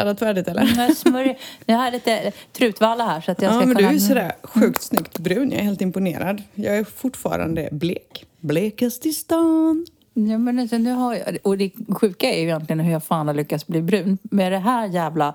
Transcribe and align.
Kladdat 0.00 0.18
färdigt 0.18 0.48
eller? 0.48 0.74
Jag, 0.76 0.96
smörjer, 0.96 1.38
jag 1.66 1.76
har 1.76 1.90
lite 1.90 2.32
trutvalla 2.52 3.06
här 3.06 3.20
så 3.20 3.32
att 3.32 3.42
jag 3.42 3.52
ska 3.52 3.60
Ja, 3.60 3.66
men 3.66 3.68
du 3.68 3.74
kunna... 3.74 3.88
är 3.88 3.92
ju 3.92 4.00
sådär 4.00 4.32
sjukt 4.42 4.82
snyggt 4.82 5.18
brun. 5.18 5.50
Jag 5.50 5.60
är 5.60 5.64
helt 5.64 5.80
imponerad. 5.80 6.42
Jag 6.54 6.76
är 6.76 6.84
fortfarande 6.84 7.68
blek. 7.72 8.26
Blekast 8.40 9.06
i 9.06 9.12
stan. 9.12 9.86
Ja, 10.14 10.38
men 10.38 10.58
alltså, 10.58 10.78
nu 10.78 10.92
har 10.92 11.14
jag, 11.14 11.38
och 11.42 11.58
det 11.58 11.70
sjuka 11.88 12.30
är 12.30 12.40
ju 12.40 12.44
egentligen 12.44 12.80
hur 12.80 12.92
jag 12.92 13.04
fan 13.04 13.26
har 13.26 13.34
lyckats 13.34 13.66
bli 13.66 13.82
brun. 13.82 14.18
Med 14.22 14.52
det 14.52 14.58
här 14.58 14.88
jävla... 14.88 15.34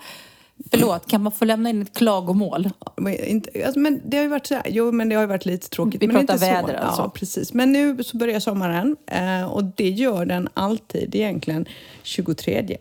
Förlåt, 0.72 1.10
kan 1.10 1.24
man 1.24 1.32
få 1.32 1.46
lämna 1.46 1.70
in 1.70 1.82
ett 1.82 1.98
klagomål? 1.98 2.70
Men, 2.96 3.14
inte, 3.14 3.66
alltså, 3.66 3.80
men 3.80 4.02
det 4.06 4.18
har 4.18 4.24
ju 4.24 4.30
varit 4.30 4.48
så 4.48 4.56
här, 4.56 4.64
jo 4.68 4.92
men 4.92 5.10
det 5.10 5.16
har 5.16 5.24
ju 5.24 5.28
varit 5.28 5.46
lite 5.46 5.70
tråkigt. 5.70 6.02
Vi 6.02 6.08
men 6.08 6.16
pratar 6.16 6.34
inte 6.34 6.46
väder 6.46 6.78
så. 6.78 6.84
alltså. 6.86 7.02
Ja, 7.02 7.10
precis. 7.10 7.54
Men 7.54 7.72
nu 7.72 8.04
så 8.04 8.18
börjar 8.18 8.40
sommaren 8.40 8.96
eh, 9.08 9.52
och 9.52 9.64
det 9.64 9.90
gör 9.90 10.26
den 10.26 10.50
alltid 10.54 11.16
egentligen 11.16 11.66
23. 12.04 12.78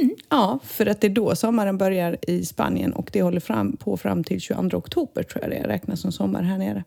Mm. 0.00 0.16
Ja, 0.28 0.58
för 0.64 0.86
att 0.86 1.00
det 1.00 1.06
är 1.06 1.10
då 1.10 1.36
sommaren 1.36 1.78
börjar 1.78 2.16
i 2.22 2.44
Spanien 2.44 2.92
och 2.92 3.10
det 3.12 3.22
håller 3.22 3.40
fram, 3.40 3.76
på 3.76 3.96
fram 3.96 4.24
till 4.24 4.40
22 4.40 4.76
oktober 4.76 5.22
tror 5.22 5.44
jag 5.44 5.50
det 5.50 5.68
räknas 5.68 6.00
som 6.00 6.12
sommar 6.12 6.42
här 6.42 6.58
nere. 6.58 6.84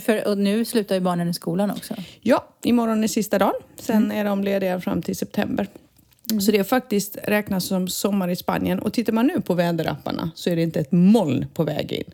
För, 0.00 0.28
och 0.28 0.38
nu 0.38 0.64
slutar 0.64 0.94
ju 0.94 1.00
barnen 1.00 1.28
i 1.28 1.34
skolan 1.34 1.70
också. 1.70 1.94
Ja, 2.20 2.48
imorgon 2.62 3.04
är 3.04 3.08
sista 3.08 3.38
dagen. 3.38 3.54
Sen 3.76 3.96
Mm. 4.04 4.16
är 4.18 4.24
de 4.24 4.44
lediga 4.44 4.80
fram 4.80 5.02
till 5.02 5.16
september. 5.16 5.66
Så 6.40 6.52
det 6.52 6.58
är 6.58 6.64
faktiskt 6.64 7.18
räknas 7.24 7.64
som 7.64 7.88
sommar 7.88 8.28
i 8.28 8.36
Spanien. 8.36 8.78
Och 8.78 8.92
tittar 8.92 9.12
man 9.12 9.26
nu 9.26 9.40
på 9.40 9.54
väderapparna 9.54 10.30
så 10.34 10.50
är 10.50 10.56
det 10.56 10.62
inte 10.62 10.80
ett 10.80 10.92
moln 10.92 11.46
på 11.54 11.64
väg 11.64 11.92
in. 11.92 12.04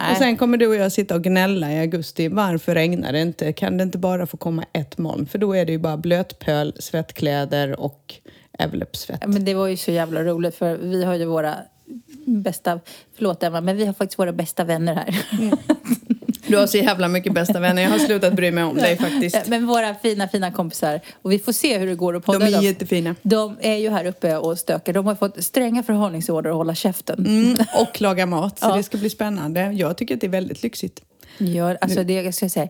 Nej. 0.00 0.12
Och 0.12 0.16
sen 0.18 0.36
kommer 0.36 0.56
du 0.58 0.66
och 0.66 0.74
jag 0.74 0.92
sitta 0.92 1.14
och 1.14 1.22
gnälla 1.24 1.72
i 1.72 1.78
augusti. 1.80 2.28
Varför 2.28 2.74
regnar 2.74 3.12
det 3.12 3.20
inte? 3.20 3.52
Kan 3.52 3.76
det 3.76 3.82
inte 3.82 3.98
bara 3.98 4.26
få 4.26 4.36
komma 4.36 4.64
ett 4.72 4.98
moln? 4.98 5.26
För 5.26 5.38
då 5.38 5.52
är 5.52 5.64
det 5.64 5.72
ju 5.72 5.78
bara 5.78 5.96
blötpöl, 5.96 6.72
svettkläder 6.78 7.80
och 7.80 8.14
ävlepsvett. 8.58 9.18
Ja, 9.20 9.26
Men 9.26 9.44
det 9.44 9.54
var 9.54 9.66
ju 9.66 9.76
så 9.76 9.90
jävla 9.90 10.24
roligt 10.24 10.54
för 10.54 10.76
vi 10.76 11.04
har 11.04 11.14
ju 11.14 11.24
våra 11.24 11.54
bästa, 12.26 12.80
förlåt 13.16 13.42
Emma, 13.42 13.60
men 13.60 13.76
vi 13.76 13.86
har 13.86 13.92
faktiskt 13.92 14.18
våra 14.18 14.32
bästa 14.32 14.64
vänner 14.64 14.94
här. 14.94 15.16
Du 16.46 16.56
har 16.58 16.66
så 16.66 16.76
jävla 16.76 17.08
mycket 17.08 17.32
bästa 17.34 17.60
vänner. 17.60 17.82
Jag 17.82 17.90
har 17.90 17.98
slutat 17.98 18.34
bry 18.34 18.50
mig 18.50 18.64
om 18.64 18.76
dig 18.76 18.96
faktiskt. 19.00 19.46
Men 19.46 19.66
våra 19.66 19.94
fina, 19.94 20.28
fina 20.28 20.52
kompisar. 20.52 21.00
Och 21.22 21.32
vi 21.32 21.38
får 21.38 21.52
se 21.52 21.78
hur 21.78 21.86
det 21.86 21.94
går 21.94 22.16
att 22.16 22.24
podda. 22.24 22.38
De 22.38 22.44
är 22.46 22.52
dem. 22.52 22.64
jättefina. 22.64 23.14
De 23.22 23.56
är 23.60 23.74
ju 23.76 23.90
här 23.90 24.04
uppe 24.04 24.36
och 24.36 24.58
stökar. 24.58 24.92
De 24.92 25.06
har 25.06 25.14
fått 25.14 25.44
stränga 25.44 25.82
förhållningsorder 25.82 26.50
att 26.50 26.56
hålla 26.56 26.74
käften. 26.74 27.26
Mm, 27.26 27.56
och 27.80 28.00
laga 28.00 28.26
mat, 28.26 28.58
så 28.58 28.66
Ja. 28.66 28.76
det 28.76 28.82
ska 28.82 28.98
bli 28.98 29.10
spännande. 29.10 29.72
Jag 29.72 29.96
tycker 29.96 30.14
att 30.14 30.20
det 30.20 30.26
är 30.26 30.30
väldigt 30.30 30.62
lyxigt. 30.62 31.00
Gör, 31.38 31.78
alltså 31.80 32.04
det 32.04 32.12
jag 32.12 32.34
ska 32.34 32.48
säga, 32.48 32.68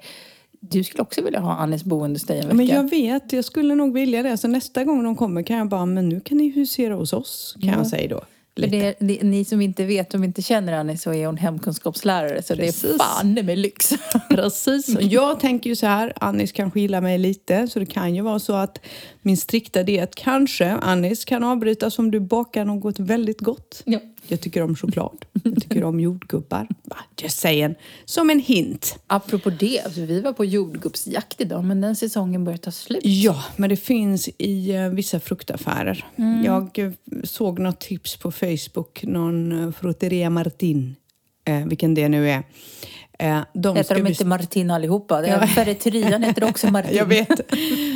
du 0.70 0.84
skulle 0.84 1.02
också 1.02 1.22
vilja 1.22 1.40
ha 1.40 1.56
Annis 1.56 1.84
boende 1.84 2.14
hos 2.14 2.22
dig 2.26 2.36
en 2.36 2.42
vecka. 2.42 2.56
Men 2.56 2.66
jag 2.66 2.90
vet, 2.90 3.32
jag 3.32 3.44
skulle 3.44 3.74
nog 3.74 3.94
vilja 3.94 4.22
det. 4.22 4.36
Så 4.36 4.48
nästa 4.48 4.84
gång 4.84 5.04
de 5.04 5.16
kommer 5.16 5.42
kan 5.42 5.56
jag 5.56 5.68
bara, 5.68 5.86
men 5.86 6.08
nu 6.08 6.20
kan 6.20 6.38
ni 6.38 6.50
husera 6.50 6.94
hos 6.94 7.12
oss, 7.12 7.56
kan 7.60 7.72
jag 7.72 7.86
säga 7.86 8.08
då. 8.08 8.20
Det, 8.54 8.94
det, 8.98 9.22
ni 9.22 9.44
som 9.44 9.60
inte 9.60 9.84
vet, 9.84 10.12
som 10.12 10.24
inte 10.24 10.42
känner 10.42 10.72
Annie 10.72 10.96
så 10.96 11.12
är 11.12 11.26
hon 11.26 11.36
hemkunskapslärare 11.36 12.42
så 12.42 12.54
det 12.54 12.62
är 12.62 12.66
Precis. 12.66 12.98
fan 12.98 13.34
med 13.34 13.58
lyx. 13.58 13.92
Precis. 14.30 14.88
Jag 15.00 15.40
tänker 15.40 15.70
ju 15.70 15.76
så 15.76 15.86
här, 15.86 16.12
Annis 16.16 16.52
kanske 16.52 16.80
gillar 16.80 17.00
mig 17.00 17.18
lite, 17.18 17.68
så 17.68 17.78
det 17.78 17.86
kan 17.86 18.14
ju 18.14 18.22
vara 18.22 18.38
så 18.38 18.52
att 18.52 18.80
min 19.22 19.36
strikta 19.36 19.82
diet 19.82 20.14
kanske, 20.14 20.70
Annis, 20.70 21.24
kan 21.24 21.44
avbrytas 21.44 21.98
om 21.98 22.10
du 22.10 22.20
bakar 22.20 22.64
något 22.64 22.98
väldigt 22.98 23.40
gott. 23.40 23.82
Ja. 23.84 23.98
Jag 24.28 24.40
tycker 24.40 24.62
om 24.62 24.76
choklad. 24.76 25.24
Jag 25.44 25.62
tycker 25.62 25.84
om 25.84 26.00
jordgubbar. 26.00 26.68
Just 27.22 27.38
saying. 27.38 27.74
Som 28.04 28.30
en 28.30 28.40
hint. 28.40 28.98
Apropå 29.06 29.50
det, 29.50 29.80
alltså, 29.80 30.00
vi 30.00 30.20
var 30.20 30.32
på 30.32 30.44
jordgubbsjakt 30.44 31.40
idag 31.40 31.64
men 31.64 31.80
den 31.80 31.96
säsongen 31.96 32.44
börjar 32.44 32.58
ta 32.58 32.70
slut. 32.70 33.00
Ja, 33.04 33.44
men 33.56 33.70
det 33.70 33.76
finns 33.76 34.28
i 34.38 34.74
eh, 34.74 34.88
vissa 34.88 35.20
fruktaffärer. 35.20 36.06
Mm. 36.16 36.44
Jag 36.44 36.78
eh, 36.78 36.90
såg 37.24 37.58
något 37.58 37.80
tips 37.80 38.16
på 38.16 38.32
Facebook, 38.32 39.02
någon 39.02 39.52
uh, 39.52 39.72
Frutteria 39.72 40.30
Martin, 40.30 40.96
eh, 41.44 41.66
vilken 41.66 41.94
det 41.94 42.08
nu 42.08 42.30
är. 42.30 42.42
Eh, 43.22 43.40
de 43.52 43.76
Heter 43.76 43.94
de 43.94 44.06
inte 44.06 44.24
Martin 44.24 44.70
allihopa? 44.70 45.26
Ja. 45.26 45.46
Ferreterian 45.46 46.22
heter 46.22 46.44
också 46.44 46.66
Martin. 46.70 46.96
Jag 46.96 47.06
vet. 47.06 47.28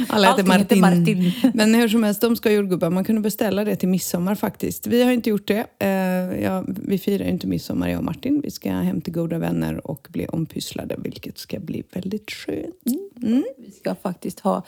Alla 0.08 0.28
heter 0.28 0.42
Allting 0.42 0.52
heter 0.52 0.76
Martin. 0.76 1.24
Martin. 1.24 1.52
Men 1.54 1.74
hur 1.74 1.88
som 1.88 2.02
helst, 2.02 2.20
de 2.20 2.36
ska 2.36 2.48
ha 2.48 2.54
jordgubbar. 2.54 2.90
Man 2.90 3.04
kunde 3.04 3.20
beställa 3.20 3.64
det 3.64 3.76
till 3.76 3.88
midsommar 3.88 4.34
faktiskt. 4.34 4.86
Vi 4.86 5.02
har 5.02 5.12
inte 5.12 5.30
gjort 5.30 5.48
det. 5.48 5.66
Eh, 5.78 6.42
ja, 6.42 6.64
vi 6.66 6.98
firar 6.98 7.24
ju 7.24 7.30
inte 7.30 7.46
midsommar, 7.46 7.88
jag 7.88 7.98
och 7.98 8.04
Martin. 8.04 8.40
Vi 8.40 8.50
ska 8.50 8.70
hem 8.70 9.00
till 9.00 9.12
goda 9.12 9.38
vänner 9.38 9.86
och 9.86 10.08
bli 10.10 10.26
ompysslade, 10.26 10.96
vilket 10.98 11.38
ska 11.38 11.58
bli 11.58 11.82
väldigt 11.92 12.30
skönt. 12.30 12.86
Mm. 13.22 13.44
Vi 13.58 13.70
ska 13.70 13.94
faktiskt 13.94 14.40
ha... 14.40 14.62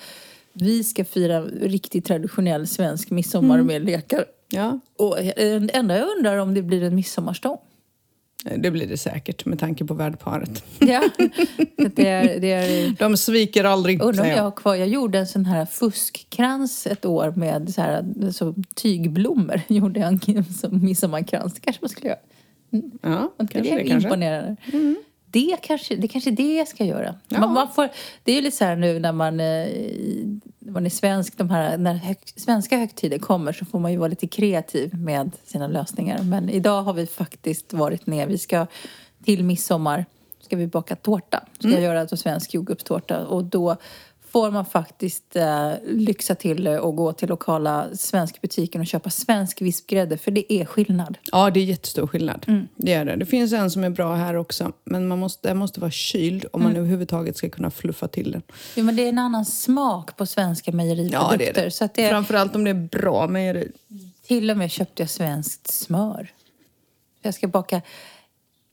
Vi 0.52 0.84
ska 0.84 1.04
fira 1.04 1.40
riktigt 1.42 2.04
traditionell 2.04 2.66
svensk 2.66 3.10
midsommar 3.10 3.62
med 3.62 3.84
lekar. 3.84 4.24
Ja, 4.48 4.80
Och 4.96 5.18
eh, 5.18 5.60
det 5.60 5.76
enda 5.76 5.98
jag 5.98 6.08
undrar 6.16 6.38
om 6.38 6.54
det 6.54 6.62
blir 6.62 6.82
en 6.82 6.94
midsommarstång. 6.94 7.58
Det 8.56 8.70
blir 8.70 8.86
det 8.86 8.96
säkert 8.96 9.44
med 9.44 9.58
tanke 9.58 9.84
på 9.84 9.94
värdparet. 9.94 10.64
Ja, 10.78 11.02
det 11.94 12.06
är, 12.08 12.40
det 12.40 12.52
är, 12.52 12.90
De 12.98 13.16
sviker 13.16 13.64
aldrig, 13.64 14.02
undrar 14.02 14.22
om 14.22 14.28
jag 14.28 14.38
jag. 14.38 14.42
har 14.42 14.50
kvar. 14.50 14.74
Jag 14.74 14.88
gjorde 14.88 15.18
en 15.18 15.26
sån 15.26 15.44
här 15.46 15.66
fuskkrans 15.66 16.86
ett 16.86 17.04
år 17.04 17.32
med 17.36 17.74
så 17.74 17.80
här, 17.82 18.04
så 18.32 18.54
tygblommor. 18.74 19.60
Gjorde 19.68 20.00
jag 20.00 20.28
en 20.28 20.44
som 20.44 20.84
midsommarkrans. 20.84 21.54
Det 21.54 21.60
kanske 21.60 21.82
man 21.82 21.88
skulle 21.88 22.08
göra. 22.08 22.18
Ja, 23.02 23.10
Var 23.10 23.30
inte 23.40 23.54
kanske 23.54 23.74
det 23.76 23.82
det 23.82 23.88
kanske. 23.88 24.08
imponerande? 24.08 24.56
Det 25.30 25.56
kanske, 25.62 25.96
det 25.96 26.08
kanske 26.08 26.30
är 26.30 26.36
det 26.36 26.54
jag 26.54 26.68
ska 26.68 26.84
göra. 26.84 27.14
Ja. 27.28 27.40
Man, 27.40 27.52
man 27.52 27.72
får, 27.72 27.88
det 28.24 28.32
är 28.32 28.36
ju 28.36 28.42
lite 28.42 28.56
så 28.56 28.64
här 28.64 28.76
nu 28.76 28.98
när 28.98 29.12
man, 29.12 29.40
eh, 29.40 29.66
när 30.58 30.72
man 30.72 30.86
är 30.86 30.90
svensk, 30.90 31.38
de 31.38 31.50
här, 31.50 31.78
när 31.78 31.94
hög, 31.94 32.16
svenska 32.36 32.78
högtider 32.78 33.18
kommer 33.18 33.52
så 33.52 33.64
får 33.64 33.78
man 33.78 33.92
ju 33.92 33.98
vara 33.98 34.08
lite 34.08 34.26
kreativ 34.26 34.94
med 34.94 35.30
sina 35.44 35.66
lösningar. 35.66 36.22
Men 36.22 36.48
idag 36.50 36.82
har 36.82 36.92
vi 36.92 37.06
faktiskt 37.06 37.72
varit 37.72 38.06
ner. 38.06 38.26
Vi 38.26 38.38
ska 38.38 38.66
till 39.24 39.44
midsommar 39.44 40.04
ska 40.40 40.56
vi 40.56 40.66
baka 40.66 40.96
tårta. 40.96 41.44
Ska 41.58 41.70
jag 41.70 41.80
göra 41.80 42.00
en 42.00 42.16
svensk 42.16 42.54
jordgubbstårta. 42.54 43.26
Och 43.26 43.44
då 43.44 43.76
får 44.30 44.50
man 44.50 44.64
faktiskt 44.64 45.36
eh, 45.36 45.72
lyxa 45.86 46.34
till 46.34 46.64
det 46.64 46.80
och 46.80 46.96
gå 46.96 47.12
till 47.12 47.28
lokala 47.28 47.86
svenskbutiken 47.96 48.80
och 48.80 48.86
köpa 48.86 49.10
svensk 49.10 49.62
vispgrädde. 49.62 50.18
För 50.18 50.30
det 50.30 50.52
är 50.52 50.64
skillnad. 50.64 51.18
Ja, 51.32 51.50
det 51.50 51.60
är 51.60 51.64
jättestor 51.64 52.06
skillnad. 52.06 52.44
Mm. 52.48 52.68
Det 52.76 52.92
är 52.92 53.04
det. 53.04 53.16
Det 53.16 53.26
finns 53.26 53.52
en 53.52 53.70
som 53.70 53.84
är 53.84 53.90
bra 53.90 54.14
här 54.14 54.34
också. 54.36 54.72
Men 54.84 55.08
man 55.08 55.18
måste, 55.18 55.48
den 55.48 55.56
måste 55.56 55.80
vara 55.80 55.90
kyld 55.90 56.44
om 56.52 56.60
Mm. 56.60 56.72
man 56.72 56.80
överhuvudtaget 56.80 57.36
ska 57.36 57.50
kunna 57.50 57.70
fluffa 57.70 58.08
till 58.08 58.30
den. 58.32 58.42
Jo, 58.74 58.84
men 58.84 58.96
det 58.96 59.02
är 59.04 59.08
en 59.08 59.18
annan 59.18 59.44
smak 59.44 60.16
på 60.16 60.26
svenska 60.26 60.72
mejeriprodukter. 60.72 61.30
Ja, 61.30 61.36
det 61.38 61.48
är 61.60 61.64
det. 61.64 61.70
Så 61.70 61.84
att 61.84 61.94
det 61.94 62.04
är, 62.04 62.10
Framförallt 62.10 62.54
om 62.56 62.64
det 62.64 62.70
är 62.70 62.88
bra 62.88 63.26
mejeri. 63.28 63.72
till 64.26 64.50
och 64.50 64.56
med 64.56 64.70
köpte 64.70 65.02
jag 65.02 65.10
svenskt 65.10 65.66
smör. 65.70 66.28
Jag 67.22 67.34
ska 67.34 67.48
baka 67.48 67.82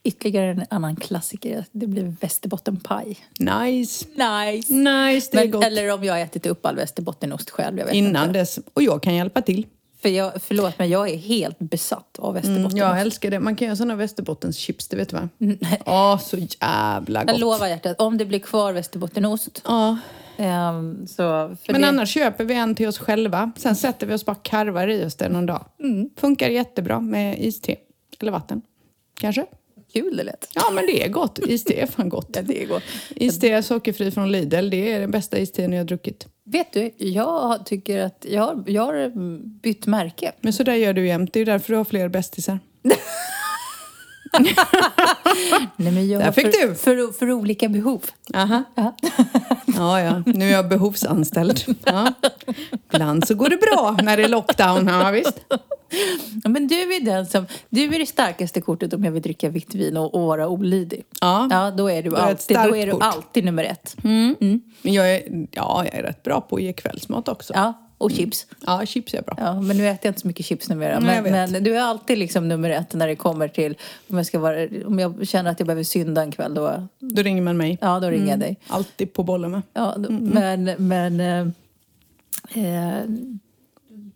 ytterligare 0.06 0.52
en 0.52 0.66
annan 0.70 0.96
klassiker. 0.96 1.66
Det 1.72 1.88
blir 1.88 2.16
västerbottenpaj. 2.22 3.18
Nice. 3.40 4.06
Nice! 4.16 4.74
Nice, 4.74 5.30
det 5.32 5.38
är 5.38 5.42
Men, 5.42 5.52
gott. 5.52 5.64
eller 5.64 5.94
om 5.94 6.04
jag 6.04 6.14
har 6.14 6.20
ätit 6.20 6.46
upp 6.46 6.66
all 6.66 6.76
västerbottenost 6.76 7.50
själv. 7.50 7.78
Jag 7.80 7.86
vet 7.86 7.96
Innan 7.96 8.28
inte. 8.28 8.40
dess. 8.40 8.60
Och 8.74 8.84
jag 8.84 9.04
kan 9.04 9.16
hjälpa 9.16 9.42
till. 9.42 9.66
För 10.02 10.10
jag, 10.10 10.32
förlåt, 10.42 10.80
men 10.80 10.90
jag 10.90 11.10
är 11.10 11.18
helt 11.18 11.60
besatt 11.60 12.20
av 12.20 12.34
västerbottenost. 12.34 12.74
Mm, 12.74 12.88
jag 12.88 13.02
älskar 13.02 13.32
det. 13.32 13.40
Man 13.40 13.56
kan 13.56 13.66
göra 13.66 13.76
sådana 13.76 13.96
västerbottenschips, 13.96 14.88
det 14.88 14.98
vet 14.98 15.10
du 15.10 15.16
va? 15.16 15.30
Mm. 15.42 15.58
Åh, 15.86 16.20
så 16.20 16.38
jävla 16.38 17.20
Jag 17.20 17.28
gott. 17.28 17.40
lovar 17.40 17.68
hjärtat, 17.68 18.02
om 18.02 18.18
det 18.18 18.26
blir 18.26 18.40
kvar 18.40 18.74
västerbottenost 18.74 19.62
Ja, 19.66 19.98
ehm, 20.38 21.08
så... 21.08 21.56
Men 21.68 21.82
det, 21.82 21.88
annars 21.88 22.10
köper 22.10 22.44
vi 22.46 22.54
en 22.54 22.76
till 22.76 22.88
oss 22.88 22.98
själva. 22.98 23.52
Sen 23.58 23.76
sätter 23.76 24.08
vi 24.08 24.14
oss 24.14 24.26
bara 24.26 24.36
karvar 24.36 24.88
i 24.88 25.06
oss 25.06 25.16
den 25.16 25.32
någon 25.32 25.46
dag. 25.46 25.66
Mm. 25.84 26.10
Funkar 26.18 26.50
jättebra 26.50 27.00
med 27.00 27.40
iste. 27.40 27.76
Eller 28.20 28.32
vatten. 28.32 28.62
Kanske? 29.20 29.46
Kul 29.96 30.18
det 30.18 30.24
lät. 30.24 30.48
Ja, 30.54 30.72
men 30.72 30.86
det 30.86 31.04
är 31.04 31.10
gott. 31.10 31.40
Iste 31.48 31.74
är 31.74 31.86
fan 31.86 32.10
gott. 32.10 32.30
Ja, 32.34 32.42
det 32.42 32.64
är 32.64 32.68
gott. 32.68 32.84
Iste 33.16 33.50
är 33.50 33.62
sockerfri 33.62 34.12
från 34.12 34.32
Lidl. 34.32 34.70
Det 34.70 34.92
är 34.92 35.00
den 35.00 35.12
bästa 35.12 35.38
isten 35.38 35.74
jag 35.74 35.80
har 35.80 35.86
druckit. 35.86 36.28
Vet 36.46 36.74
du, 36.74 36.92
jag 36.98 37.66
tycker 37.66 38.02
att 38.02 38.26
jag 38.30 38.42
har, 38.42 38.64
jag 38.68 38.86
har 38.86 39.12
bytt 39.62 39.86
märke. 39.86 40.32
Men 40.42 40.54
så 40.54 40.64
där 40.64 40.76
gör 40.76 40.94
du 40.94 41.08
jämt. 41.08 41.34
Det 41.34 41.38
är 41.38 41.42
ju 41.42 41.46
därför 41.46 41.74
du 41.74 41.78
har 41.78 41.86
fler 41.86 42.10
bästisar. 42.10 42.60
Nej, 45.76 45.92
men 45.92 46.08
jag 46.08 46.22
Där 46.22 46.32
fick 46.32 46.56
för, 46.56 46.68
du. 46.68 46.76
För, 46.76 47.14
för 47.20 47.32
olika 47.32 47.70
behov. 47.70 48.04
Aha. 48.34 48.64
Ja. 48.76 48.96
Ja, 49.78 50.02
ja. 50.02 50.24
Nu 50.26 50.48
är 50.48 50.52
jag 50.52 50.70
behovsanställd. 50.70 51.64
Ja. 51.86 52.14
Ibland 52.94 53.28
så 53.28 53.36
går 53.36 53.50
det 53.50 53.58
bra 53.58 53.98
när 54.04 54.18
det 54.18 54.24
är 54.24 54.28
lockdown. 54.28 54.88
Ja, 54.88 55.12
visst. 55.12 55.46
Ja, 56.44 56.50
Men 56.50 56.68
du 56.68 56.76
är 56.96 57.06
den 57.06 57.26
som, 57.26 57.46
du 57.70 57.96
är 57.96 58.00
det 58.00 58.06
starkaste 58.06 58.62
kortet 58.62 58.94
om 58.94 59.04
jag 59.04 59.12
vill 59.12 59.22
dricka 59.22 59.50
vitt 59.50 59.76
vin 59.76 59.98
och, 59.98 60.16
och 60.16 60.22
vara 60.22 60.48
olydig. 60.48 61.04
Ja. 61.22 61.48
Ja, 61.52 61.72
då 61.72 61.92
är 61.92 62.04
du, 62.04 62.10
Då 62.10 62.16
är 62.16 62.22
alltid, 62.22 62.58
då 62.58 62.76
är 62.76 62.86
du 62.86 62.92
alltid 63.00 63.46
nummer 63.46 63.64
ett. 63.64 63.96
Men 64.82 64.94
jag 64.94 65.16
är, 65.16 65.48
ja, 65.52 65.86
jag 65.86 65.96
är 65.96 66.04
rätt 66.04 66.24
bra 66.24 66.42
på 66.42 66.56
att 66.56 66.62
ge 66.62 66.74
kvällsmat 66.74 67.28
också. 67.28 67.54
Ja, 67.54 67.74
och 67.98 68.12
chips. 68.12 68.48
Ja, 68.66 68.86
chips 68.86 69.14
är 69.14 69.22
bra. 69.22 69.36
Ja, 69.40 69.62
men 69.62 69.78
nu 69.78 69.88
äter 69.88 70.00
jag 70.02 70.10
inte 70.10 70.22
så 70.22 70.28
mycket 70.28 70.46
chips 70.46 70.70
numera. 70.70 71.00
Men, 71.00 71.24
men 71.24 71.64
du 71.64 71.78
är 71.78 71.82
alltid 71.82 72.18
liksom 72.18 72.48
nummer 72.48 72.70
ett 72.70 72.94
när 72.94 73.08
det 73.08 73.16
kommer 73.16 73.48
till 73.48 73.78
om 74.10 74.18
jag, 74.18 74.26
ska 74.26 74.40
vara, 74.40 74.68
om 74.86 75.00
jag 75.00 75.28
känner 75.28 75.52
att 75.52 75.60
jag 75.60 75.68
behöver 75.68 75.84
synda 75.84 76.22
en 76.22 76.32
kväll. 76.32 76.54
Då, 76.54 76.88
Då 77.00 77.22
ringer 77.22 77.42
man 77.42 77.58
mig. 77.58 77.78
ja, 77.82 78.00
då 78.00 78.10
ringer 78.10 78.30
jag 78.30 78.40
dig. 78.40 78.58
Alltid 78.68 79.14
på 79.14 79.24
bollen 79.24 79.52
med. 79.52 79.62
Ja, 79.74 79.96
då, 79.98 80.12
Men, 80.12 80.64
men... 80.78 81.20
Eh, 81.20 81.40
eh, 82.66 83.04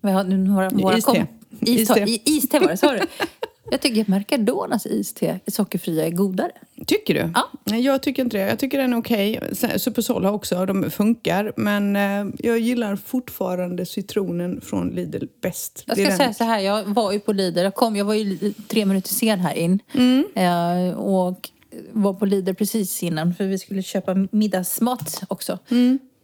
vi 0.02 0.12
har 0.12 0.24
nu 0.24 0.38
några, 0.38 0.70
våra, 0.70 0.98
Iste. 0.98 1.12
kom. 1.12 1.28
Iste. 1.62 2.06
Iste 2.26 2.60
var 2.60 2.68
det, 2.68 2.78
sa 2.78 2.92
du? 2.94 3.00
Jag 3.72 3.82
tycker 3.82 4.02
att 4.02 4.08
Mercadonas 4.08 4.86
iste 4.86 5.40
sockerfria 5.48 6.06
är 6.06 6.12
godare. 6.12 6.52
Tycker 6.88 7.14
du? 7.14 7.32
Ja. 7.36 7.50
Nej, 7.64 7.82
jag 7.82 8.02
tycker 8.04 8.22
inte 8.24 8.38
det. 8.38 8.44
Jag 8.50 8.60
tycker 8.60 8.78
den 8.78 8.94
är 8.94 8.98
okej. 8.98 9.40
Sen- 9.54 9.80
Supersol 9.80 10.26
har 10.26 10.32
också, 10.32 10.66
de 10.66 10.92
funkar. 10.92 11.54
Men 11.56 11.96
eh, 11.96 12.34
jag 12.40 12.60
gillar 12.60 12.96
fortfarande 12.96 13.86
citronen 13.86 14.62
från 14.62 14.90
Lidl 14.90 15.26
bäst. 15.42 15.84
Jag 15.86 15.98
ska 15.98 16.08
den- 16.08 16.18
säga 16.18 16.34
så 16.34 16.44
här, 16.44 16.60
jag 16.60 16.84
var 16.86 17.12
ju 17.12 17.20
på 17.20 17.34
Lidl. 17.34 17.60
Jag, 17.60 17.76
kom, 17.76 17.96
jag 17.96 18.06
var 18.06 18.14
ju 18.14 18.54
tre 18.68 18.86
minuter 18.86 19.10
sen 19.10 19.40
här 19.40 19.54
in. 19.54 19.80
Mm. 19.94 20.26
Eh, 20.36 20.98
och 20.98 21.50
var 21.92 22.14
på 22.14 22.26
Lidl 22.26 22.54
precis 22.54 23.04
innan 23.04 23.34
för 23.36 23.44
vi 23.46 23.60
skulle 23.60 23.84
köpa 23.84 24.16
middagsmat 24.32 25.24
också. 25.28 25.60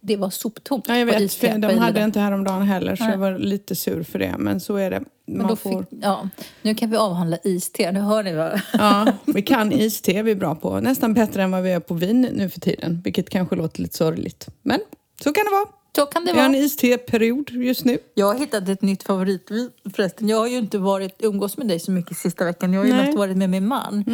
Det 0.00 0.16
var 0.16 0.30
soptomt. 0.30 0.84
Ja, 0.88 0.98
jag 0.98 1.06
vet, 1.06 1.40
på 1.40 1.46
de 1.46 1.78
hade 1.78 2.04
inte 2.04 2.20
häromdagen 2.20 2.62
heller 2.62 2.96
så 2.96 3.04
Nej. 3.04 3.12
jag 3.12 3.18
var 3.18 3.38
lite 3.38 3.74
sur 3.74 4.02
för 4.02 4.18
det. 4.18 4.34
Men 4.38 4.60
så 4.60 4.76
är 4.76 4.90
det. 4.90 5.02
Men 5.26 5.38
Man 5.38 5.46
då 5.46 5.56
får... 5.56 5.82
fick, 5.82 5.98
ja, 6.02 6.28
nu 6.62 6.74
kan 6.74 6.90
vi 6.90 6.96
avhandla 6.96 7.38
iste. 7.44 7.92
Nu 7.92 8.00
hör 8.00 8.22
ni 8.22 8.34
vad... 8.34 8.60
Ja, 8.72 9.12
vi 9.26 9.42
kan 9.42 9.72
iste, 9.72 10.22
vi 10.22 10.30
är 10.30 10.34
bra 10.34 10.54
på. 10.54 10.80
Nästan 10.80 11.14
bättre 11.14 11.42
än 11.42 11.50
vad 11.50 11.62
vi 11.62 11.72
är 11.72 11.80
på 11.80 11.94
vin 11.94 12.28
nu 12.32 12.50
för 12.50 12.60
tiden. 12.60 13.00
Vilket 13.04 13.30
kanske 13.30 13.56
låter 13.56 13.82
lite 13.82 13.96
sorgligt. 13.96 14.48
Men 14.62 14.80
så 15.22 15.32
kan 15.32 15.44
det 15.44 15.50
vara. 15.50 15.66
Så 15.96 16.06
kan 16.06 16.24
det 16.24 16.32
Vi 16.32 16.38
har 16.38 16.46
en 16.46 16.52
vara. 16.52 16.62
iste-period 16.62 17.50
just 17.50 17.84
nu. 17.84 17.98
Jag 18.14 18.26
har 18.26 18.34
hittat 18.38 18.68
ett 18.68 18.82
nytt 18.82 19.02
favoritvin 19.02 19.70
förresten. 19.94 20.28
Jag 20.28 20.36
har 20.38 20.46
ju 20.46 20.58
inte 20.58 20.78
varit 20.78 21.16
umgås 21.18 21.56
med 21.56 21.68
dig 21.68 21.80
så 21.80 21.90
mycket 21.90 22.16
sista 22.16 22.44
veckan. 22.44 22.72
Jag 22.72 22.80
har 22.80 22.86
ju 22.86 22.92
Nej. 22.92 23.06
mest 23.06 23.18
varit 23.18 23.36
med 23.36 23.50
min 23.50 23.66
man. 23.68 24.04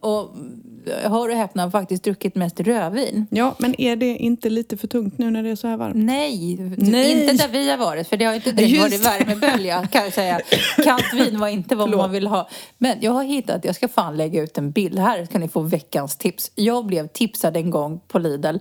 Och 0.00 0.30
jag 1.02 1.10
har 1.10 1.28
och 1.28 1.34
häpna 1.34 1.70
faktiskt 1.70 2.04
druckit 2.04 2.34
mest 2.34 2.60
rödvin. 2.60 3.26
Ja, 3.30 3.54
men 3.58 3.80
är 3.80 3.96
det 3.96 4.16
inte 4.16 4.50
lite 4.50 4.76
för 4.76 4.86
tungt 4.86 5.18
nu 5.18 5.30
när 5.30 5.42
det 5.42 5.50
är 5.50 5.56
så 5.56 5.68
här 5.68 5.76
varmt? 5.76 5.96
Nej, 5.96 6.56
Nej. 6.78 7.20
inte 7.30 7.46
där 7.46 7.52
vi 7.52 7.70
har 7.70 7.76
varit. 7.78 8.08
För 8.08 8.16
det 8.16 8.24
har 8.24 8.34
inte 8.34 8.52
direkt 8.52 8.80
varit 8.80 9.06
värmebölja 9.06 9.86
kan 9.92 10.02
jag 10.04 10.12
säga. 10.12 10.40
Kallt 10.84 11.14
vin 11.14 11.38
var 11.40 11.48
inte 11.48 11.76
vad 11.76 11.86
Förlåt. 11.88 12.00
man 12.04 12.10
vill 12.12 12.26
ha. 12.26 12.48
Men 12.78 12.98
jag 13.00 13.12
har 13.12 13.24
hittat, 13.24 13.64
jag 13.64 13.74
ska 13.74 13.88
fan 13.88 14.16
lägga 14.16 14.42
ut 14.42 14.58
en 14.58 14.70
bild. 14.70 14.98
Här 14.98 15.26
kan 15.26 15.40
ni 15.40 15.48
få 15.48 15.60
veckans 15.60 16.16
tips. 16.16 16.50
Jag 16.54 16.86
blev 16.86 17.08
tipsad 17.08 17.56
en 17.56 17.70
gång 17.70 18.00
på 18.08 18.18
Lidl 18.18 18.56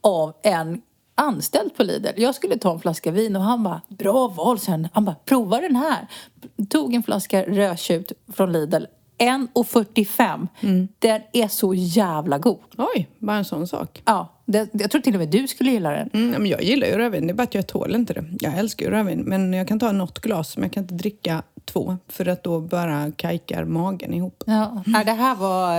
av 0.00 0.32
en 0.42 0.80
anställd 1.18 1.76
på 1.76 1.82
Lidl. 1.82 2.08
Jag 2.16 2.34
skulle 2.34 2.58
ta 2.58 2.72
en 2.72 2.80
flaska 2.80 3.10
vin 3.10 3.36
och 3.36 3.42
han 3.42 3.62
bara, 3.62 3.80
bra 3.88 4.28
val 4.28 4.58
sen. 4.58 4.88
Han 4.92 5.04
bara, 5.04 5.16
prova 5.24 5.60
den 5.60 5.76
här. 5.76 6.06
Tog 6.68 6.94
en 6.94 7.02
flaska 7.02 7.42
rödtjut 7.42 8.12
från 8.32 8.52
Lidl. 8.52 8.84
1,45. 9.18 10.48
Mm. 10.60 10.88
Den 10.98 11.20
är 11.32 11.48
så 11.48 11.74
jävla 11.74 12.38
god. 12.38 12.58
Oj, 12.76 13.08
bara 13.18 13.36
en 13.36 13.44
sån 13.44 13.66
sak. 13.66 14.02
Ja, 14.04 14.42
det, 14.44 14.68
jag 14.72 14.90
tror 14.90 15.02
till 15.02 15.14
och 15.14 15.18
med 15.18 15.28
du 15.28 15.48
skulle 15.48 15.70
gilla 15.70 15.90
den. 15.90 16.10
Mm, 16.12 16.30
men 16.30 16.46
jag 16.46 16.62
gillar 16.62 16.86
ju 16.86 16.92
rödvin, 16.92 17.26
det 17.26 17.32
är 17.32 17.34
bara 17.34 17.42
att 17.42 17.54
jag 17.54 17.66
tål 17.66 17.94
inte 17.94 18.12
det. 18.12 18.24
Jag 18.40 18.58
älskar 18.58 18.86
ju 18.86 18.92
rödvin, 18.92 19.20
men 19.20 19.52
jag 19.52 19.68
kan 19.68 19.78
ta 19.78 19.92
något 19.92 20.18
glas, 20.18 20.56
men 20.56 20.62
jag 20.62 20.72
kan 20.72 20.82
inte 20.82 20.94
dricka 20.94 21.42
två 21.68 21.96
för 22.08 22.28
att 22.28 22.44
då 22.44 22.60
bara 22.60 23.12
kajkar 23.16 23.64
magen 23.64 24.14
ihop. 24.14 24.42
Ja, 24.46 24.82
nej, 24.86 25.04
det 25.04 25.12
här 25.12 25.34
var... 25.34 25.74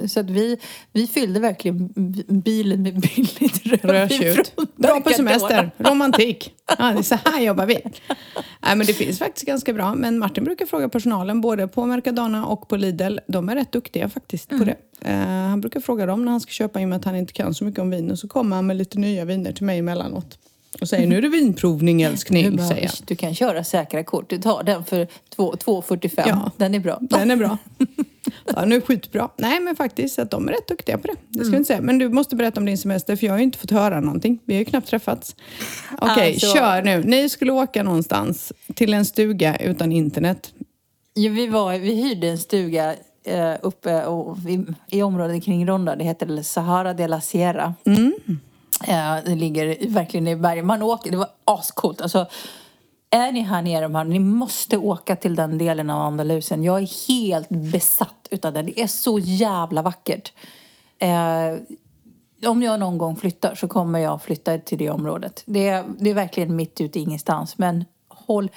eh, 0.00 0.06
Så 0.06 0.20
att 0.20 0.30
vi, 0.30 0.58
vi 0.92 1.06
fyllde 1.06 1.40
verkligen 1.40 1.88
bilen 2.28 2.82
med 2.82 2.94
billigt 3.00 3.66
rödvin 3.66 3.90
Rödtjut. 3.90 4.52
Bra 4.76 5.00
på 5.00 5.10
semester. 5.10 5.70
Romantik. 5.78 6.54
Ja, 6.78 6.92
det 6.92 6.98
är 6.98 7.02
så 7.02 7.18
här 7.24 7.40
jobbar 7.40 7.66
vi. 7.66 7.78
Nej, 8.62 8.76
men 8.76 8.86
det 8.86 8.92
finns 8.94 9.18
faktiskt 9.18 9.46
ganska 9.46 9.72
bra. 9.72 9.94
Men 9.94 10.18
Martin 10.18 10.44
brukar 10.44 10.66
fråga 10.66 10.88
personalen 10.88 11.40
både 11.40 11.68
på 11.68 11.86
Mercadona 11.86 12.46
och 12.46 12.68
på 12.68 12.76
Lidl. 12.76 13.18
De 13.26 13.48
är 13.48 13.54
rätt 13.54 13.72
duktiga 13.72 14.08
faktiskt 14.08 14.50
Mm. 14.52 14.58
på 14.66 14.72
det. 14.72 15.08
Eh, 15.10 15.16
han 15.48 15.60
brukar 15.60 15.80
fråga 15.80 16.06
dem 16.06 16.24
när 16.24 16.30
han 16.32 16.40
ska 16.40 16.50
köpa 16.50 16.80
i 16.80 16.84
och 16.84 16.88
med 16.88 16.96
att 16.96 17.04
han 17.04 17.16
inte 17.16 17.32
kan 17.32 17.54
så 17.54 17.64
mycket 17.64 17.80
om 17.80 17.90
vin. 17.90 18.10
Och 18.10 18.18
så 18.18 18.28
kommer 18.28 18.56
han 18.56 18.66
med 18.66 18.76
lite 18.76 18.98
nya 18.98 19.24
viner 19.24 19.52
till 19.52 19.64
mig 19.64 19.78
emellanåt. 19.78 20.38
Och 20.80 20.88
säger 20.88 21.06
nu 21.06 21.16
är 21.18 21.22
det 21.22 21.28
vinprovning 21.28 22.02
älskling, 22.02 22.56
bara, 22.56 22.68
säger 22.68 22.82
jag. 22.82 22.92
du 23.06 23.16
kan 23.16 23.34
köra 23.34 23.64
säkra 23.64 24.04
kort. 24.04 24.30
Du 24.30 24.38
tar 24.38 24.62
den 24.62 24.84
för 24.84 25.08
två- 25.36 25.54
2,45. 25.56 26.22
Ja. 26.26 26.50
Den 26.56 26.74
är 26.74 26.78
bra. 26.78 26.98
Den 27.00 27.30
är 27.30 27.36
bra. 27.36 27.58
Ja, 28.46 28.60
den 28.60 28.72
är 28.72 28.80
skitbra. 28.80 29.28
Nej, 29.36 29.60
men 29.60 29.76
faktiskt 29.76 30.18
att 30.18 30.30
de 30.30 30.48
är 30.48 30.52
rätt 30.52 30.68
duktiga 30.68 30.98
på 30.98 31.06
det. 31.06 31.14
Det 31.28 31.34
ska 31.38 31.40
Mm. 31.42 31.50
vi 31.52 31.56
inte 31.56 31.66
säga. 31.68 31.80
Men 31.80 31.98
du 31.98 32.08
måste 32.08 32.36
berätta 32.36 32.60
om 32.60 32.66
din 32.66 32.78
semester, 32.78 33.16
för 33.16 33.26
jag 33.26 33.32
har 33.32 33.38
ju 33.38 33.44
inte 33.44 33.58
fått 33.58 33.70
höra 33.70 34.00
någonting. 34.00 34.38
Vi 34.44 34.54
har 34.54 34.58
ju 34.58 34.64
knappt 34.64 34.88
träffats. 34.88 35.36
Okej, 36.00 36.32
Alltså- 36.32 36.54
kör 36.56 36.82
nu. 36.82 37.02
Ni 37.04 37.28
skulle 37.28 37.52
åka 37.52 37.82
någonstans 37.82 38.52
till 38.74 38.94
en 38.94 39.04
stuga 39.04 39.56
utan 39.56 39.92
internet. 39.92 40.52
Ja, 41.14 41.30
vi, 41.32 41.46
var, 41.46 41.78
vi 41.78 41.94
hyrde 41.94 42.28
en 42.28 42.38
stuga 42.38 42.94
eh, 43.24 43.52
uppe 43.62 44.04
och, 44.04 44.38
i, 44.48 44.64
i 44.90 45.02
området 45.02 45.44
kring 45.44 45.66
Ronda. 45.66 45.96
Det 45.96 46.04
heter 46.04 46.42
Sahara 46.42 46.94
de 46.94 47.06
la 47.08 47.20
Sierra. 47.20 47.74
Eh, 48.86 49.16
det 49.24 49.34
ligger 49.34 49.88
verkligen 49.88 50.28
i 50.28 50.36
bergen. 50.36 50.66
Man 50.66 50.82
åker, 50.82 51.10
det 51.10 51.16
var 51.16 51.28
ascoolt. 51.44 52.00
Alltså, 52.00 52.26
är 53.10 53.32
ni 53.32 53.40
här 53.40 53.62
nere, 53.62 53.88
man, 53.88 54.08
ni 54.08 54.18
måste 54.18 54.76
åka 54.76 55.16
till 55.16 55.34
den 55.34 55.58
delen 55.58 55.90
av 55.90 56.02
Andalusien. 56.02 56.62
Jag 56.62 56.82
är 56.82 57.08
helt 57.08 57.48
besatt 57.48 58.28
utav 58.30 58.52
den. 58.52 58.66
Det 58.66 58.80
är 58.80 58.86
så 58.86 59.18
jävla 59.18 59.82
vackert. 59.82 60.32
Eh, 60.98 61.58
om 62.48 62.62
jag 62.62 62.80
någon 62.80 62.98
gång 62.98 63.16
flyttar 63.16 63.54
så 63.54 63.68
kommer 63.68 63.98
jag 63.98 64.22
flytta 64.22 64.58
till 64.58 64.78
det 64.78 64.90
området. 64.90 65.42
Det 65.46 65.68
är, 65.68 65.84
det 65.98 66.10
är 66.10 66.14
verkligen 66.14 66.56
mitt 66.56 66.80
ute 66.80 66.98
i 66.98 67.02
ingenstans. 67.02 67.58
Men 67.58 67.84
håll... 68.08 68.50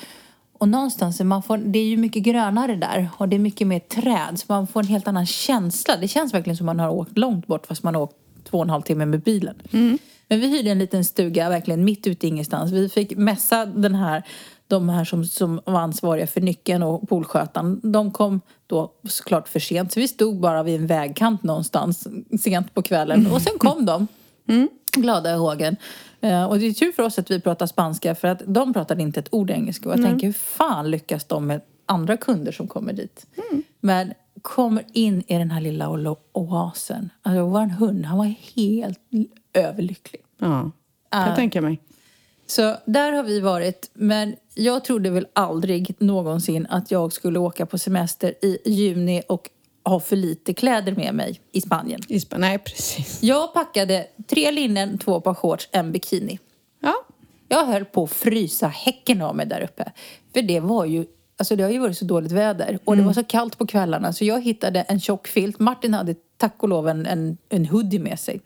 Och 0.60 0.70
någonstans, 0.70 1.20
man 1.20 1.44
får, 1.44 1.58
det 1.58 1.80
är 1.80 1.86
ju 1.86 1.98
mycket 1.98 2.24
grönare 2.24 2.76
där 2.76 3.10
och 3.18 3.30
det 3.30 3.36
är 3.36 3.40
mycket 3.40 3.68
mer 3.68 3.80
träd 3.80 4.40
så 4.40 4.46
man 4.48 4.68
får 4.68 4.80
en 4.80 4.88
helt 4.88 5.08
annan 5.08 5.26
känsla. 5.26 5.98
Det 5.98 6.08
känns 6.08 6.34
verkligen 6.34 6.58
som 6.58 6.66
man 6.66 6.80
har 6.80 6.90
åkt 6.90 7.18
långt 7.18 7.48
bort 7.48 7.68
fast 7.68 7.84
man 7.84 7.96
har 7.96 8.02
åkt 8.02 8.16
två 8.50 8.58
och 8.58 8.64
en 8.64 8.70
halv 8.70 8.82
timme 8.82 9.06
med 9.06 9.20
bilen. 9.20 9.56
Mm. 9.72 9.98
Men 10.28 10.40
vi 10.40 10.48
hyrde 10.48 10.72
en 10.72 10.80
liten 10.80 11.06
stuga 11.06 11.50
verkligen 11.50 11.86
mitt 11.86 12.08
ute 12.08 12.28
i 12.28 12.30
ingenstans. 12.30 12.72
Vi 12.72 12.90
fick 12.90 13.18
mässa 13.18 13.66
den 13.66 13.96
här, 13.96 14.24
de 14.68 14.90
här 14.90 15.06
som, 15.06 15.26
som 15.26 15.62
var 15.66 15.80
ansvariga 15.80 16.28
för 16.28 16.42
nyckeln 16.42 16.84
och 16.84 17.10
poolskötaren. 17.10 17.80
De 17.84 18.12
kom 18.12 18.42
då 18.68 18.94
såklart 19.10 19.48
för 19.48 19.60
sent 19.60 19.92
så 19.92 20.00
vi 20.00 20.08
stod 20.08 20.40
bara 20.40 20.64
vid 20.64 20.76
en 20.76 20.88
vägkant 20.88 21.44
någonstans 21.44 22.08
sent 22.42 22.74
på 22.74 22.82
kvällen 22.82 23.28
och 23.32 23.42
sen 23.42 23.60
kom 23.60 23.86
de. 23.86 24.08
Glada 24.94 25.34
i 25.34 25.38
hågen. 25.38 25.76
Eh, 26.22 26.46
och 26.46 26.60
det 26.60 26.66
är 26.66 26.74
tur 26.74 26.92
för 26.92 27.04
oss 27.04 27.20
att 27.20 27.32
vi 27.32 27.42
pratar 27.42 27.66
spanska 27.66 28.16
för 28.16 28.28
att 28.28 28.42
de 28.46 28.74
pratade 28.74 29.02
inte 29.02 29.20
ett 29.20 29.34
ord 29.34 29.50
engelska. 29.50 29.90
Och 29.90 29.96
jag 29.96 30.04
tänker 30.10 30.28
hur 30.28 30.34
fan 30.34 30.92
lyckas 30.92 31.26
de 31.26 31.48
med 31.48 31.62
andra 31.86 32.18
kunder 32.18 32.52
som 32.52 32.68
kommer 32.68 32.94
dit? 32.94 33.26
Men 33.80 34.14
kommer 34.48 34.84
in 34.94 35.24
i 35.28 35.38
den 35.38 35.52
här 35.52 35.62
lilla 35.62 36.16
oasen. 36.34 37.10
Alltså 37.22 37.46
vår 37.46 37.66
hund, 37.66 38.06
han 38.06 38.18
var 38.18 38.34
helt 38.56 39.00
överlycklig. 39.54 40.22
Ja, 40.40 40.72
kan 41.10 41.28
jag 41.28 41.36
tänka 41.36 41.62
mig. 41.62 41.82
Så 42.46 42.76
där 42.86 43.14
har 43.14 43.24
vi 43.24 43.40
varit. 43.40 43.90
Men 43.94 44.36
jag 44.54 44.84
trodde 44.84 45.10
väl 45.10 45.28
aldrig 45.34 45.96
någonsin 46.00 46.68
att 46.70 46.92
jag 46.92 47.14
skulle 47.14 47.40
åka 47.40 47.66
på 47.66 47.78
semester 47.78 48.34
i 48.42 48.58
juni 48.66 49.24
och 49.28 49.50
ha 49.84 50.00
för 50.00 50.16
lite 50.16 50.54
kläder 50.54 50.92
med 50.92 51.16
mig 51.16 51.42
i 51.52 51.62
Spanien. 51.62 52.02
Ispa, 52.08 52.38
nej, 52.38 52.60
precis. 52.60 53.24
Jag 53.24 53.54
packade 53.54 54.08
tre 54.28 54.52
linnen, 54.52 54.98
två 54.98 55.22
par 55.22 55.34
shorts, 55.34 55.70
en 55.72 55.92
bikini. 55.92 56.40
Ja, 56.80 56.94
Jag 57.48 57.66
höll 57.66 57.86
på 57.86 58.04
att 58.04 58.12
frysa 58.12 58.68
häcken 58.68 59.22
av 59.22 59.36
mig 59.36 59.46
där 59.46 59.62
uppe. 59.62 59.92
För 60.34 60.42
det 60.42 60.60
var 60.60 60.86
ju, 60.86 61.06
alltså 61.38 61.56
det 61.56 61.64
har 61.64 61.72
ju 61.72 61.80
varit 61.80 61.98
så 61.98 62.06
dåligt 62.06 62.32
väder. 62.32 62.80
Och 62.86 62.98
det 62.98 63.04
var 63.04 63.14
så 63.14 63.24
kallt 63.24 63.58
på 63.58 63.68
kvällarna 63.68 64.14
så 64.14 64.26
jag 64.26 64.44
hittade 64.44 64.82
en 64.82 65.00
tjock 65.00 65.28
filt. 65.28 65.60
Martin 65.60 65.94
hade 65.94 66.16
tack 66.38 66.64
och 66.64 66.70
lov 66.70 66.88
en, 66.88 67.06
en, 67.06 67.38
en 67.50 67.66
hoodie 67.66 68.00
med 68.00 68.20
sig. 68.20 68.42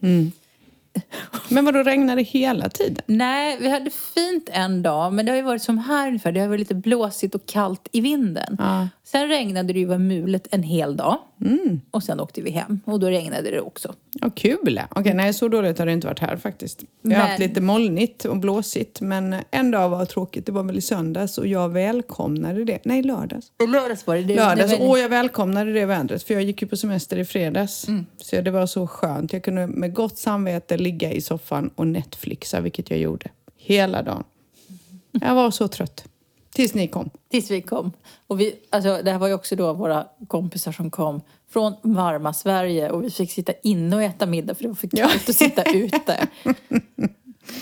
men 1.49 1.65
vadå 1.65 1.83
regnar 1.83 2.15
det 2.15 2.21
hela 2.21 2.69
tiden? 2.69 3.01
Nej, 3.05 3.57
vi 3.59 3.69
hade 3.69 3.89
fint 3.89 4.49
en 4.51 4.81
dag, 4.81 5.13
men 5.13 5.25
det 5.25 5.31
har 5.31 5.37
ju 5.37 5.41
varit 5.41 5.63
som 5.63 5.77
här 5.77 6.07
ungefär. 6.07 6.31
Det 6.31 6.39
har 6.39 6.47
varit 6.47 6.59
lite 6.59 6.75
blåsigt 6.75 7.35
och 7.35 7.45
kallt 7.45 7.87
i 7.91 8.01
vinden. 8.01 8.55
Ja. 8.59 8.87
Sen 9.11 9.27
regnade 9.27 9.73
det 9.73 9.79
ju 9.79 9.85
var 9.85 9.97
mulet 9.97 10.47
en 10.51 10.63
hel 10.63 10.97
dag. 10.97 11.17
Och 11.91 12.03
sen 12.03 12.19
åkte 12.19 12.41
vi 12.41 12.51
hem 12.51 12.79
och 12.85 12.99
då 12.99 13.07
regnade 13.07 13.51
det 13.51 13.61
också. 13.61 13.93
Ja, 14.11 14.29
kul! 14.35 14.81
Okej, 14.89 15.13
nej, 15.13 15.33
så 15.33 15.47
dåligt 15.47 15.79
har 15.79 15.85
det 15.85 15.91
inte 15.93 16.07
varit 16.07 16.19
här 16.19 16.37
faktiskt. 16.37 16.83
Vi 17.01 17.13
har 17.13 17.19
Men- 17.21 17.29
haft 17.29 17.39
lite 17.39 17.61
molnigt 17.61 18.25
och 18.25 18.37
blåsigt, 18.37 19.01
men 19.01 19.35
en 19.51 19.71
dag 19.71 19.89
var 19.89 20.05
tråkigt. 20.05 20.45
Det 20.45 20.51
var 20.51 20.63
väl 20.63 20.77
i 20.77 20.81
söndags 20.81 21.37
och 21.37 21.47
jag 21.47 21.69
välkomnade 21.69 22.65
det. 22.65 22.79
Nej, 22.85 23.03
lördags. 23.03 23.51
Lördags 23.67 24.07
var 24.07 24.15
det. 24.15 24.21
det 24.21 24.35
Lördags, 24.35 24.71
det 24.71 24.77
var, 24.77 24.89
åh 24.89 24.99
jag 24.99 25.09
välkomnade 25.09 25.73
det 25.73 25.85
vädret 25.85 26.23
för 26.23 26.33
jag 26.33 26.43
gick 26.43 26.61
ju 26.61 26.67
på 26.67 26.77
semester 26.77 27.17
i 27.17 27.25
fredags. 27.25 27.87
Så 28.17 28.41
det 28.41 28.51
var 28.51 28.65
så 28.65 28.87
skönt. 28.87 29.33
Jag 29.33 29.43
kunde 29.43 29.67
med 29.67 29.93
gott 29.93 30.17
samvete 30.17 30.77
ligga 30.77 31.11
i 31.11 31.21
soffan 31.21 31.69
och 31.75 31.87
Netflixa, 31.87 32.61
vilket 32.61 32.89
jag 32.89 32.99
gjorde. 32.99 33.27
Hela 33.57 34.03
dagen. 34.03 34.23
Jag 35.11 35.35
var 35.35 35.51
så 35.51 35.67
trött. 35.67 36.05
Tills 36.53 36.73
ni 36.73 36.87
kom. 36.87 37.09
Tills 37.29 37.51
vi 37.51 37.61
kom. 37.61 37.91
Och 38.27 38.39
vi, 38.39 38.55
alltså, 38.69 39.01
det 39.03 39.11
här 39.11 39.19
var 39.19 39.27
ju 39.27 39.33
också 39.33 39.55
då 39.55 39.73
våra 39.73 40.05
kompisar 40.27 40.71
som 40.71 40.91
kom 40.91 41.21
från 41.49 41.73
varma 41.81 42.33
Sverige 42.33 42.89
och 42.89 43.03
vi 43.03 43.09
fick 43.09 43.31
sitta 43.31 43.53
inne 43.63 43.95
och 43.95 44.03
äta 44.03 44.25
middag 44.25 44.55
för 44.55 44.63
det 44.63 44.67
var 44.67 44.75
för 44.75 44.89
Ja. 44.91 45.07
kallt 45.07 45.29
att 45.29 45.35
sitta 45.35 45.63
ute. 45.73 46.27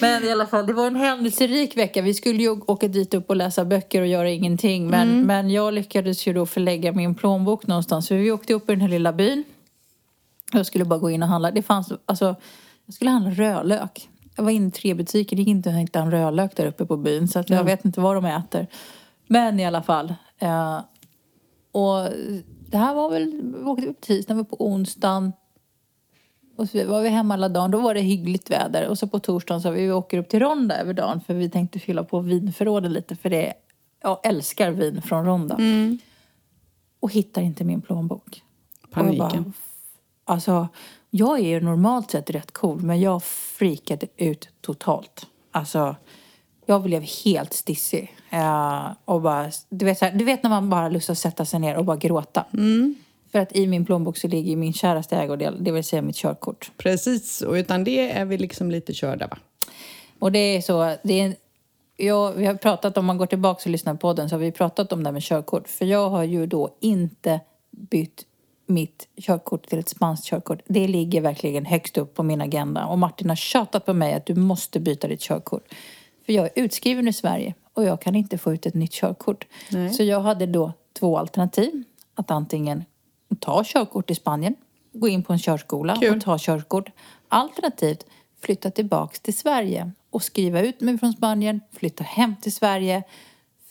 Men 0.02 0.24
i 0.24 0.32
alla 0.32 0.48
fall, 0.48 0.66
det 0.68 0.74
var 0.74 0.88
en 0.88 0.96
händelserik 0.96 1.78
vecka. 1.78 2.02
Vi 2.02 2.14
skulle 2.14 2.44
ju 2.44 2.50
åka 2.50 2.88
dit 2.88 3.14
upp 3.14 3.30
och 3.30 3.36
läsa 3.36 3.66
böcker 3.66 4.02
och 4.02 4.08
göra 4.08 4.30
ingenting. 4.30 4.88
Men, 4.88 5.22
men 5.26 5.50
jag 5.50 5.74
lyckades 5.74 6.28
ju 6.28 6.34
då 6.34 6.46
förlägga 6.46 6.92
min 6.92 7.16
plånbok 7.16 7.68
någonstans. 7.68 8.08
Så 8.08 8.16
vi 8.16 8.32
åkte 8.32 8.54
upp 8.54 8.70
i 8.70 8.74
den 8.74 8.82
här 8.82 8.88
lilla 8.88 9.14
byn. 9.14 9.44
Jag 10.52 10.66
skulle 10.66 10.86
bara 10.86 11.00
gå 11.00 11.10
in 11.10 11.24
och 11.24 11.30
handla. 11.30 11.52
Det 11.52 11.62
fanns, 11.62 11.92
alltså, 12.06 12.36
jag 12.86 12.96
skulle 12.96 13.10
handla 13.10 13.32
rödlök. 13.32 14.10
Jag 14.40 14.44
var 14.44 14.52
inne 14.52 14.68
i 14.68 14.72
tre 14.72 14.94
butiker. 14.94 15.36
Det 15.36 15.42
gick 15.42 15.50
inte 15.50 15.70
att 15.70 15.76
hitta 15.76 16.00
en 16.00 16.12
rödlök 16.12 16.56
där 16.56 16.66
uppe 16.66 16.86
på 16.86 16.98
byn. 16.98 17.28
Så 17.28 17.40
att 17.40 17.50
jag 17.50 17.64
vet 17.64 17.86
inte 17.86 18.02
vad 18.02 18.16
de 18.16 18.26
äter. 18.26 18.68
Men 19.28 19.60
i 19.60 19.66
alla 19.66 19.82
fall. 19.82 20.14
Eh, 20.38 20.80
och 21.72 22.10
det 22.68 22.78
här 22.78 22.94
var 22.94 23.10
väl, 23.10 23.42
vi 23.58 23.64
åkte 23.64 23.88
upp 23.88 24.02
tisdagen, 24.02 24.38
vi 24.38 24.44
var 24.44 24.58
på 24.58 24.66
onsdagen. 24.66 25.34
Och 26.56 26.70
så 26.70 26.88
var 26.88 27.02
vi 27.02 27.10
hemma 27.10 27.34
alla 27.34 27.50
dagar. 27.50 27.68
Då 27.68 27.80
var 27.80 27.94
det 27.94 28.02
hyggligt 28.02 28.52
väder. 28.52 28.88
Och 28.88 28.98
så 28.98 29.08
på 29.08 29.20
torsdagen 29.20 29.62
sa 29.62 29.72
vi 29.72 29.86
vi 29.86 29.92
åker 29.92 30.18
upp 30.18 30.30
till 30.30 30.40
Ronda 30.40 30.78
över 30.78 30.94
dagen. 30.94 31.22
För 31.22 31.34
vi 31.34 31.50
tänkte 31.50 31.80
fylla 31.80 32.04
på 32.04 32.20
vinförrådet 32.20 32.92
lite. 32.92 33.16
För 33.16 33.30
det, 33.30 33.54
jag 34.02 34.20
älskar 34.24 34.72
vin 34.72 35.02
från 35.02 35.26
Ronda. 35.26 35.58
Och 37.00 37.12
hittar 37.12 37.42
inte 37.42 37.64
min 37.64 37.82
plånbok. 37.82 38.44
Paniken. 38.92 39.44
bara, 39.44 39.54
alltså, 40.24 40.68
jag 41.10 41.40
är 41.40 41.48
ju 41.48 41.60
normalt 41.60 42.12
sett 42.12 42.30
rätt 42.30 42.52
cool. 42.52 42.82
Men 42.82 43.02
jag 43.02 43.24
freakade 43.24 44.08
ut 44.18 44.50
totalt. 44.62 45.26
Alltså, 45.52 45.96
jag 46.66 46.82
blev 46.82 47.04
helt 47.26 47.54
stissig. 47.54 48.16
Eh, 48.30 48.88
och 49.06 49.22
bara, 49.22 49.52
du, 49.70 49.86
vet, 49.86 49.98
så 49.98 50.06
här, 50.06 50.12
du 50.12 50.26
vet 50.26 50.44
när 50.44 50.50
man 50.50 50.70
bara 50.70 50.82
har 50.82 50.90
lust 50.90 51.10
att 51.10 51.18
sätta 51.18 51.46
sig 51.46 51.60
ner 51.60 51.76
och 51.76 51.86
bara 51.86 51.98
gråta. 51.98 52.46
För 53.32 53.40
att 53.40 53.56
i 53.56 53.68
min 53.68 53.86
plånbok 53.86 54.18
så 54.18 54.28
ligger 54.28 54.56
min 54.56 54.74
käraste 54.74 55.16
ägodel, 55.18 55.64
det 55.64 55.72
vill 55.72 55.84
säga 55.84 56.02
mitt 56.02 56.16
körkort. 56.16 56.72
Precis, 56.78 57.42
och 57.42 57.54
utan 57.54 57.84
det 57.84 58.12
är 58.12 58.26
vi 58.26 58.38
liksom 58.38 58.72
lite 58.72 58.94
körda 58.94 59.28
va? 59.28 59.38
Och 60.20 60.32
det 60.32 60.40
är 60.40 60.62
så, 60.62 60.96
det 61.04 61.20
är, 61.20 61.36
jag, 61.98 62.34
vi 62.34 62.46
har 62.46 62.54
pratat, 62.54 62.98
om 62.98 63.06
man 63.06 63.18
går 63.18 63.26
tillbaka 63.26 63.62
och 63.66 63.72
lyssnar 63.72 63.94
på 63.96 64.14
den 64.14 64.30
så 64.30 64.36
har 64.36 64.40
vi 64.40 64.52
pratat 64.52 64.94
om 64.94 65.04
det 65.04 65.08
här 65.08 65.14
med 65.14 65.24
körkort. 65.24 65.68
För 65.68 65.86
jag 65.86 66.10
har 66.10 66.24
ju 66.24 66.46
då 66.46 66.76
inte 66.80 67.40
bytt 67.72 68.26
mitt 68.70 69.08
körkort 69.18 69.68
till 69.68 69.80
ett 69.80 69.90
spanskt 69.90 70.26
körkort. 70.26 70.62
Det 70.68 70.88
ligger 70.88 71.22
verkligen 71.22 71.66
högst 71.66 71.98
upp 71.98 72.16
på 72.16 72.24
min 72.24 72.42
agenda. 72.42 72.86
Och 72.86 73.00
Martin 73.00 73.30
har 73.30 73.36
tjatat 73.36 73.86
på 73.86 73.94
mig 73.94 74.14
att 74.14 74.26
du 74.26 74.36
måste 74.36 74.80
byta 74.80 75.08
ditt 75.08 75.22
körkort. 75.22 75.64
För 76.26 76.34
jag 76.34 76.46
är 76.46 76.52
utskriven 76.56 77.08
i 77.08 77.14
Sverige 77.14 77.54
och 77.74 77.84
jag 77.84 78.02
kan 78.02 78.16
inte 78.16 78.38
få 78.38 78.54
ut 78.54 78.66
ett 78.66 78.74
nytt 78.74 78.92
körkort. 78.92 79.48
Nej. 79.72 79.94
Så 79.94 80.04
jag 80.04 80.22
hade 80.22 80.46
då 80.46 80.74
två 81.00 81.18
alternativ. 81.18 81.84
Att 82.16 82.32
antingen 82.32 82.84
ta 83.40 83.64
körkort 83.66 84.12
i 84.12 84.16
Spanien, 84.16 84.56
gå 84.94 85.08
in 85.08 85.24
på 85.24 85.34
en 85.34 85.40
körskola 85.40 85.96
Kul. 85.96 86.16
och 86.16 86.22
ta 86.22 86.38
körkort. 86.40 86.90
Alternativt 87.28 88.06
flytta 88.42 88.72
tillbaks 88.72 89.20
till 89.20 89.38
Sverige 89.38 89.92
och 90.10 90.24
skriva 90.24 90.62
ut 90.62 90.82
mig 90.82 90.98
från 90.98 91.14
Spanien, 91.14 91.62
flytta 91.72 92.04
hem 92.04 92.36
till 92.42 92.54
Sverige. 92.54 93.04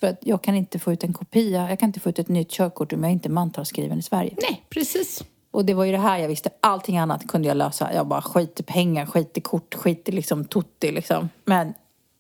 För 0.00 0.07
att 0.07 0.19
jag 0.21 0.43
kan 0.43 0.55
inte 0.55 0.78
få 0.78 0.93
ut 0.93 1.05
en 1.05 1.12
kopia, 1.12 1.69
jag 1.69 1.81
kan 1.81 1.88
inte 1.88 2.00
få 2.00 2.09
ut 2.09 2.19
ett 2.19 2.28
nytt 2.28 2.50
körkort 2.50 2.93
om 2.93 3.05
jag 3.05 3.12
inte 3.12 3.28
är 3.28 3.31
mantalsskriven 3.31 3.99
i 3.99 4.02
Sverige. 4.02 4.35
Nej, 4.43 4.64
precis. 4.71 5.25
Och 5.50 5.64
det 5.64 5.75
var 5.75 5.85
ju 5.85 5.93
det 5.93 5.99
här 5.99 6.19
jag 6.19 6.28
visste. 6.28 6.50
Allting 6.61 6.99
annat 6.99 7.28
kunde 7.28 7.49
jag 7.49 7.57
lösa. 7.57 7.95
Jag 7.95 8.07
bara 8.07 8.23
skit 8.23 8.61
i 8.61 8.62
pengar, 8.62 9.07
skit 9.07 9.38
i 9.38 9.40
kort, 9.40 9.75
skit 9.75 10.09
i 10.09 10.12
liksom 10.12 10.45
tutti 10.45 10.93
liksom. 10.93 11.28
Men 11.45 11.75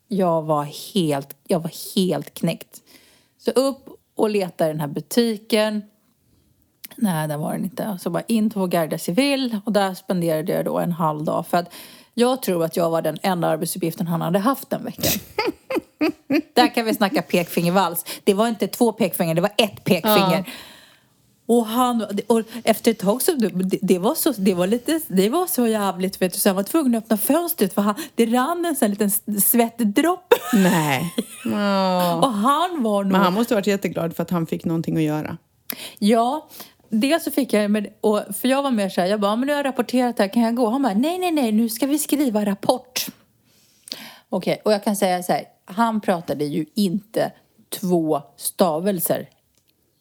jag 0.08 0.42
var 0.42 0.64
helt, 0.94 1.36
jag 1.46 1.60
var 1.60 1.94
helt 1.94 2.34
knäckt. 2.34 2.82
Så 3.38 3.50
upp 3.50 3.88
och 4.14 4.30
leta 4.30 4.66
i 4.66 4.68
den 4.68 4.80
här 4.80 4.88
butiken. 4.88 5.82
Nej, 6.96 7.28
där 7.28 7.36
var 7.36 7.52
den 7.52 7.64
inte. 7.64 7.98
Så 8.00 8.10
bara 8.10 8.22
in 8.22 8.50
på 8.50 8.66
Garda 8.66 8.98
Civil 8.98 9.58
och 9.64 9.72
där 9.72 9.94
spenderade 9.94 10.52
jag 10.52 10.64
då 10.64 10.78
en 10.78 10.92
halv 10.92 11.24
dag. 11.24 11.46
För 11.46 11.56
att 11.56 11.74
jag 12.14 12.42
tror 12.42 12.64
att 12.64 12.76
jag 12.76 12.90
var 12.90 13.02
den 13.02 13.18
enda 13.22 13.48
arbetsuppgiften 13.48 14.06
han 14.06 14.20
hade 14.20 14.38
haft 14.38 14.70
den 14.70 14.84
veckan. 14.84 15.12
Där 16.54 16.74
kan 16.74 16.84
vi 16.84 16.94
snacka 16.94 17.22
pekfingervals. 17.22 18.04
Det 18.24 18.34
var 18.34 18.48
inte 18.48 18.66
två 18.66 18.92
pekfingrar, 18.92 19.34
det 19.34 19.40
var 19.40 19.52
ett 19.56 19.84
pekfinger. 19.84 20.44
Och 21.46 21.66
han, 21.66 22.06
och 22.26 22.42
efter 22.64 22.90
ett 22.90 22.98
tag 22.98 23.22
så, 23.22 23.32
det, 23.32 23.78
det 23.82 23.98
var 23.98 24.14
så, 24.14 24.32
det 24.32 24.54
var 24.54 24.66
lite, 24.66 25.00
det 25.08 25.28
var 25.28 25.46
så 25.46 25.66
jävligt 25.66 26.22
vet 26.22 26.32
du, 26.32 26.38
så 26.38 26.48
han 26.48 26.56
var 26.56 26.62
tvungen 26.62 26.94
att 26.94 27.04
öppna 27.04 27.16
fönstret 27.16 27.74
för 27.74 27.82
han, 27.82 27.94
det 28.14 28.26
rann 28.26 28.64
en 28.64 28.76
sån 28.76 28.90
liten 28.90 29.10
svettdroppe. 29.40 30.36
Nej. 30.54 31.14
Ja. 31.44 32.14
Och 32.14 32.32
han 32.32 32.82
var 32.82 33.04
nog... 33.04 33.12
Men 33.12 33.20
han 33.20 33.32
måste 33.32 33.54
ha 33.54 33.56
varit 33.56 33.66
jätteglad 33.66 34.16
för 34.16 34.22
att 34.22 34.30
han 34.30 34.46
fick 34.46 34.64
någonting 34.64 34.96
att 34.96 35.02
göra. 35.02 35.36
Ja, 35.98 36.48
dels 36.88 37.24
så 37.24 37.30
fick 37.30 37.52
jag, 37.52 37.70
med, 37.70 37.86
och, 38.00 38.22
för 38.40 38.48
jag 38.48 38.62
var 38.62 38.70
mer 38.70 38.88
så 38.88 39.00
här, 39.00 39.08
jag 39.08 39.20
bara, 39.20 39.36
men 39.36 39.46
nu 39.46 39.52
har 39.52 39.58
jag 39.58 39.66
rapporterat 39.66 40.16
det 40.16 40.22
här, 40.22 40.30
kan 40.30 40.42
jag 40.42 40.54
gå? 40.54 40.70
Han 40.70 40.82
bara, 40.82 40.94
nej, 40.94 41.18
nej, 41.18 41.30
nej, 41.30 41.52
nu 41.52 41.68
ska 41.68 41.86
vi 41.86 41.98
skriva 41.98 42.44
rapport. 42.44 43.06
Okej, 44.28 44.60
och 44.64 44.72
jag 44.72 44.84
kan 44.84 44.96
säga 44.96 45.22
så 45.22 45.32
här, 45.32 45.44
han 45.64 46.00
pratade 46.00 46.44
ju 46.44 46.66
inte 46.74 47.32
två 47.80 48.22
stavelser 48.36 49.28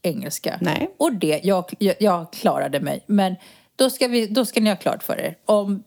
engelska. 0.01 0.57
Nej. 0.62 0.96
Och 0.98 1.13
det, 1.13 1.41
jag, 1.43 1.74
jag, 1.79 1.96
jag 2.00 2.34
klarade 2.34 2.79
mig. 2.79 3.03
Men 3.07 3.36
då 3.75 3.89
ska, 3.89 4.07
vi, 4.07 4.27
då 4.27 4.46
ska 4.46 4.62
ni 4.62 4.69
ha 4.69 4.77
klart 4.77 5.03
för 5.03 5.19
er, 5.19 5.38
om 5.46 5.84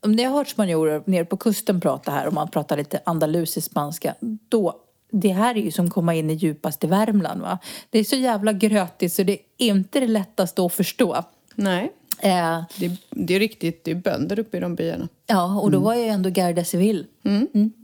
om 0.00 0.12
ni 0.12 0.22
har 0.22 0.34
hört 0.36 0.48
spanjorer 0.48 1.02
nere 1.06 1.24
på 1.24 1.36
kusten 1.36 1.80
prata 1.80 2.10
här, 2.10 2.28
om 2.28 2.34
man 2.34 2.48
pratar 2.50 2.76
lite 2.76 3.00
andalusisk 3.04 3.70
spanska, 3.70 4.14
då 4.48 4.80
det 5.10 5.28
här 5.28 5.56
är 5.56 5.60
ju 5.60 5.70
som 5.70 5.86
att 5.86 5.92
komma 5.92 6.14
in 6.14 6.30
i 6.30 6.34
djupaste 6.34 6.86
Värmland 6.86 7.40
va. 7.40 7.58
Det 7.90 7.98
är 7.98 8.04
så 8.04 8.16
jävla 8.16 8.52
grötigt 8.52 9.12
så 9.12 9.22
det 9.22 9.32
är 9.32 9.66
inte 9.66 10.00
det 10.00 10.06
lättaste 10.06 10.62
att 10.62 10.72
förstå. 10.72 11.24
Nej. 11.54 11.92
Eh, 12.20 12.62
Det, 12.78 12.90
det 13.10 13.34
är 13.34 13.38
riktigt, 13.38 13.84
det 13.84 13.90
är 13.90 13.94
bönder 13.94 14.38
uppe 14.38 14.56
i 14.56 14.60
de 14.60 14.74
byarna. 14.74 15.08
ja, 15.26 15.60
och 15.60 15.70
då 15.70 15.78
var 15.78 15.94
jag 15.94 16.02
ju 16.02 16.08
ändå 16.08 16.30
Garda 16.30 16.64
Civil. 16.64 17.06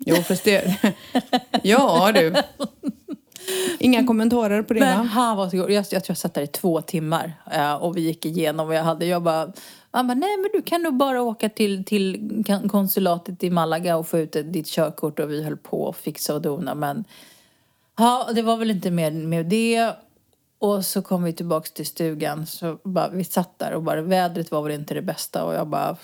Jo, 0.07 0.17
fast 0.17 0.45
det... 0.45 0.77
ja, 1.63 2.13
du. 2.15 2.35
Inga 3.79 4.07
kommentarer 4.07 4.63
på 4.63 4.75
det, 4.75 4.81
Men 4.81 5.07
han 5.07 5.37
var 5.37 5.49
så 5.49 5.57
god. 5.57 5.71
Jag, 5.71 5.77
jag 5.77 5.89
tror 5.89 6.03
jag 6.09 6.17
satt 6.19 6.35
där 6.35 6.43
i 6.43 6.47
två 6.47 6.81
timmar 6.81 7.33
eh, 7.53 7.75
och 7.75 7.97
vi 7.97 8.01
gick 8.01 8.27
igenom 8.27 8.67
vad 8.67 8.77
jag 8.77 8.83
hade. 8.83 9.07
Jag 9.07 9.23
bara, 9.23 9.53
han 9.91 10.07
bara, 10.07 10.15
nej 10.15 10.37
men 10.37 10.51
du 10.53 10.63
kan 10.63 10.83
nog 10.83 10.95
bara 10.97 11.23
åka 11.23 11.49
till, 11.49 11.85
till 11.85 12.43
konsulatet 12.71 13.45
i 13.45 13.51
Malaga 13.51 13.97
och 13.97 14.09
få 14.09 14.19
ut 14.19 14.37
ditt 14.45 14.67
körkort 14.67 15.19
och 15.19 15.31
vi 15.31 15.43
höll 15.43 15.57
på 15.57 15.89
att 15.89 15.97
fixa 15.97 16.35
och 16.35 16.43
dona 16.43 16.75
men 16.75 17.05
ja, 17.99 18.29
det 18.35 18.43
var 18.43 18.57
väl 18.57 18.71
inte 18.71 18.91
mer 18.91 19.11
med 19.11 19.47
det. 19.47 19.91
Och 20.59 20.85
så 20.85 21.03
kom 21.03 21.23
vi 21.23 21.33
tillbaks 21.33 21.73
till 21.73 21.87
stugan 21.87 22.47
så 22.47 22.79
bara, 22.85 23.09
vi 23.09 23.25
satt 23.25 23.59
där 23.59 23.73
och 23.73 23.83
bara 23.83 24.03
vädret 24.03 24.51
var 24.51 24.63
väl 24.63 24.73
inte 24.73 24.95
det 24.95 25.03
bästa 25.03 25.45
och 25.45 25.55
jag 25.55 25.67
bara 25.69 25.97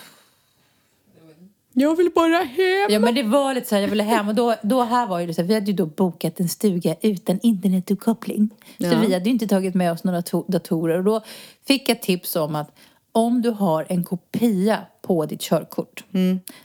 Jag 1.73 1.97
vill 1.97 2.11
bara 2.15 2.37
hem. 2.37 2.87
Ja 2.91 2.99
men 2.99 3.15
det 3.15 3.23
var 3.23 3.55
lite 3.55 3.69
så 3.69 3.75
här, 3.75 3.83
jag 3.83 3.89
ville 3.89 4.03
hem 4.03 4.29
och 4.29 4.35
då, 4.35 4.55
då 4.63 4.83
här 4.83 5.07
var 5.07 5.21
ju 5.21 5.27
det 5.27 5.35
så 5.35 5.41
här, 5.41 5.49
vi 5.49 5.55
hade 5.55 5.67
ju 5.67 5.73
då 5.73 5.87
bokat 5.87 6.41
en 6.41 6.49
stuga 6.49 6.97
utan 7.01 7.39
internetuppkoppling. 7.43 8.49
Så 8.79 8.85
Ja. 8.85 9.01
vi 9.07 9.13
hade 9.15 9.25
ju 9.25 9.31
inte 9.31 9.47
tagit 9.47 9.75
med 9.75 9.93
oss 9.93 10.05
några 10.05 10.21
to- 10.21 10.45
datorer 10.51 10.99
och 10.99 11.05
då 11.05 11.21
fick 11.67 11.89
jag 11.89 12.03
tips 12.03 12.37
om 12.37 12.55
att 12.57 12.71
om 13.13 13.43
du 13.43 13.51
har 13.51 13.87
en 13.89 14.05
kopia 14.05 14.79
på 15.03 15.27
ditt 15.27 15.41
körkort 15.41 16.05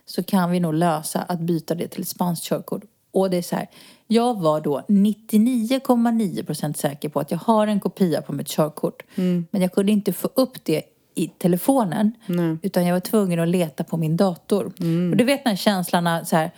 så 0.05 0.23
kan 0.23 0.51
vi 0.51 0.59
nog 0.59 0.73
lösa 0.73 1.21
att 1.21 1.39
byta 1.39 1.75
det 1.75 1.87
till 1.87 2.01
ett 2.01 2.07
spanskt 2.07 2.45
körkort. 2.45 2.83
Och 3.11 3.29
det 3.29 3.37
är 3.37 3.41
så 3.41 3.55
här, 3.55 3.67
jag 4.07 4.41
var 4.41 4.61
då 4.61 4.81
99,9% 4.87 6.73
säker 6.73 7.09
på 7.09 7.19
att 7.19 7.31
jag 7.31 7.37
har 7.37 7.67
en 7.67 7.79
kopia 7.79 8.21
på 8.21 8.33
mitt 8.33 8.47
körkort. 8.47 9.03
Men 9.51 9.61
jag 9.61 9.71
kunde 9.71 9.91
inte 9.91 10.13
få 10.13 10.29
upp 10.33 10.63
det 10.63 10.83
i 11.15 11.27
telefonen. 11.27 12.11
Utan 12.61 12.85
jag 12.85 12.93
var 12.93 12.99
tvungen 12.99 13.39
att 13.39 13.47
leta 13.47 13.83
på 13.83 13.97
min 13.97 14.17
dator. 14.17 14.65
Och 15.11 15.17
du 15.17 15.23
vet 15.23 15.43
den 15.43 15.51
här 15.51 15.57
känslan 15.57 16.03
när 16.03 16.23
så 16.23 16.35
här, 16.35 16.51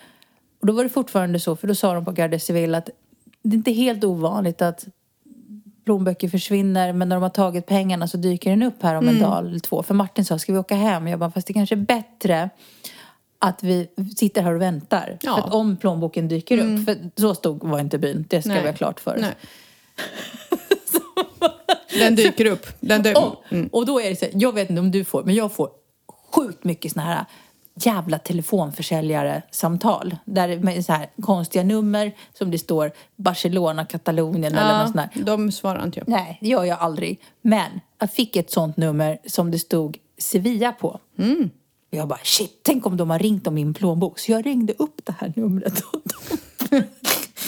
och 0.59 0.67
då 0.67 0.73
var 0.73 0.83
det 0.83 0.89
fortfarande 0.89 1.39
så, 1.39 1.55
för 1.55 1.67
då 1.67 1.75
sa 1.75 1.93
de 1.93 2.05
på 2.05 2.11
Garde 2.11 2.39
Civil 2.39 2.75
att 2.75 2.89
det 3.41 3.55
är 3.55 3.57
inte 3.57 3.71
helt 3.71 4.03
ovanligt 4.03 4.61
att 4.61 4.87
plånböcker 5.85 6.29
försvinner 6.29 6.93
men 6.93 7.09
när 7.09 7.15
de 7.15 7.23
har 7.23 7.29
tagit 7.29 7.65
pengarna 7.65 8.07
så 8.07 8.17
dyker 8.17 8.49
den 8.49 8.63
upp 8.63 8.83
här 8.83 8.95
om 8.95 9.07
en 9.07 9.19
dag 9.19 9.37
eller 9.45 9.59
två. 9.59 9.83
För 9.83 9.93
Martin 9.93 10.25
sa, 10.25 10.39
ska 10.39 10.53
vi 10.53 10.59
åka 10.59 10.75
hem? 10.75 11.07
Jag 11.07 11.19
bara, 11.19 11.31
fast 11.31 11.47
det 11.47 11.53
kanske 11.53 11.75
är 11.75 11.77
bättre 11.77 12.49
att 13.39 13.63
vi 13.63 13.88
sitter 14.17 14.41
här 14.41 14.53
och 14.56 14.62
väntar. 14.62 15.17
Ja. 15.22 15.36
För 15.36 15.41
att 15.48 15.53
om 15.53 15.77
plånboken 15.77 16.27
dyker 16.27 16.58
upp, 16.58 16.86
för 16.86 17.22
så 17.22 17.36
stod 17.36 17.63
var 17.63 17.79
inte 17.79 17.98
byn, 17.98 18.25
det 18.29 18.41
ska 18.41 18.50
Nej. 18.50 18.62
vi 18.62 18.67
ha 18.67 18.75
klart 18.75 19.00
för 19.00 19.15
oss. 19.17 19.25
Den 22.00 22.15
dyker 22.15 22.46
upp. 22.46 22.67
Den 22.79 23.03
dö- 23.03 23.13
Och, 23.13 23.44
och 23.72 23.86
då 23.86 24.01
är 24.01 24.10
det 24.10 24.15
så 24.15 24.25
jag 24.34 24.53
vet 24.53 24.70
inte 24.70 24.79
om 24.79 24.91
du 24.91 25.03
får, 25.03 25.24
men 25.24 25.36
jag 25.36 25.51
får 25.51 25.70
sjukt 26.36 26.63
mycket 26.63 26.91
såna 26.91 27.06
här 27.06 27.25
jävla 27.79 28.20
telefonförsäljare-samtal. 28.20 30.15
Där 30.25 30.58
med 30.60 30.86
så 30.86 30.94
här 30.94 31.10
konstiga 31.22 31.63
nummer 31.63 32.12
som 32.38 32.51
det 32.51 32.58
står 32.60 32.91
Barcelona, 33.15 33.86
Katalonien 33.86 34.56
eller 34.56 34.77
något 34.79 34.96
sånt 34.96 35.13
där. 35.13 35.24
de 35.24 35.51
svarar 35.51 35.84
inte 35.84 36.00
jag. 36.00 36.08
Nej, 36.08 36.38
det 36.41 36.48
gör 36.48 36.63
jag 36.63 36.79
aldrig. 36.79 37.20
Men 37.41 37.79
jag 38.00 38.12
fick 38.12 38.36
ett 38.36 38.51
sånt 38.51 38.77
nummer 38.77 39.17
som 39.25 39.51
det 39.51 39.60
stod 39.60 39.98
Sevilla 40.17 40.72
på. 40.72 41.00
Mm. 41.20 41.50
Och 41.91 41.98
jag 41.98 42.08
bara, 42.08 42.20
shit, 42.24 42.60
tänk 42.63 42.86
om 42.86 42.98
de 42.98 43.10
har 43.10 43.20
ringt 43.20 43.48
om 43.48 43.53
min 43.53 43.74
plånbok. 43.74 44.20
Så 44.20 44.32
jag 44.32 44.46
ringde 44.46 44.74
upp 44.74 45.01
det 45.03 45.15
här 45.20 45.34
numret 45.36 45.79
och, 45.79 46.01
de, 46.03 46.77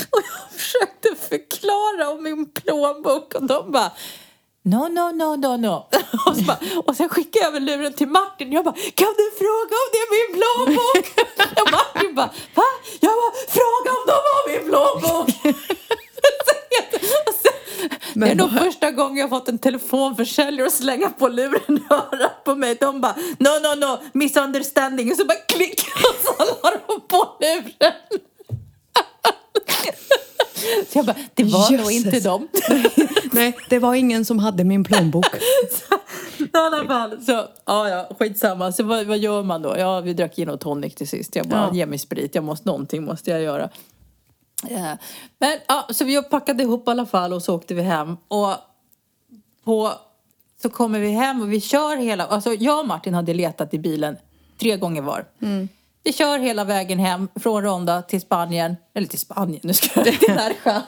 och 0.10 0.22
jag 0.30 0.52
försökte 0.52 1.16
förklara 1.30 2.10
om 2.10 2.24
min 2.24 2.46
plånbok 2.46 3.34
och 3.34 3.48
de 3.48 3.72
bara 3.72 3.92
No, 4.64 4.88
no, 4.88 5.12
no, 5.12 5.36
no, 5.36 5.58
no. 5.58 5.88
Och, 6.26 6.36
så 6.36 6.44
bara, 6.44 6.60
och 6.86 6.96
sen 6.96 7.10
skickade 7.10 7.46
jag 7.46 7.48
över 7.48 7.60
luren 7.60 7.94
till 7.94 8.08
Martin. 8.08 8.52
Jag 8.52 8.66
bara, 8.66 8.76
kan 8.96 9.14
du 9.18 9.32
fråga 9.38 9.76
om 9.82 9.88
det 9.94 10.00
är 10.06 10.10
min 10.18 10.32
plånbok? 10.38 11.06
Och 11.62 11.72
Martin 11.72 12.16
bara, 12.16 12.30
va? 12.56 12.64
Jag 13.00 13.12
bara, 13.22 13.34
fråga 13.58 13.90
om 13.98 14.04
de 14.08 14.18
har 14.30 14.50
min 14.52 14.70
plånbok. 14.70 15.30
Och 17.86 17.92
sen- 18.14 18.20
det 18.20 18.26
är 18.26 18.36
Men 18.36 18.38
nog 18.38 18.52
första 18.52 18.92
gången 18.92 19.18
jag 19.18 19.30
fått 19.30 19.50
en 19.50 19.58
telefonförsäljare 19.58 20.68
att 20.68 20.74
slänga 20.74 21.10
på 21.10 21.28
luren 21.28 21.78
i 21.78 21.94
örat 21.94 22.44
på 22.44 22.56
mig. 22.56 22.76
De 22.80 23.02
bara, 23.02 23.16
no, 23.38 23.50
no, 23.64 23.76
no, 23.86 23.98
misunderstanding. 24.14 25.12
Och 25.12 25.18
så 25.18 25.26
bara 25.26 25.38
klick 25.48 25.82
och 25.96 26.16
så 26.26 26.46
la 26.64 26.72
de 26.88 27.02
på 27.08 27.28
luren. 27.42 27.94
Så 30.92 30.98
jag 30.98 31.06
bara, 31.06 31.16
det 31.34 31.44
var 31.44 31.72
nog 31.72 31.92
Jösses. 31.92 32.06
inte 32.06 32.20
dem. 32.20 32.48
Nej, 33.32 33.58
det 33.70 33.80
var 33.80 33.96
ingen 33.96 34.26
som 34.26 34.40
hade 34.40 34.64
min 34.64 34.84
plånbok. 34.84 35.26
I 36.40 36.50
alla 36.54 36.86
fall, 36.88 37.22
så 37.26 37.32
ja, 37.66 37.90
ja, 37.90 38.10
skitsamma. 38.20 38.72
Så 38.72 38.84
vad, 38.84 39.06
vad 39.06 39.18
gör 39.18 39.44
man 39.44 39.62
då? 39.62 39.76
Ja, 39.78 40.00
vi 40.02 40.14
drack 40.14 40.36
gin 40.36 40.50
och 40.50 40.60
tonic 40.60 40.96
till 40.96 41.08
sist. 41.08 41.36
Jag 41.36 41.48
bara, 41.48 41.70
Ja. 41.72 41.76
ge 41.76 41.86
mig 41.86 42.00
sprit. 42.00 42.36
Jag 42.36 42.44
måste, 42.44 42.68
någonting 42.70 43.04
måste 43.04 43.32
jag 43.32 43.42
göra. 43.42 43.70
Eh, 44.68 44.92
Men 45.40 45.58
ja, 45.68 45.88
så 45.90 46.06
vi 46.06 46.24
packade 46.24 46.64
ihop 46.64 46.88
i 46.88 46.92
alla 46.92 47.06
fall 47.06 47.34
och 47.34 47.44
så 47.44 47.56
åkte 47.56 47.74
vi 47.74 47.82
hem. 47.82 48.18
Och 48.28 48.54
på, 49.64 49.92
så 50.62 50.70
kommer 50.70 51.00
vi 51.00 51.12
hem 51.12 51.42
och 51.42 51.54
vi 51.54 51.62
kör 51.62 51.98
hela, 51.98 52.26
alltså 52.26 52.54
jag 52.54 52.80
och 52.80 52.88
Martin 52.88 53.14
hade 53.14 53.34
letat 53.34 53.74
i 53.74 53.80
bilen 53.80 54.18
tre 54.60 54.78
gånger 54.78 55.02
var. 55.02 55.26
Vi 56.04 56.14
kör 56.14 56.40
hela 56.40 56.64
vägen 56.64 57.00
hem 57.00 57.28
från 57.36 57.64
Ronda 57.64 58.02
till 58.02 58.22
Spanien, 58.22 58.76
eller 58.94 59.08
till 59.08 59.20
Spanien, 59.20 59.60
nu 59.64 59.74
ska 59.74 59.90
jag 60.06 60.20
till 60.20 60.36
Närsjö. 60.36 60.82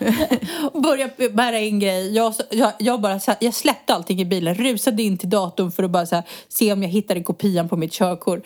Och 0.73 0.81
börjar 0.81 1.29
bära 1.33 1.59
in 1.59 1.79
grejer. 1.79 2.11
Jag, 2.11 2.33
jag, 2.49 2.71
jag, 2.79 3.01
bara, 3.01 3.13
här, 3.13 3.35
jag 3.39 3.53
släppte 3.53 3.93
allting 3.93 4.21
i 4.21 4.25
bilen, 4.25 4.55
rusade 4.55 5.03
in 5.03 5.17
till 5.17 5.29
datorn 5.29 5.71
för 5.71 5.83
att 5.83 5.91
bara 5.91 6.05
här, 6.11 6.23
se 6.47 6.73
om 6.73 6.83
jag 6.83 6.89
hittade 6.89 7.23
kopian 7.23 7.69
på 7.69 7.77
mitt 7.77 7.91
körkort. 7.93 8.39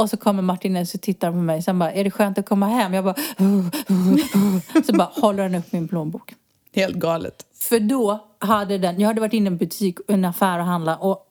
Och 0.00 0.10
så 0.10 0.16
kommer 0.16 0.42
Martin 0.42 0.76
in 0.76 0.82
och 0.94 1.00
tittar 1.00 1.30
på 1.30 1.36
mig. 1.36 1.62
Sen 1.62 1.78
bara, 1.78 1.92
är 1.92 2.04
det 2.04 2.10
skönt 2.10 2.38
att 2.38 2.48
komma 2.48 2.66
hem? 2.66 2.94
Jag 2.94 3.04
bara, 3.04 3.14
"Uh, 3.40 3.66
uh, 3.90 4.14
uh." 4.14 4.82
så 4.86 4.92
bara 4.92 5.10
håller 5.12 5.42
han 5.42 5.54
upp 5.54 5.72
min 5.72 5.88
plånbok. 5.88 6.34
Helt 6.74 6.96
galet. 6.96 7.46
För 7.54 7.80
då 7.80 8.28
hade 8.38 8.78
den, 8.78 9.00
jag 9.00 9.08
hade 9.08 9.20
varit 9.20 9.32
inne 9.32 9.44
i 9.44 9.52
en 9.52 9.56
butik, 9.56 9.98
en 10.08 10.24
affär 10.24 10.58
och 10.58 10.64
handla 10.64 10.96
och 10.96 11.26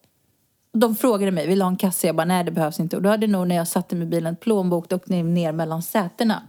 de 0.74 0.96
frågade 0.96 1.32
mig, 1.32 1.48
vill 1.48 1.60
du 1.60 1.64
ha 1.64 1.70
en 1.70 1.78
kasse? 1.78 2.08
Jag 2.08 2.16
bara, 2.16 2.26
nej 2.26 2.44
det 2.44 2.52
behövs 2.52 2.80
inte. 2.80 2.96
Och 2.96 3.02
då 3.02 3.10
hade 3.10 3.28
nog 3.28 3.48
när 3.48 3.56
jag 3.56 3.68
satte 3.68 3.96
mig 3.96 4.08
i 4.08 4.10
bilen 4.10 4.36
plånbok 4.36 4.92
och 4.92 5.10
ner, 5.10 5.24
ner 5.24 5.52
mellan 5.52 5.82
sätena. 5.82 6.44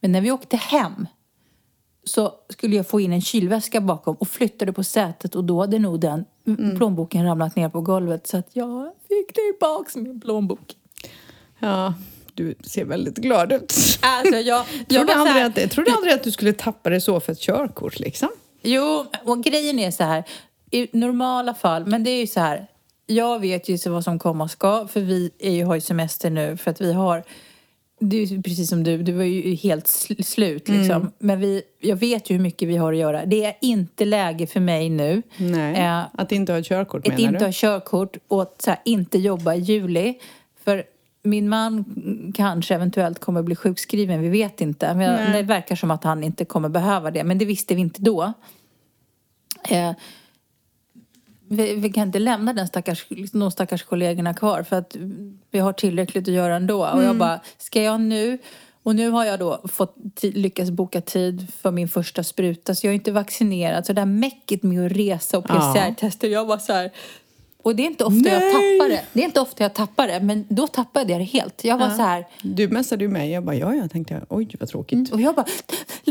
Men 0.00 0.12
när 0.12 0.20
vi 0.20 0.30
åkte 0.30 0.56
hem 0.56 1.06
så 2.04 2.32
skulle 2.48 2.76
jag 2.76 2.88
få 2.88 3.00
in 3.00 3.12
en 3.12 3.20
kylväska 3.20 3.80
bakom 3.80 4.16
och 4.16 4.28
flyttade 4.28 4.72
på 4.72 4.84
sätet 4.84 5.34
och 5.34 5.44
då 5.44 5.60
hade 5.60 5.78
nog 5.78 6.00
den 6.00 6.24
plånboken 6.76 7.24
ramlat 7.24 7.56
ner 7.56 7.68
på 7.68 7.80
golvet 7.80 8.26
så 8.26 8.36
att 8.36 8.48
jag 8.52 8.92
fick 9.08 9.34
tillbaks 9.34 9.96
min 9.96 10.20
plånbok. 10.20 10.76
Ja, 11.60 11.94
du 12.34 12.54
ser 12.64 12.84
väldigt 12.84 13.16
glad 13.16 13.52
ut. 13.52 13.74
Alltså 14.00 14.36
jag, 14.36 14.64
jag 14.68 14.88
Trodde 14.88 15.14
aldrig, 15.14 15.34
här- 15.36 15.46
att, 15.46 15.56
jag 15.56 15.70
trodde 15.70 15.92
aldrig 15.92 16.14
att 16.14 16.22
du 16.22 16.30
skulle 16.30 16.52
tappa 16.52 16.90
det 16.90 17.00
så 17.00 17.20
för 17.20 17.32
ett 17.32 17.40
körkort 17.40 17.98
liksom. 17.98 18.28
Jo, 18.62 19.06
och 19.24 19.42
grejen 19.42 19.78
är 19.78 19.90
så 19.90 20.04
här. 20.04 20.24
I 20.70 20.88
normala 20.98 21.54
fall, 21.54 21.86
men 21.86 22.04
det 22.04 22.10
är 22.10 22.20
ju 22.20 22.26
så 22.26 22.40
här. 22.40 22.66
Jag 23.06 23.40
vet 23.40 23.68
ju 23.68 23.78
så 23.78 23.90
vad 23.90 24.04
som 24.04 24.18
komma 24.18 24.48
ska, 24.48 24.88
för 24.88 25.00
vi 25.00 25.30
är 25.38 25.50
ju, 25.50 25.64
har 25.64 25.74
ju 25.74 25.80
semester 25.80 26.30
nu 26.30 26.56
för 26.56 26.70
att 26.70 26.80
vi 26.80 26.92
har 26.92 27.24
det 28.02 28.16
är 28.22 28.42
precis 28.42 28.68
som 28.68 28.84
du, 28.84 29.02
du 29.02 29.12
var 29.12 29.24
ju 29.24 29.54
helt 29.54 29.84
sl- 29.86 30.22
slut 30.22 30.68
liksom. 30.68 31.12
Men 31.18 31.40
vi, 31.40 31.62
jag 31.80 31.96
vet 31.96 32.30
ju 32.30 32.34
hur 32.34 32.42
mycket 32.42 32.68
vi 32.68 32.76
har 32.76 32.92
att 32.92 32.98
göra. 32.98 33.24
Det 33.26 33.44
är 33.44 33.54
inte 33.60 34.04
läge 34.04 34.46
för 34.46 34.60
mig 34.60 34.88
nu. 34.90 35.22
Nej, 35.36 35.76
Eh, 35.80 36.02
att 36.12 36.32
inte 36.32 36.52
ha 36.52 36.58
ett 36.58 36.66
körkort 36.66 37.08
att 37.08 37.14
menar 37.14 37.28
inte 37.28 37.38
du? 37.38 37.44
ha 37.44 37.52
körkort 37.52 38.16
och 38.28 38.42
att 38.42 38.64
här, 38.66 38.78
inte 38.84 39.18
jobba 39.18 39.54
i 39.54 39.58
juli. 39.60 40.18
För 40.64 40.84
min 41.22 41.48
man 41.48 41.84
kanske 42.36 42.74
eventuellt 42.74 43.18
kommer 43.18 43.42
bli 43.42 43.56
sjukskriven, 43.56 44.20
vi 44.20 44.28
vet 44.28 44.60
inte. 44.60 44.94
Men 44.94 45.32
det 45.32 45.42
verkar 45.42 45.76
som 45.76 45.90
att 45.90 46.04
han 46.04 46.24
inte 46.24 46.44
kommer 46.44 46.68
behöva 46.68 47.10
det, 47.10 47.24
men 47.24 47.38
det 47.38 47.44
visste 47.44 47.74
vi 47.74 47.80
inte 47.80 48.02
då. 48.02 48.32
Eh, 49.68 49.92
vi, 51.48 51.74
vi 51.74 51.92
kan 51.92 52.06
inte 52.06 52.18
lämna 52.18 52.52
den 52.52 52.68
stackars, 52.68 53.06
de 53.32 53.50
stackars 53.50 53.82
kollegorna 53.82 54.34
kvar 54.34 54.62
för 54.62 54.76
att 54.76 54.96
vi 55.50 55.58
har 55.58 55.72
tillräckligt 55.72 56.28
att 56.28 56.34
göra 56.34 56.56
ändå. 56.56 56.86
Och 56.86 57.02
jag 57.02 57.16
bara, 57.16 57.40
ska 57.58 57.82
jag 57.82 58.00
nu... 58.00 58.38
Och 58.82 58.94
nu 58.96 59.10
har 59.10 59.24
jag 59.24 59.38
då 59.38 59.60
fått 59.68 59.96
lyckats 60.22 60.70
boka 60.70 61.00
tid 61.00 61.52
för 61.58 61.70
min 61.70 61.88
första 61.88 62.24
spruta 62.24 62.74
så 62.74 62.86
jag 62.86 62.90
är 62.90 62.94
inte 62.94 63.12
vaccinerad. 63.12 63.86
Så 63.86 63.92
det 63.92 64.00
här 64.00 64.06
mäcket 64.06 64.62
med 64.62 64.86
att 64.86 64.92
resa 64.92 65.38
och 65.38 65.46
Ja. 65.48 65.72
PCR-tester, 65.74 66.28
jag 66.28 66.44
var 66.44 66.58
så 66.58 66.72
här... 66.72 66.90
Och 67.62 67.76
det 67.76 67.82
är 67.82 67.86
inte 67.86 68.04
ofta 68.04 68.28
jag 68.28 68.40
Nej. 68.40 68.52
tappar 68.52 68.88
det. 68.88 69.02
Det 69.12 69.20
är 69.20 69.24
inte 69.24 69.40
ofta 69.40 69.64
jag 69.64 69.74
tappar 69.74 70.06
det, 70.06 70.20
men 70.20 70.46
då 70.48 70.66
tappade 70.66 71.12
jag 71.12 71.20
det 71.20 71.24
helt. 71.24 71.64
Jag 71.64 71.78
var 71.78 71.90
så 71.90 72.02
här... 72.02 72.26
Du 72.42 72.68
messade 72.68 73.04
ju 73.04 73.10
mig. 73.10 73.30
Jag 73.30 73.44
bara, 73.44 73.56
ja, 73.56 73.74
jag 73.74 73.90
tänkte, 73.90 74.20
oj 74.28 74.56
vad 74.60 74.68
tråkigt. 74.68 75.12
Och 75.12 75.20
jag 75.20 75.34
bara, 75.34 75.46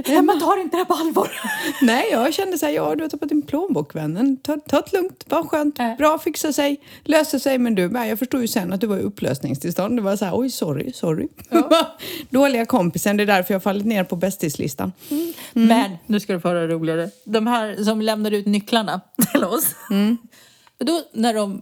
Emma 0.05 0.33
tar 0.33 0.61
inte 0.61 0.77
det 0.77 0.77
här 0.77 0.85
på 0.85 0.93
allvar. 0.93 1.31
Nej, 1.81 2.05
jag 2.11 2.33
kände 2.33 2.57
så 2.57 2.65
här, 2.65 2.73
ja 2.73 2.95
du 2.95 3.01
har 3.01 3.09
tappat 3.09 3.29
din 3.29 3.41
plånbok 3.41 3.95
vännen. 3.95 4.37
Ta, 4.37 4.57
ta 4.57 4.81
det 4.81 4.97
lugnt, 4.97 5.25
var 5.27 5.43
skönt, 5.43 5.77
Nej. 5.77 5.95
bra, 5.97 6.19
fixa 6.19 6.53
sig, 6.53 6.79
löser 7.03 7.39
sig. 7.39 7.57
Men 7.57 7.75
du, 7.75 7.91
jag 7.93 8.19
förstod 8.19 8.41
ju 8.41 8.47
sen 8.47 8.73
att 8.73 8.81
du 8.81 8.87
var 8.87 8.97
i 8.97 9.01
upplösningstillstånd. 9.01 9.97
Det 9.97 10.01
var 10.01 10.15
så 10.15 10.25
här, 10.25 10.39
oj 10.39 10.49
sorry, 10.49 10.93
sorry. 10.93 11.27
Dåliga 12.29 12.65
kompisen, 12.65 13.17
det 13.17 13.23
är 13.23 13.27
därför 13.27 13.53
jag 13.53 13.59
har 13.59 13.63
fallit 13.63 13.85
ner 13.85 14.03
på 14.03 14.15
bästislistan. 14.15 14.91
Men, 15.53 15.91
nu 16.05 16.19
ska 16.19 16.33
du 16.33 16.39
få 16.39 16.47
höra 16.47 16.67
roligare. 16.67 17.09
De 17.23 17.47
här 17.47 17.83
som 17.83 18.01
lämnade 18.01 18.37
ut 18.37 18.45
nycklarna 18.45 19.01
till 19.31 19.43
oss. 19.43 19.75
Då, 20.79 21.01
när 21.11 21.33
de, 21.33 21.61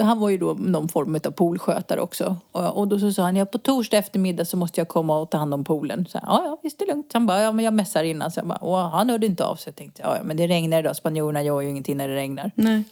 han 0.00 0.20
var 0.20 0.28
ju 0.28 0.38
då 0.38 0.52
någon 0.52 0.88
form 0.88 1.14
av 1.14 1.30
poolskötare 1.30 2.00
också. 2.00 2.36
Och, 2.52 2.88
då 2.88 2.98
så 2.98 3.12
sa 3.12 3.22
han, 3.22 3.36
ja 3.36 3.44
på 3.44 3.58
torsdag 3.58 3.96
eftermiddag 3.98 4.44
så 4.44 4.56
måste 4.56 4.80
jag 4.80 4.88
komma 4.88 5.18
och 5.18 5.30
ta 5.30 5.38
hand 5.38 5.54
om 5.54 5.64
poolen. 5.64 6.06
Så 6.08 6.18
ja, 6.22 6.42
ja, 6.44 6.58
visst 6.62 6.78
det 6.78 6.84
är 6.84 6.86
lugnt. 6.86 7.12
Han 7.12 7.26
bara, 7.26 7.42
ja 7.42 7.52
men 7.52 7.64
jag 7.64 7.74
mässar 7.74 8.04
innan. 8.04 8.30
Så 8.30 8.40
jag 8.40 8.46
bara, 8.46 8.58
och 8.58 8.76
han 8.76 9.10
hörde 9.10 9.26
inte 9.26 9.44
av 9.44 9.56
sig. 9.56 9.70
Jag 9.70 9.76
tänkte, 9.76 10.02
ja, 10.02 10.16
men 10.24 10.36
det 10.36 10.46
regnar 10.46 10.78
idag. 10.78 10.96
Spanjorerna 10.96 11.42
gör 11.42 11.60
ju 11.60 11.70
ingenting 11.70 11.96
när 11.96 12.08
det 12.08 12.14
regnar. 12.14 12.50
Nej. 12.54 12.84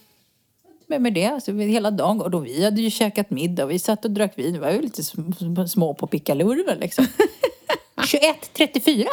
Men 0.87 1.03
med 1.03 1.13
det, 1.13 1.25
alltså, 1.25 1.51
hela 1.51 1.91
dagen. 1.91 2.21
Och 2.21 2.31
då 2.31 2.39
vi 2.39 2.65
hade 2.65 2.81
ju 2.81 2.89
käkat 2.89 3.29
middag 3.29 3.63
och 3.63 3.71
vi 3.71 3.79
satt 3.79 4.05
och 4.05 4.11
drack 4.11 4.37
vin. 4.37 4.53
Vi 4.53 4.59
var 4.59 4.71
ju 4.71 4.81
lite 4.81 5.01
sm- 5.01 5.67
små 5.67 5.93
på 5.93 6.07
pickalurven 6.07 6.79
liksom. 6.79 7.05
21.34 7.95 9.05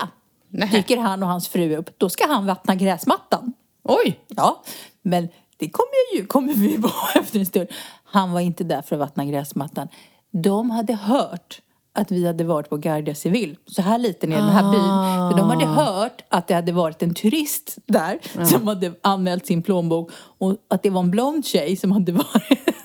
Nej. 0.48 0.68
dyker 0.68 0.96
han 0.96 1.22
och 1.22 1.28
hans 1.28 1.48
fru 1.48 1.76
upp. 1.76 1.98
Då 1.98 2.08
ska 2.08 2.26
han 2.26 2.46
vattna 2.46 2.74
gräsmattan. 2.74 3.52
Oj! 3.82 4.20
Ja, 4.28 4.62
men 5.02 5.28
det 5.56 5.70
kommer 5.70 6.16
ju 6.16 6.26
kommer 6.26 6.52
vi 6.54 6.78
på 6.82 6.90
efter 7.14 7.38
en 7.38 7.46
stund. 7.46 7.68
Han 8.04 8.32
var 8.32 8.40
inte 8.40 8.64
där 8.64 8.82
för 8.82 8.96
att 8.96 9.00
vattna 9.00 9.24
gräsmattan. 9.24 9.88
De 10.30 10.70
hade 10.70 10.94
hört 10.94 11.60
att 11.94 12.10
vi 12.10 12.26
hade 12.26 12.44
varit 12.44 12.68
på 12.70 12.76
Guardia 12.76 13.14
Civil, 13.14 13.56
så 13.66 13.82
här 13.82 13.98
liten 13.98 14.32
är 14.32 14.36
den 14.36 14.48
här 14.48 14.72
byn. 14.72 15.30
För 15.30 15.38
de 15.38 15.50
hade 15.50 15.66
hört 15.66 16.24
att 16.28 16.48
det 16.48 16.54
hade 16.54 16.72
varit 16.72 17.02
en 17.02 17.14
turist 17.14 17.78
där 17.86 18.18
som 18.46 18.68
hade 18.68 18.92
anmält 19.02 19.46
sin 19.46 19.62
plånbok 19.62 20.10
och 20.38 20.56
att 20.68 20.82
det 20.82 20.90
var 20.90 21.00
en 21.00 21.10
blond 21.10 21.46
tjej 21.46 21.76
som 21.76 21.92
hade 21.92 22.12
varit 22.34 22.76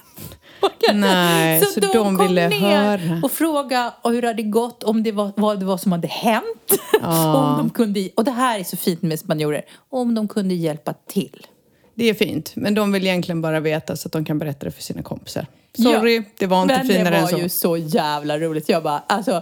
Nej, 0.94 1.62
så 1.62 1.80
de 1.80 1.88
kom 1.88 2.18
ville 2.18 2.50
ner 2.50 2.98
höra. 2.98 3.20
och 3.24 3.32
fråga 3.32 3.94
hur 4.04 4.22
det 4.22 4.28
hade 4.28 4.44
gått, 4.44 4.84
om 4.84 5.04
det 5.04 5.12
var, 5.12 5.32
vad 5.36 5.60
det 5.60 5.66
var 5.66 5.78
som 5.78 5.92
hade 5.92 6.08
hänt. 6.08 6.80
om 7.02 7.56
de 7.58 7.70
kunde, 7.70 8.10
och 8.16 8.24
det 8.24 8.32
här 8.32 8.60
är 8.60 8.64
så 8.64 8.78
fint 8.78 9.02
med 9.02 9.20
spanjorer, 9.20 9.62
om 9.90 10.16
de 10.16 10.28
kunde 10.28 10.54
hjälpa 10.54 10.94
till. 10.94 11.48
Det 11.96 12.10
är 12.10 12.14
fint, 12.14 12.52
men 12.56 12.74
de 12.76 12.92
vill 12.92 13.04
egentligen 13.08 13.42
bara 13.42 13.60
veta 13.60 13.96
så 13.96 14.08
att 14.08 14.12
de 14.12 14.26
kan 14.26 14.40
berätta 14.40 14.66
det 14.66 14.72
för 14.72 14.82
sina 14.84 15.02
kompisar. 15.02 15.48
Sorry, 15.78 16.16
Ja. 16.16 16.24
det 16.38 16.48
var 16.48 16.62
inte 16.62 16.78
men 16.78 16.88
finare 16.88 17.10
det 17.10 17.16
än 17.16 17.22
var 17.22 17.30
så. 17.30 17.38
ju 17.38 17.50
så 17.50 17.78
jävla 17.78 18.40
roligt. 18.40 18.70
Jag 18.70 18.84
bara, 18.84 19.04
alltså, 19.08 19.42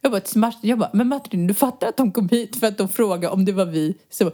jag 0.00 0.12
bara, 0.12 0.52
jag 0.62 0.78
bara, 0.78 0.90
men 0.92 1.08
Martin, 1.08 1.46
du 1.46 1.54
fattar 1.54 1.88
att 1.88 1.96
de 1.96 2.12
kom 2.12 2.28
hit 2.28 2.56
för 2.60 2.66
att 2.66 2.78
de 2.78 2.88
frågade 2.88 3.28
om 3.28 3.44
det 3.44 3.52
var 3.52 3.64
vi. 3.66 3.94
Så, 4.10 4.30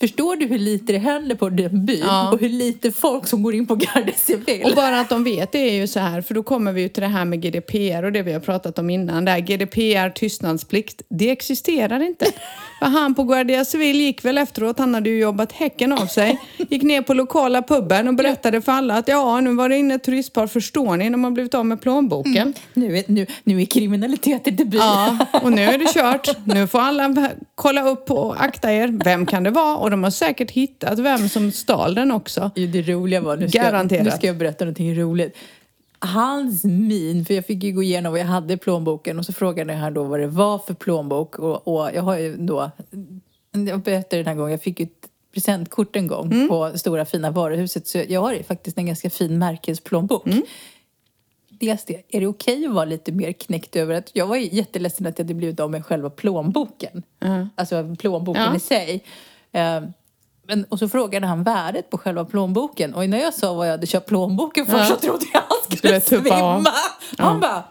förstår 0.00 0.36
du 0.36 0.46
hur 0.46 0.58
lite 0.58 0.92
det 0.92 0.98
händer 0.98 1.34
på 1.34 1.48
den 1.48 1.86
byn? 1.86 2.00
Ja. 2.02 2.32
Och 2.32 2.40
hur 2.40 2.48
lite 2.48 2.92
folk 2.92 3.26
som 3.26 3.42
går 3.42 3.54
in 3.54 3.66
på 3.66 3.74
Garde 3.74 4.12
Civil? 4.16 4.64
Och 4.64 4.74
bara 4.74 5.00
att 5.00 5.08
de 5.08 5.24
vet 5.24 5.52
det 5.52 5.58
är 5.58 5.74
ju 5.74 5.86
så 5.86 6.00
här, 6.00 6.22
för 6.22 6.34
då 6.34 6.42
kommer 6.42 6.72
vi 6.72 6.82
ju 6.82 6.88
till 6.88 7.02
det 7.02 7.08
här 7.08 7.24
med 7.24 7.42
GDPR 7.42 8.04
och 8.04 8.12
det 8.12 8.22
vi 8.22 8.32
har 8.32 8.40
pratat 8.40 8.78
om 8.78 8.90
innan. 8.90 9.24
Det 9.24 9.30
här 9.30 9.40
GDPR, 9.40 10.10
tystnadsplikt, 10.10 11.02
det 11.08 11.30
existerar 11.30 12.02
inte. 12.02 12.26
För 12.78 12.86
han 12.86 13.14
på 13.14 13.24
Guardia 13.24 13.64
Civil 13.64 14.00
gick 14.00 14.24
väl 14.24 14.38
efteråt, 14.38 14.78
han 14.78 14.94
hade 14.94 15.10
ju 15.10 15.18
jobbat 15.18 15.52
häcken 15.52 15.92
av 15.92 16.06
sig, 16.06 16.40
gick 16.56 16.82
ner 16.82 17.02
på 17.02 17.14
lokala 17.14 17.62
puben 17.62 18.08
och 18.08 18.14
berättade 18.14 18.62
för 18.62 18.72
alla 18.72 18.94
att 18.94 19.08
ja, 19.08 19.40
nu 19.40 19.54
var 19.54 19.68
det 19.68 19.76
inne 19.76 19.94
ett 19.94 20.02
turistpar, 20.02 20.46
förstår 20.46 20.96
ni, 20.96 21.10
de 21.10 21.24
har 21.24 21.30
blivit 21.30 21.54
av 21.54 21.66
med 21.66 21.82
plånboken. 21.82 22.54
Nu, 22.74 22.98
är, 22.98 23.04
nu, 23.06 23.26
nu 23.44 23.60
är 23.60 23.64
kriminaliteten 23.64 24.60
i 24.60 24.64
byn. 24.64 24.80
Ja, 24.80 25.26
och 25.42 25.52
nu 25.52 25.62
är 25.62 25.78
det 25.78 25.92
kört. 25.92 26.46
Nu 26.46 26.66
får 26.66 26.80
alla 26.80 27.30
kolla 27.54 27.82
upp 27.82 28.10
och 28.10 28.42
akta 28.42 28.72
er. 28.72 29.00
Vem 29.04 29.26
kan 29.26 29.42
det 29.42 29.50
vara? 29.50 29.76
Och 29.90 29.92
de 29.92 30.02
har 30.02 30.10
säkert 30.10 30.50
hittat 30.50 30.98
vem 30.98 31.28
som 31.28 31.52
stal 31.52 31.94
den 31.94 32.10
också. 32.10 32.50
Det 32.54 32.82
roliga 32.82 33.20
var, 33.20 33.36
nu 33.36 33.48
ska, 33.48 33.62
Garanterat. 33.62 34.04
nu 34.04 34.10
ska 34.10 34.26
jag 34.26 34.36
berätta 34.36 34.64
någonting 34.64 34.94
roligt. 34.94 35.36
Hans 35.98 36.64
min, 36.64 37.24
för 37.24 37.34
jag 37.34 37.46
fick 37.46 37.62
ju 37.62 37.72
gå 37.72 37.82
igenom 37.82 38.12
vad 38.12 38.20
jag 38.20 38.26
hade 38.26 38.54
i 38.54 38.56
plånboken 38.56 39.18
och 39.18 39.26
så 39.26 39.32
frågade 39.32 39.72
han 39.72 39.94
då 39.94 40.04
vad 40.04 40.20
det 40.20 40.26
var 40.26 40.58
för 40.58 40.74
plånbok 40.74 41.38
och, 41.38 41.68
och 41.68 41.90
jag 41.94 42.02
har 42.02 42.18
ju 42.18 42.36
då, 42.36 42.70
jag 43.50 43.80
berättade 43.80 44.22
den 44.22 44.26
här 44.26 44.34
gången, 44.34 44.50
jag 44.50 44.62
fick 44.62 44.80
ju 44.80 44.84
ett 44.84 45.08
presentkort 45.34 45.96
en 45.96 46.06
gång 46.06 46.48
på 46.48 46.72
stora 46.78 47.04
fina 47.04 47.30
varuhuset 47.30 47.86
så 47.86 48.02
jag 48.08 48.20
har 48.20 48.32
ju 48.32 48.42
faktiskt 48.42 48.78
en 48.78 48.86
ganska 48.86 49.10
fin 49.10 49.38
märkesplånbok. 49.38 50.26
Dels 51.48 51.84
det, 51.84 52.02
är 52.08 52.20
det 52.20 52.26
okej 52.26 52.66
att 52.66 52.72
vara 52.74 52.84
lite 52.84 53.12
mer 53.12 53.32
knäckt 53.32 53.76
över 53.76 53.94
att 53.94 54.10
jag 54.12 54.26
var 54.26 54.36
jätteledsen 54.36 55.06
att 55.06 55.18
jag 55.18 55.24
hade 55.24 55.34
blivit 55.34 55.60
av 55.60 55.70
med 55.70 55.86
själva 55.86 56.10
plånboken. 56.10 57.02
Alltså 57.54 57.96
plånboken 57.98 58.42
Ja. 58.42 58.56
i 58.56 58.60
sig. 58.60 59.04
Eh, 59.52 59.80
men, 60.48 60.64
och 60.64 60.78
så 60.78 60.88
frågade 60.88 61.26
han 61.26 61.42
värdet 61.42 61.90
på 61.90 61.98
själva 61.98 62.24
plånboken. 62.24 62.94
Och 62.94 63.08
när 63.08 63.18
jag 63.20 63.34
sa 63.34 63.54
vad 63.54 63.66
jag 63.66 63.70
hade 63.72 63.86
köpt 63.86 64.08
plånboken 64.08 64.66
för 64.66 64.78
Ja. 64.78 64.84
så 64.84 64.96
trodde 64.96 65.26
jag 65.32 65.40
han 65.48 65.76
skulle 65.78 66.00
svimma. 66.00 66.66
Han 67.18 67.40
bara... 67.40 67.64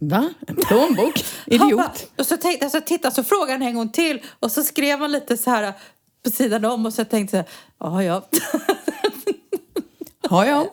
Va? 0.00 0.28
En 0.46 0.56
plånbok? 0.56 1.24
Han 1.50 1.58
bara, 1.58 1.66
Idiot. 1.68 2.10
och 2.18 2.26
så 2.26 2.36
tänkte 2.36 2.64
jag 2.64 2.72
så 2.72 2.80
titta 2.80 3.10
så 3.10 3.24
frågade 3.24 3.52
han 3.52 3.62
en 3.62 3.74
gång 3.74 3.88
till 3.88 4.20
och 4.40 4.52
så 4.52 4.62
skrev 4.62 4.98
han 5.00 5.12
lite 5.12 5.36
så 5.36 5.50
här 5.50 5.72
på 6.24 6.30
sidan 6.30 6.64
om 6.64 6.86
och 6.86 6.92
så 6.94 7.04
tänkte 7.04 7.36
jag, 7.36 7.44
ja 7.78 8.02
ja. 8.02 8.22
Ja, 10.30 10.46
ja. 10.46 10.66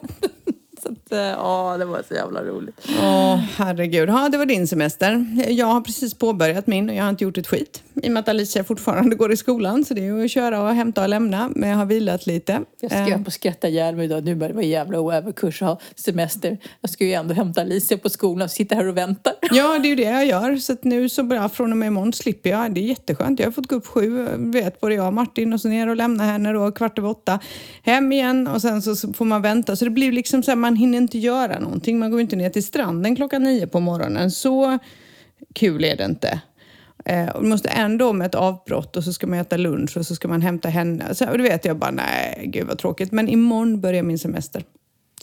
Så 0.82 0.88
att, 0.92 1.12
eh, 1.12 1.18
ja, 1.18 1.76
det 1.78 1.84
var 1.84 2.02
så 2.08 2.14
jävla 2.14 2.42
roligt. 2.44 2.80
Åh, 3.02 3.36
herregud. 3.56 4.08
Ja, 4.08 4.28
det 4.28 4.38
var 4.38 4.46
din 4.46 4.68
semester. 4.68 5.26
Jag 5.48 5.66
har 5.66 5.80
precis 5.80 6.14
påbörjat 6.14 6.66
min 6.66 6.88
och 6.90 6.94
jag 6.96 7.02
har 7.02 7.10
inte 7.10 7.24
gjort 7.24 7.38
ett 7.38 7.46
skit. 7.46 7.82
I 8.04 8.08
och 8.08 8.12
med 8.12 8.20
att 8.20 8.28
Alicia 8.28 8.64
fortfarande 8.64 9.16
går 9.16 9.32
i 9.32 9.36
skolan, 9.36 9.84
så 9.84 9.94
det 9.94 10.00
är 10.00 10.04
ju 10.04 10.24
att 10.24 10.30
köra 10.30 10.62
och 10.62 10.74
hämta 10.74 11.02
och 11.02 11.08
lämna. 11.08 11.50
Men 11.54 11.68
jag 11.68 11.76
har 11.76 11.86
vilat 11.86 12.26
lite. 12.26 12.60
Jag 12.80 12.90
ska 12.90 13.00
Eh, 13.00 13.20
upp 13.20 13.26
och 13.26 13.32
skratta 13.32 13.68
ihjäl 13.68 13.96
mig 13.96 14.04
idag. 14.04 14.24
Nu 14.24 14.34
börjar 14.34 14.48
det 14.48 14.54
vara 14.54 14.64
jävla 14.64 15.00
oöverkurs 15.00 15.62
och 15.62 15.68
ha 15.68 15.80
semester. 15.96 16.58
Jag 16.80 16.90
ska 16.90 17.04
ju 17.04 17.12
ändå 17.12 17.34
hämta 17.34 17.60
Alicia 17.60 17.98
på 17.98 18.08
skolan 18.08 18.44
och 18.44 18.50
sitta 18.50 18.74
här 18.74 18.88
och 18.88 18.96
vänta. 18.96 19.32
Ja, 19.52 19.78
det 19.78 19.86
är 19.86 19.90
ju 19.90 19.96
det 19.96 20.02
jag 20.02 20.26
gör. 20.26 20.56
Så 20.56 20.72
att 20.72 20.84
nu 20.84 21.08
så 21.08 21.22
bara 21.22 21.48
från 21.48 21.72
och 21.72 21.78
med 21.78 21.86
imorgon 21.86 22.12
slipper 22.12 22.50
jag. 22.50 22.74
Det 22.74 22.80
är 22.80 22.84
jätteskönt. 22.84 23.40
Jag 23.40 23.46
har 23.46 23.52
fått 23.52 23.66
gå 23.66 23.76
upp 23.76 23.86
sju, 23.86 24.28
vet 24.36 24.80
både 24.80 24.94
jag 24.94 25.06
och 25.06 25.14
Martin 25.14 25.52
och 25.52 25.60
så 25.60 25.68
ner 25.68 25.88
och 25.88 25.96
lämna 25.96 26.24
henne 26.24 26.52
då 26.52 26.72
kvart 26.72 26.98
över 26.98 27.08
åtta. 27.08 27.38
Hem 27.82 28.12
igen 28.12 28.46
och 28.48 28.62
sen 28.62 28.82
så 28.82 28.96
så 28.96 29.12
får 29.12 29.24
man 29.24 29.42
vänta. 29.42 29.76
Så 29.76 29.84
det 29.84 29.90
blir 29.90 30.12
liksom 30.12 30.42
så 30.42 30.50
här, 30.50 30.56
man 30.56 30.76
hinner 30.76 30.98
inte 30.98 31.18
göra 31.18 31.58
någonting. 31.58 31.98
Man 31.98 32.10
går 32.10 32.20
inte 32.20 32.36
ner 32.36 32.50
till 32.50 32.64
stranden 32.64 33.16
klockan 33.16 33.42
nio 33.42 33.66
på 33.66 33.80
morgonen. 33.80 34.30
Så 34.30 34.78
kul 35.54 35.84
är 35.84 35.96
det 35.96 36.04
inte. 36.04 36.40
Eh, 37.04 37.28
och 37.28 37.44
måste 37.44 37.68
ändå 37.68 38.12
med 38.12 38.26
ett 38.26 38.34
avbrott 38.34 38.96
och 38.96 39.04
så 39.04 39.12
ska 39.12 39.26
man 39.26 39.38
äta 39.38 39.56
lunch 39.56 39.96
och 39.96 40.06
så 40.06 40.14
ska 40.14 40.28
man 40.28 40.42
hämta 40.42 40.68
henne. 40.68 41.14
Så, 41.14 41.30
och 41.30 41.38
då 41.38 41.44
vet 41.44 41.64
jag 41.64 41.78
bara, 41.78 41.90
nej, 41.90 42.44
gud 42.46 42.66
vad 42.66 42.78
tråkigt. 42.78 43.12
Men 43.12 43.28
imorgon 43.28 43.80
börjar 43.80 44.02
min 44.02 44.18
semester. 44.18 44.64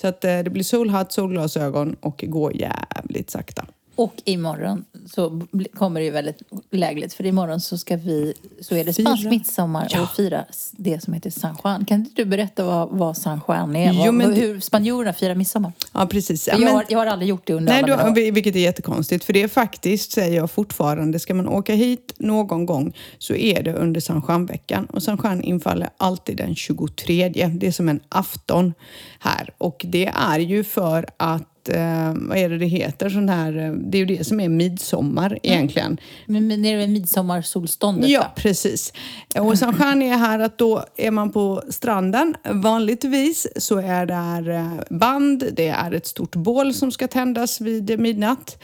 Så 0.01 0.07
att 0.07 0.23
eh, 0.25 0.39
det 0.39 0.49
blir 0.49 0.63
solhatt, 0.63 1.11
solglasögon 1.11 1.95
och 1.99 2.23
gå 2.27 2.51
jävligt 2.51 3.29
sakta. 3.29 3.65
Och 3.95 4.13
imorgon 4.25 4.86
så 5.13 5.41
kommer 5.73 5.99
det 5.99 6.06
ju 6.06 6.12
väldigt 6.12 6.41
lägligt 6.71 7.13
för 7.13 7.25
imorgon 7.25 7.60
så 7.62 7.77
ska 7.77 7.97
vi, 7.97 8.34
så 8.62 8.75
är 8.75 8.84
det 8.86 8.93
spansk 8.93 9.25
midsommar 9.25 9.88
Ja. 9.91 10.01
och 10.01 10.10
fira 10.10 10.45
det 10.71 11.04
som 11.04 11.13
heter 11.13 11.30
San 11.30 11.58
Juan. 11.63 11.86
Kan 11.86 11.99
inte 11.99 12.12
du 12.15 12.25
berätta 12.25 12.63
vad, 12.63 12.89
vad 12.89 13.17
San 13.17 13.39
Juan 13.47 13.75
är? 13.75 13.93
Jo, 13.93 13.99
vad, 14.06 14.13
men 14.13 14.34
hur 14.34 14.60
spanjorerna 14.60 15.13
firar 15.13 15.36
midsommar? 15.36 15.71
Ja, 15.91 16.06
precis. 16.06 16.47
Ja, 16.47 16.54
jag, 16.54 16.62
men- 16.62 16.73
har, 16.73 16.86
jag 16.89 16.99
har 16.99 17.06
aldrig 17.06 17.30
gjort 17.30 17.47
det 17.47 17.54
under 17.54 17.73
Nej, 17.73 17.84
alla 17.84 17.97
mina 18.12 18.27
år. 18.27 18.32
vilket 18.32 18.56
är 18.56 18.60
jättekonstigt. 18.60 19.23
För 19.25 19.34
det 19.34 19.41
är 19.43 19.47
faktiskt, 19.47 20.12
säger 20.12 20.36
jag 20.38 20.51
fortfarande, 20.51 21.19
ska 21.19 21.34
man 21.34 21.47
åka 21.47 21.73
hit 21.73 22.13
någon 22.17 22.65
gång 22.65 22.93
så 23.17 23.36
är 23.36 23.63
det 23.63 23.73
under 23.73 24.01
San 24.01 24.23
Juan-veckan. 24.27 24.86
Och 24.86 25.04
San 25.04 25.19
Juan 25.23 25.41
infaller 25.43 25.89
alltid 25.97 26.38
den 26.38 26.56
23. 26.56 27.30
Det 27.30 27.67
är 27.67 27.71
som 27.71 27.89
en 27.89 27.99
afton 28.10 28.73
här. 29.19 29.49
Och 29.58 29.86
det 29.89 30.06
är 30.15 30.39
ju 30.39 30.63
för 30.63 31.06
att 31.17 31.47
Eh, 31.69 32.13
vad 32.15 32.38
är 32.38 32.50
det 32.50 32.58
det 32.58 32.65
heter? 32.65 33.10
Sån 33.10 33.30
här, 33.30 33.58
eh, 33.58 33.71
det 33.71 33.97
är 33.97 34.00
ju 34.00 34.06
det 34.17 34.24
som 34.24 34.39
är 34.39 34.50
midsommar 34.50 35.39
egentligen. 35.43 35.97
Men, 36.26 36.47
men 36.47 36.62
nere 36.62 36.78
vid 36.78 36.89
midsommarsolståndet 36.89 38.10
Ja, 38.10 38.19
va? 38.19 38.32
precis. 38.36 38.93
Och 39.39 39.58
San 39.58 39.76
Juan 39.80 40.02
är 40.02 40.17
här 40.17 40.39
att 40.39 40.58
då 40.58 40.86
är 40.97 41.12
man 41.12 41.32
på 41.32 41.63
stranden. 41.69 42.36
Vanligtvis 42.50 43.47
så 43.56 43.78
är 43.78 44.06
där 44.06 44.50
eh, 44.50 44.97
band, 44.97 45.43
det 45.54 45.67
är 45.67 45.91
ett 45.91 46.08
stort 46.08 46.36
bål 46.36 46.74
som 46.74 46.91
ska 46.91 47.08
tändas 47.08 47.62
vid 47.62 48.00
midnatt. 48.00 48.58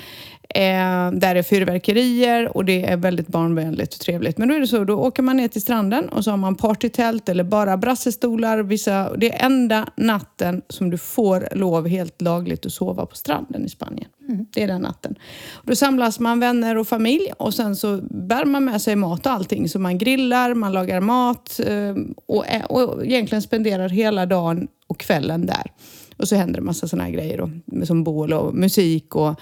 Eh, 0.58 1.12
där 1.12 1.36
är 1.36 1.44
fyrverkerier 1.44 2.58
och 2.58 2.66
det 2.66 2.86
är 2.86 2.98
väldigt 2.98 3.28
barnvänligt 3.28 3.94
och 3.94 4.00
trevligt. 4.00 4.38
Men 4.38 4.48
då 4.48 4.56
är 4.56 4.60
det 4.60 4.68
så, 4.68 4.84
då 4.84 4.94
åker 4.94 5.24
man 5.24 5.38
ner 5.38 5.48
till 5.48 5.62
stranden 5.62 6.10
och 6.10 6.24
så 6.24 6.32
har 6.32 6.38
man 6.38 6.56
partytält 6.56 7.30
eller 7.30 7.44
bara 7.44 7.78
brassestolar. 7.78 8.58
Vissa, 8.60 9.18
det 9.18 9.34
är 9.34 9.46
enda 9.46 9.88
natten 9.96 10.62
som 10.70 10.90
du 10.90 10.98
får 10.98 11.48
lov 11.52 11.88
helt 11.88 12.22
lagligt 12.22 12.66
att 12.66 12.72
sova 12.72 13.06
på 13.06 13.16
stranden 13.16 13.66
i 13.66 13.70
Spanien. 13.70 14.10
Det 14.54 14.64
är 14.64 14.68
den 14.68 14.82
natten. 14.82 15.16
Då 15.64 15.76
samlas 15.76 16.20
man 16.20 16.40
vänner 16.40 16.78
och 16.78 16.88
familj 16.88 17.32
och 17.38 17.54
sen 17.54 17.76
så 17.76 17.98
bär 18.02 18.46
man 18.46 18.66
med 18.66 18.82
sig 18.82 18.96
mat 18.96 19.26
och 19.26 19.32
allting. 19.32 19.70
Så 19.70 19.80
man 19.80 19.98
grillar, 19.98 20.54
man 20.54 20.74
lagar 20.74 21.02
mat 21.02 21.60
eh, 21.60 21.96
och, 22.26 22.46
och 22.70 23.06
egentligen 23.06 23.42
spenderar 23.42 23.90
hela 23.90 24.26
dagen 24.26 24.68
och 24.88 25.00
kvällen 25.00 25.46
där. 25.46 25.72
Och 26.18 26.28
så 26.28 26.36
händer 26.36 26.60
det 26.60 26.66
massa 26.66 26.88
såna 26.88 27.04
här 27.04 27.12
grejer 27.12 27.38
då, 27.38 27.86
som 27.86 28.04
bål 28.04 28.34
och 28.34 28.56
musik 28.56 29.16
och 29.16 29.40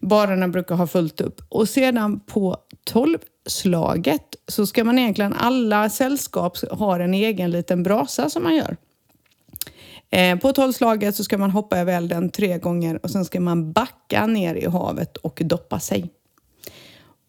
barerna 0.00 0.48
brukar 0.48 0.74
ha 0.74 0.86
fullt 0.86 1.20
upp. 1.20 1.40
Och 1.48 1.68
sedan 1.68 2.20
på 2.20 2.56
tolvslaget 2.84 4.36
så 4.48 4.66
ska 4.66 4.84
man 4.84 4.98
egentligen, 4.98 5.32
alla 5.32 5.90
sällskap 5.90 6.58
har 6.70 7.00
en 7.00 7.14
egen 7.14 7.50
liten 7.50 7.82
brasa 7.82 8.30
som 8.30 8.42
man 8.42 8.56
gör. 8.56 8.76
Eh, 10.10 10.38
på 10.38 10.52
tolvslaget 10.52 11.16
så 11.16 11.24
ska 11.24 11.38
man 11.38 11.50
hoppa 11.50 11.78
över 11.78 11.96
elden 11.96 12.30
tre 12.30 12.58
gånger 12.58 13.00
och 13.02 13.10
sen 13.10 13.24
ska 13.24 13.40
man 13.40 13.72
backa 13.72 14.26
ner 14.26 14.54
i 14.54 14.66
havet 14.66 15.16
och 15.16 15.42
doppa 15.44 15.80
sig. 15.80 16.10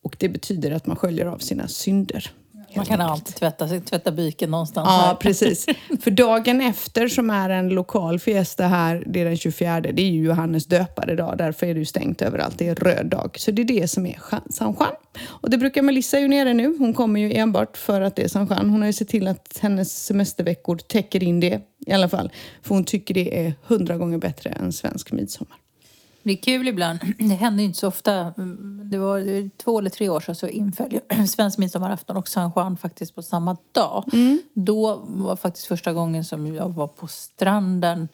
Och 0.03 0.15
det 0.19 0.29
betyder 0.29 0.71
att 0.71 0.87
man 0.87 0.95
sköljer 0.95 1.25
av 1.25 1.37
sina 1.37 1.67
synder. 1.67 2.31
Man 2.77 2.85
kan 2.85 3.01
alltid 3.01 3.35
tvätta, 3.35 3.67
tvätta 3.67 4.11
byken 4.11 4.51
någonstans. 4.51 4.87
Ja, 4.89 5.05
här. 5.05 5.15
precis. 5.15 5.65
För 6.01 6.11
dagen 6.11 6.61
efter 6.61 7.07
som 7.07 7.29
är 7.29 7.49
en 7.49 7.69
lokal 7.69 8.19
fiesta 8.19 8.67
här, 8.67 9.03
det 9.07 9.21
är 9.21 9.25
den 9.25 9.37
24, 9.37 9.81
det 9.81 10.01
är 10.01 10.09
ju 10.09 10.23
Johannes 10.23 10.65
döpare 10.65 11.15
dag. 11.15 11.37
Därför 11.37 11.67
är 11.67 11.73
det 11.73 11.79
ju 11.79 11.85
stängt 11.85 12.21
överallt. 12.21 12.57
Det 12.57 12.67
är 12.67 12.75
röd 12.75 13.05
dag. 13.05 13.35
Så 13.39 13.51
det 13.51 13.61
är 13.61 13.65
det 13.65 13.87
som 13.87 14.05
är 14.05 14.19
San 14.49 14.75
Juan. 14.79 14.93
Och 15.25 15.49
det 15.49 15.57
brukar 15.57 15.81
Melissa 15.81 16.19
ju 16.19 16.27
nere 16.27 16.53
nu. 16.53 16.77
Hon 16.79 16.93
kommer 16.93 17.19
ju 17.19 17.33
enbart 17.33 17.77
för 17.77 18.01
att 18.01 18.15
det 18.15 18.23
är 18.23 18.27
San 18.27 18.47
Juan. 18.47 18.69
Hon 18.69 18.81
har 18.81 18.87
ju 18.87 18.93
sett 18.93 19.09
till 19.09 19.27
att 19.27 19.59
hennes 19.61 20.05
semesterveckor 20.05 20.77
täcker 20.77 21.23
in 21.23 21.39
det 21.39 21.61
i 21.87 21.91
alla 21.93 22.09
fall. 22.09 22.31
För 22.61 22.75
hon 22.75 22.83
tycker 22.83 23.13
det 23.13 23.45
är 23.45 23.53
hundra 23.63 23.97
gånger 23.97 24.17
bättre 24.17 24.49
än 24.49 24.73
svensk 24.73 25.11
midsommar. 25.11 25.57
Det 26.27 26.33
är 26.33 26.37
kul 26.37 26.67
ibland. 26.67 26.99
Det 27.17 27.33
händer 27.35 27.63
inte 27.63 27.79
så 27.79 27.87
ofta. 27.87 28.33
Det 28.91 28.97
var 28.97 29.49
två 29.57 29.79
eller 29.79 29.89
tre 29.89 30.09
år 30.09 30.19
sedan 30.19 30.35
så 30.35 30.47
inföll 30.47 30.99
svensk 31.27 31.57
midsommarafton 31.57 32.17
och 32.17 32.27
San 32.27 32.51
Juan 32.55 32.77
faktiskt 32.77 33.15
på 33.15 33.21
samma 33.21 33.57
dag. 33.71 34.03
Då 34.53 35.01
var 35.07 35.35
faktiskt 35.35 35.65
första 35.67 35.93
gången 35.93 36.25
som 36.25 36.55
jag 36.55 36.69
var 36.69 36.87
på 36.87 37.07
stranden. 37.07 38.07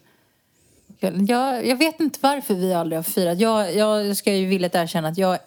Jag, 1.00 1.68
jag 1.68 1.76
vet 1.76 2.00
inte 2.00 2.20
varför 2.22 2.54
vi 2.54 2.74
aldrig 2.74 2.98
har 2.98 3.04
firat. 3.04 3.40
Jag, 3.40 3.76
jag 3.76 4.18
ska 4.18 4.34
ju 4.36 4.46
villigt 4.48 4.76
erkänna 4.76 5.08
att 5.08 5.18
jag 5.18 5.38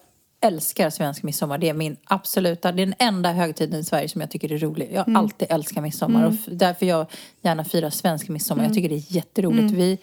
älskar 0.41 0.91
svensk 0.91 1.23
midsommar. 1.23 1.59
Det 1.59 1.69
är 1.69 1.75
min 1.75 1.97
absoluta, 2.05 2.73
det 2.73 2.83
är 2.83 2.87
den 2.87 2.95
enda 2.99 3.33
högtiden 3.33 3.81
i 3.81 3.85
Sverige 3.85 4.09
som 4.09 4.21
jag 4.21 4.31
tycker 4.31 4.53
är 4.53 4.59
rolig. 4.59 4.91
Jag 4.93 5.05
har 5.05 5.15
alltid 5.19 5.49
älskat 5.51 5.83
midsommar 5.83 6.27
och 6.27 6.33
f- 6.33 6.49
därför 6.53 6.87
jag 6.87 7.07
gärna 7.43 7.65
firar 7.65 7.91
svensk 7.91 8.29
midsommar. 8.29 8.65
Jag 8.65 8.75
tycker 8.75 8.89
det 8.89 8.95
är 8.95 9.13
jätteroligt. 9.17 9.71
Vi, 9.75 9.99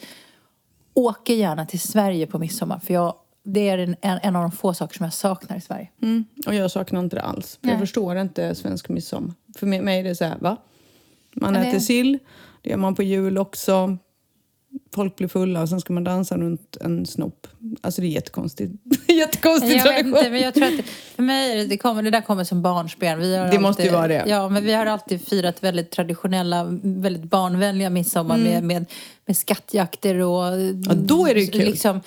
åker 0.93 1.33
gärna 1.33 1.65
till 1.65 1.79
Sverige 1.79 2.27
på 2.27 2.39
midsommar. 2.39 2.79
För 2.79 2.93
jag, 2.93 3.15
det 3.43 3.69
är 3.69 3.77
en, 3.77 3.95
en, 4.01 4.35
av 4.35 4.41
de 4.41 4.51
få 4.51 4.73
saker 4.73 4.97
som 4.97 5.03
jag 5.03 5.13
saknar 5.13 5.57
i 5.57 5.61
Sverige. 5.61 5.89
Mm. 6.01 6.25
Och 6.47 6.55
jag 6.55 6.71
saknar 6.71 6.99
inte 6.99 7.15
det 7.15 7.21
alls. 7.21 7.59
För 7.61 7.69
jag 7.69 7.79
förstår 7.79 8.17
inte 8.17 8.55
svensk 8.55 8.89
midsommar. 8.89 9.33
För 9.57 9.67
mig 9.67 9.99
är 9.99 10.03
det 10.03 10.15
så 10.15 10.25
här, 10.25 10.37
va? 10.39 10.57
Man 11.35 11.53
Ja, 11.55 11.59
det- 11.61 11.67
äter 11.67 11.79
sill, 11.79 12.19
det 12.61 12.69
gör 12.69 12.77
man 12.77 12.95
på 12.95 13.03
jul 13.03 13.37
också. 13.37 13.97
Folk 14.95 15.15
blir 15.15 15.27
fulla 15.27 15.61
och 15.61 15.69
sen 15.69 15.81
ska 15.81 15.93
man 15.93 16.03
dansa 16.03 16.37
runt 16.37 16.77
en 16.81 17.05
snopp. 17.05 17.47
Alltså 17.81 18.01
det 18.01 18.07
är 18.07 18.09
jättekonstigt. 18.09 18.73
Jättekonstig 19.07 19.69
Jag 19.69 19.83
vet 19.83 19.83
tradition. 19.83 20.17
inte, 20.17 20.29
men 20.29 20.41
jag 20.41 20.53
tror 20.53 20.65
att 20.65 20.77
det, 20.77 20.83
för 21.15 21.23
mig 21.23 21.67
det, 21.67 21.77
kommer, 21.77 22.03
det 22.03 22.09
där 22.09 22.21
kommer 22.21 22.43
som 22.43 22.61
barnspel. 22.61 23.19
Vi 23.19 23.37
har 23.37 23.47
Det 23.51 23.59
måste 23.59 23.67
alltid, 23.67 23.85
ju 23.85 23.91
vara 23.91 24.07
det. 24.07 24.23
Ja, 24.27 24.49
men 24.49 24.63
vi 24.63 24.73
har 24.73 24.85
alltid 24.85 25.27
firat 25.27 25.63
väldigt 25.63 25.91
traditionella, 25.91 26.63
väldigt 26.83 27.23
barnvänliga 27.23 27.89
midsommar 27.89 28.37
med, 28.37 28.63
med, 28.63 28.85
med 29.25 29.37
skattjakter 29.37 30.19
och... 30.19 30.47
Mm. 30.47 30.83
Ja, 30.87 30.93
då 30.93 31.27
är 31.27 31.33
det 31.33 31.41
ju 31.41 31.47
kul. 31.47 31.61
Liksom, 31.65 32.01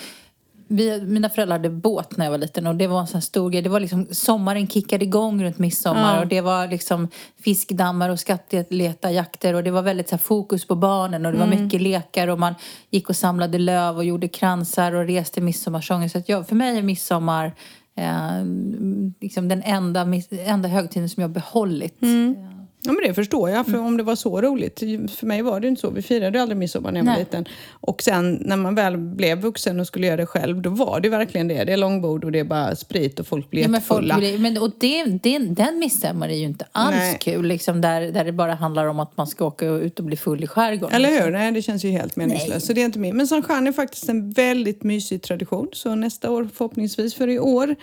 vi, 0.69 1.01
mina 1.01 1.29
föräldrar 1.31 1.57
hade 1.59 1.71
båt 1.71 2.17
när 2.17 2.25
jag 2.27 2.31
var 2.31 2.39
liten 2.39 2.67
och 2.67 2.75
det 2.75 2.87
var 2.87 3.01
en 3.01 3.07
sån 3.07 3.23
stor 3.23 3.51
grej. 3.51 3.63
Det 3.63 3.69
var 3.69 3.81
liksom, 3.81 4.07
sommaren 4.11 4.69
kickade 4.69 5.05
igång 5.05 5.45
runt 5.45 5.59
midsommar 5.59 6.15
Ja. 6.17 6.21
och 6.21 6.27
det 6.27 6.41
var 6.41 6.69
liksom 6.69 7.09
fiskdammar 7.45 8.09
och 8.11 8.21
skattletarjakter 8.21 9.55
och 9.55 9.65
det 9.65 9.71
var 9.71 9.83
väldigt 9.83 10.09
så 10.09 10.15
här, 10.15 10.19
fokus 10.21 10.67
på 10.67 10.75
barnen 10.75 11.27
och 11.27 11.33
det 11.33 11.39
var 11.39 11.47
Mm. 11.47 11.65
mycket 11.65 11.83
lekar 11.83 12.29
och 12.29 12.39
man 12.39 12.55
gick 12.91 13.09
och 13.09 13.17
samlade 13.17 13.59
löv 13.59 13.97
och 13.97 14.05
gjorde 14.05 14.29
kransar 14.29 14.93
och 14.93 15.07
reste 15.07 15.41
midsommarsånger. 15.41 16.09
Så 16.09 16.19
att 16.19 16.29
jag, 16.29 16.49
för 16.49 16.57
mig 16.57 16.79
är 16.79 16.83
midsommar 16.83 17.53
eh, 17.97 18.45
liksom 19.21 19.49
den 19.49 19.63
enda, 19.63 20.07
enda 20.31 20.69
högtiden 20.69 21.09
som 21.09 21.21
jag 21.21 21.31
behållit. 21.31 22.01
Ja, 22.87 22.93
men 22.93 23.05
det 23.09 23.15
förstår 23.15 23.51
jag, 23.51 23.67
för 23.67 23.79
om 23.79 23.97
det 23.97 24.03
var 24.03 24.15
så 24.17 24.41
roligt. 24.41 24.79
För 25.17 25.27
mig 25.27 25.43
var 25.43 25.61
det 25.61 25.69
inte 25.69 25.81
så. 25.81 25.91
Vi 25.91 26.03
firade 26.03 26.43
aldrig 26.43 26.57
midsommar 26.59 26.93
när 26.93 27.01
jag 27.01 27.05
var 27.05 27.13
Nej. 27.13 27.21
liten. 27.21 27.45
Och 27.71 28.03
sen 28.03 28.39
när 28.45 28.57
man 28.57 28.75
väl 28.75 28.97
blev 28.97 29.39
vuxen 29.41 29.81
och 29.81 29.87
skulle 29.87 30.07
göra 30.07 30.17
det 30.17 30.27
själv, 30.27 30.63
då 30.63 30.71
var 30.71 31.01
det 31.01 31.09
verkligen 31.09 31.49
det. 31.49 31.65
Det 31.65 31.73
är 31.73 31.77
långbord 31.77 32.25
och 32.25 32.33
det 32.33 32.39
är 32.39 32.45
bara 32.45 32.77
sprit 32.77 33.21
och 33.21 33.27
folk 33.27 33.51
blir 33.51 33.63
Ja, 33.63 33.69
men 33.69 33.81
folk, 33.81 34.03
jättefulla. 34.07 34.19
blir- 34.19 34.39
men, 34.39 34.59
och 34.63 34.71
det, 34.81 35.05
det, 35.05 35.39
den 35.39 35.79
midsommar 35.79 36.29
är 36.29 36.35
ju 36.37 36.45
inte 36.45 36.67
alls 36.73 36.97
Nej. 36.97 37.19
kul. 37.21 37.47
Liksom 37.47 37.81
där, 37.81 38.01
där 38.01 38.25
det 38.25 38.33
bara 38.33 38.55
handlar 38.55 38.87
om 38.87 39.01
att 39.01 39.17
man 39.17 39.27
ska 39.27 39.45
åka 39.47 39.67
ut 39.67 39.99
och 39.99 40.05
bli 40.05 40.17
full 40.17 40.45
i 40.45 40.47
skärgården. 40.47 40.97
Eller 40.97 41.23
hur? 41.25 41.31
Nej, 41.31 41.53
det 41.53 41.63
känns 41.63 41.85
ju 41.85 41.91
helt 41.91 42.17
meningslöst. 42.17 42.67
Så 42.67 42.73
det 42.73 42.81
är 42.81 42.85
inte 42.85 42.99
min. 42.99 43.17
Men 43.17 43.27
San 43.27 43.43
Juan 43.49 43.67
är 43.67 43.73
faktiskt 43.73 44.09
en 44.09 44.31
väldigt 44.31 44.83
mysig 44.83 45.23
tradition. 45.23 45.69
Så 45.73 45.95
nästa 45.95 46.31
år, 46.31 46.49
förhoppningsvis 46.55 47.15
för 47.15 47.29
i 47.29 47.39
år, 47.39 47.77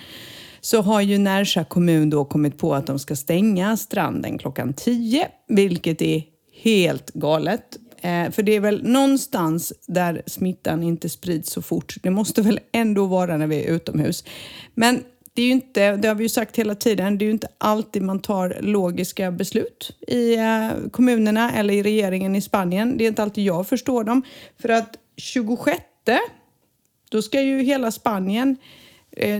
så 0.65 0.81
har 0.81 1.01
ju 1.01 1.17
Närsa 1.17 1.63
kommun 1.63 2.09
då 2.09 2.25
kommit 2.25 2.57
på 2.57 2.75
att 2.75 2.87
de 2.87 2.99
ska 2.99 3.15
stänga 3.15 3.77
stranden 3.77 4.37
klockan 4.37 4.73
10, 4.73 5.27
vilket 5.47 6.01
är 6.01 6.23
helt 6.63 7.11
galet. 7.13 7.77
Eh, 8.01 8.31
för 8.31 8.43
det 8.43 8.55
är 8.55 8.59
väl 8.59 8.83
någonstans 8.83 9.73
där 9.87 10.21
smittan 10.25 10.83
inte 10.83 11.09
sprids 11.09 11.51
så 11.51 11.61
fort. 11.61 11.95
Det 12.03 12.09
måste 12.09 12.41
väl 12.41 12.59
ändå 12.71 13.05
vara 13.05 13.37
när 13.37 13.47
vi 13.47 13.63
är 13.63 13.71
utomhus. 13.75 14.23
Men 14.73 15.03
det 15.33 15.41
är 15.41 15.45
ju 15.45 15.51
inte, 15.51 15.95
det 15.95 16.07
har 16.07 16.15
vi 16.15 16.23
ju 16.23 16.29
sagt 16.29 16.57
hela 16.57 16.75
tiden, 16.75 17.17
det 17.17 17.25
är 17.25 17.27
ju 17.27 17.33
inte 17.33 17.47
alltid 17.57 18.01
man 18.01 18.19
tar 18.19 18.57
logiska 18.61 19.31
beslut 19.31 19.97
i 20.07 20.35
eh, 20.35 20.69
kommunerna 20.91 21.51
eller 21.51 21.73
i 21.73 21.83
regeringen 21.83 22.35
i 22.35 22.41
Spanien. 22.41 22.97
Det 22.97 23.03
är 23.03 23.07
inte 23.07 23.23
alltid 23.23 23.43
jag 23.43 23.67
förstår 23.67 24.03
dem. 24.03 24.23
För 24.61 24.69
att 24.69 24.95
26, 25.17 25.81
då 27.09 27.21
ska 27.21 27.41
ju 27.41 27.61
hela 27.61 27.91
Spanien, 27.91 28.49
eh, 28.49 28.82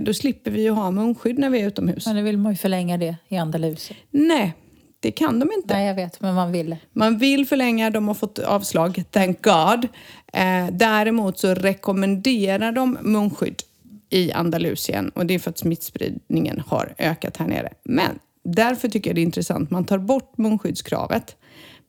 då 0.02 0.14
slipper 0.14 0.52
vi 0.52 0.62
ju 0.62 0.70
ha 0.70 0.92
munskydd 0.92 1.40
när 1.40 1.50
vi 1.50 1.62
är 1.62 1.68
utomhus. 1.68 2.06
Men 2.06 2.16
nu 2.16 2.24
vill 2.24 2.38
man 2.38 2.52
ju 2.52 2.58
förlänga 2.58 2.98
det 2.98 3.16
i 3.28 3.38
Andalusien. 3.38 4.00
Nej, 4.12 4.54
det 5.00 5.12
kan 5.12 5.40
de 5.40 5.52
inte. 5.52 5.74
Nej, 5.74 5.88
jag 5.88 5.96
vet, 5.96 6.22
men 6.22 6.36
man 6.36 6.52
vill. 6.52 6.76
Man 6.94 7.18
vill 7.18 7.48
förlänga, 7.48 7.90
de 7.90 8.08
har 8.08 8.16
fått 8.16 8.40
avslag, 8.40 9.04
thank 9.12 9.44
God. 9.44 9.88
Eh, 10.34 10.68
däremot 10.72 11.40
så 11.40 11.54
rekommenderar 11.54 12.72
de 12.72 12.98
munskydd 13.02 13.62
i 14.10 14.32
Andalusien 14.32 15.10
och 15.10 15.26
det 15.26 15.34
är 15.34 15.40
för 15.40 15.50
att 15.50 15.58
smittspridningen 15.58 16.64
har 16.68 16.94
ökat 16.98 17.38
här 17.38 17.48
nere. 17.48 17.74
Men 17.84 18.20
därför 18.44 18.90
tycker 18.90 19.10
jag 19.10 19.16
det 19.16 19.22
är 19.22 19.24
intressant, 19.24 19.70
man 19.70 19.86
tar 19.86 19.98
bort 19.98 20.38
munskyddskravet 20.38 21.36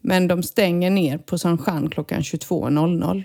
men 0.01 0.29
de 0.29 0.43
stänger 0.43 0.91
ner 0.91 1.19
på 1.19 1.39
San 1.39 1.63
Juan 1.67 1.91
klockan 1.91 2.21
22.00 2.21 3.25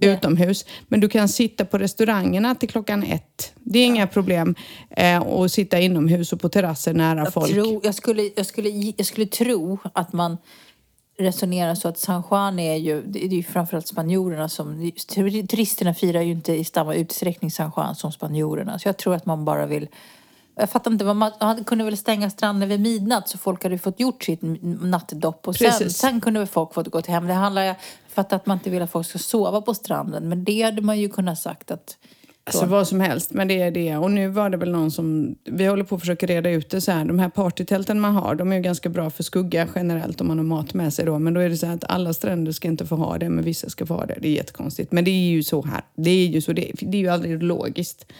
utomhus. 0.00 0.64
Men 0.88 1.00
du 1.00 1.08
kan 1.08 1.28
sitta 1.28 1.64
på 1.64 1.78
restaurangerna 1.78 2.54
till 2.54 2.68
klockan 2.68 3.02
ett. 3.02 3.52
Det 3.54 3.78
är 3.78 3.86
inga 3.86 4.06
problem 4.06 4.54
eh, 4.90 5.22
att 5.22 5.52
sitta 5.52 5.80
inomhus 5.80 6.32
och 6.32 6.40
på 6.40 6.48
terrasser 6.48 6.94
nära 6.94 7.18
Jag, 7.18 7.32
folk. 7.32 7.52
tror, 7.52 7.80
jag, 7.84 7.94
skulle, 7.94 8.30
jag, 8.36 8.46
skulle, 8.46 8.68
jag 8.96 9.06
skulle 9.06 9.26
tro 9.26 9.78
att 9.94 10.12
man 10.12 10.36
resonerar 11.18 11.74
så 11.74 11.88
att 11.88 11.98
San 11.98 12.22
Juan 12.30 12.58
är 12.58 12.76
ju, 12.76 13.02
det 13.02 13.24
är 13.24 13.28
ju 13.28 13.42
framförallt 13.42 13.88
spanjorerna 13.88 14.48
som, 14.48 14.92
turisterna 15.48 15.94
firar 15.94 16.22
ju 16.22 16.32
inte 16.32 16.52
i 16.52 16.64
samma 16.64 16.94
utsträckning 16.94 17.50
San 17.50 17.72
Juan 17.76 17.94
som 17.94 18.12
spanjorerna. 18.12 18.78
Så 18.78 18.88
jag 18.88 18.96
tror 18.96 19.14
att 19.14 19.26
man 19.26 19.44
bara 19.44 19.66
vill 19.66 19.88
jag 20.56 20.70
fattar 20.70 20.90
inte, 20.90 21.04
man 21.04 21.32
man 21.40 21.64
kunde 21.64 21.84
väl 21.84 21.96
stänga 21.96 22.30
stranden 22.30 22.68
vid 22.68 22.80
midnatt 22.80 23.28
så 23.28 23.38
folk 23.38 23.62
hade 23.62 23.78
fått 23.78 24.00
gjort 24.00 24.24
sitt 24.24 24.38
nattdopp 24.62 25.48
och 25.48 25.56
sen, 25.56 25.90
sen 25.90 26.20
kunde 26.20 26.40
väl 26.40 26.46
folk 26.46 26.74
fått 26.74 26.88
gå 26.88 27.00
hem. 27.06 27.26
Det 27.26 27.32
handlar, 27.32 27.76
fattar 28.14 28.36
att 28.36 28.46
man 28.46 28.58
inte 28.58 28.70
vill 28.70 28.82
att 28.82 28.90
folk 28.90 29.06
ska 29.06 29.18
sova 29.18 29.60
på 29.60 29.74
stranden 29.74 30.28
men 30.28 30.44
det 30.44 30.62
hade 30.62 30.82
man 30.82 31.00
ju 31.00 31.08
kunnat 31.08 31.38
sagt 31.38 31.70
att 31.70 31.96
Alltså 32.46 32.66
vad 32.66 32.88
som 32.88 33.00
helst, 33.00 33.32
men 33.32 33.48
det 33.48 33.62
är 33.62 33.70
det. 33.70 33.96
Och 33.96 34.10
nu 34.10 34.28
var 34.28 34.50
det 34.50 34.56
väl 34.56 34.70
någon 34.70 34.90
som... 34.90 35.34
Vi 35.44 35.66
håller 35.66 35.84
på 35.84 35.94
att 35.94 36.00
försöka 36.00 36.26
reda 36.26 36.50
ut 36.50 36.70
det 36.70 36.80
så 36.80 36.92
här. 36.92 37.04
De 37.04 37.18
här 37.18 37.28
partytälten 37.28 38.00
man 38.00 38.14
har, 38.14 38.34
de 38.34 38.52
är 38.52 38.56
ju 38.56 38.62
ganska 38.62 38.88
bra 38.88 39.10
för 39.10 39.22
skugga 39.22 39.68
generellt 39.74 40.20
om 40.20 40.28
man 40.28 40.38
har 40.38 40.44
mat 40.44 40.74
med 40.74 40.92
sig 40.94 41.04
då. 41.04 41.18
Men 41.18 41.34
då 41.34 41.40
är 41.40 41.48
det 41.48 41.56
så 41.56 41.66
här 41.66 41.74
att 41.74 41.84
alla 41.84 42.14
stränder 42.14 42.52
ska 42.52 42.68
inte 42.68 42.86
få 42.86 42.96
ha 42.96 43.18
det, 43.18 43.28
men 43.28 43.44
vissa 43.44 43.68
ska 43.68 43.86
få 43.86 43.94
ha 43.94 44.06
det. 44.06 44.18
Det 44.20 44.28
är 44.28 44.32
jättekonstigt. 44.32 44.92
Men 44.92 45.04
det 45.04 45.10
är 45.10 45.30
ju 45.30 45.42
så 45.42 45.62
här. 45.62 45.82
Det 45.94 46.10
är 46.10 46.26
ju 46.26 46.40
så. 46.40 46.52
Det, 46.52 46.72
det 46.80 46.96
är 46.96 47.00
ju 47.00 47.08
aldrig 47.08 47.42
logiskt. 47.42 48.12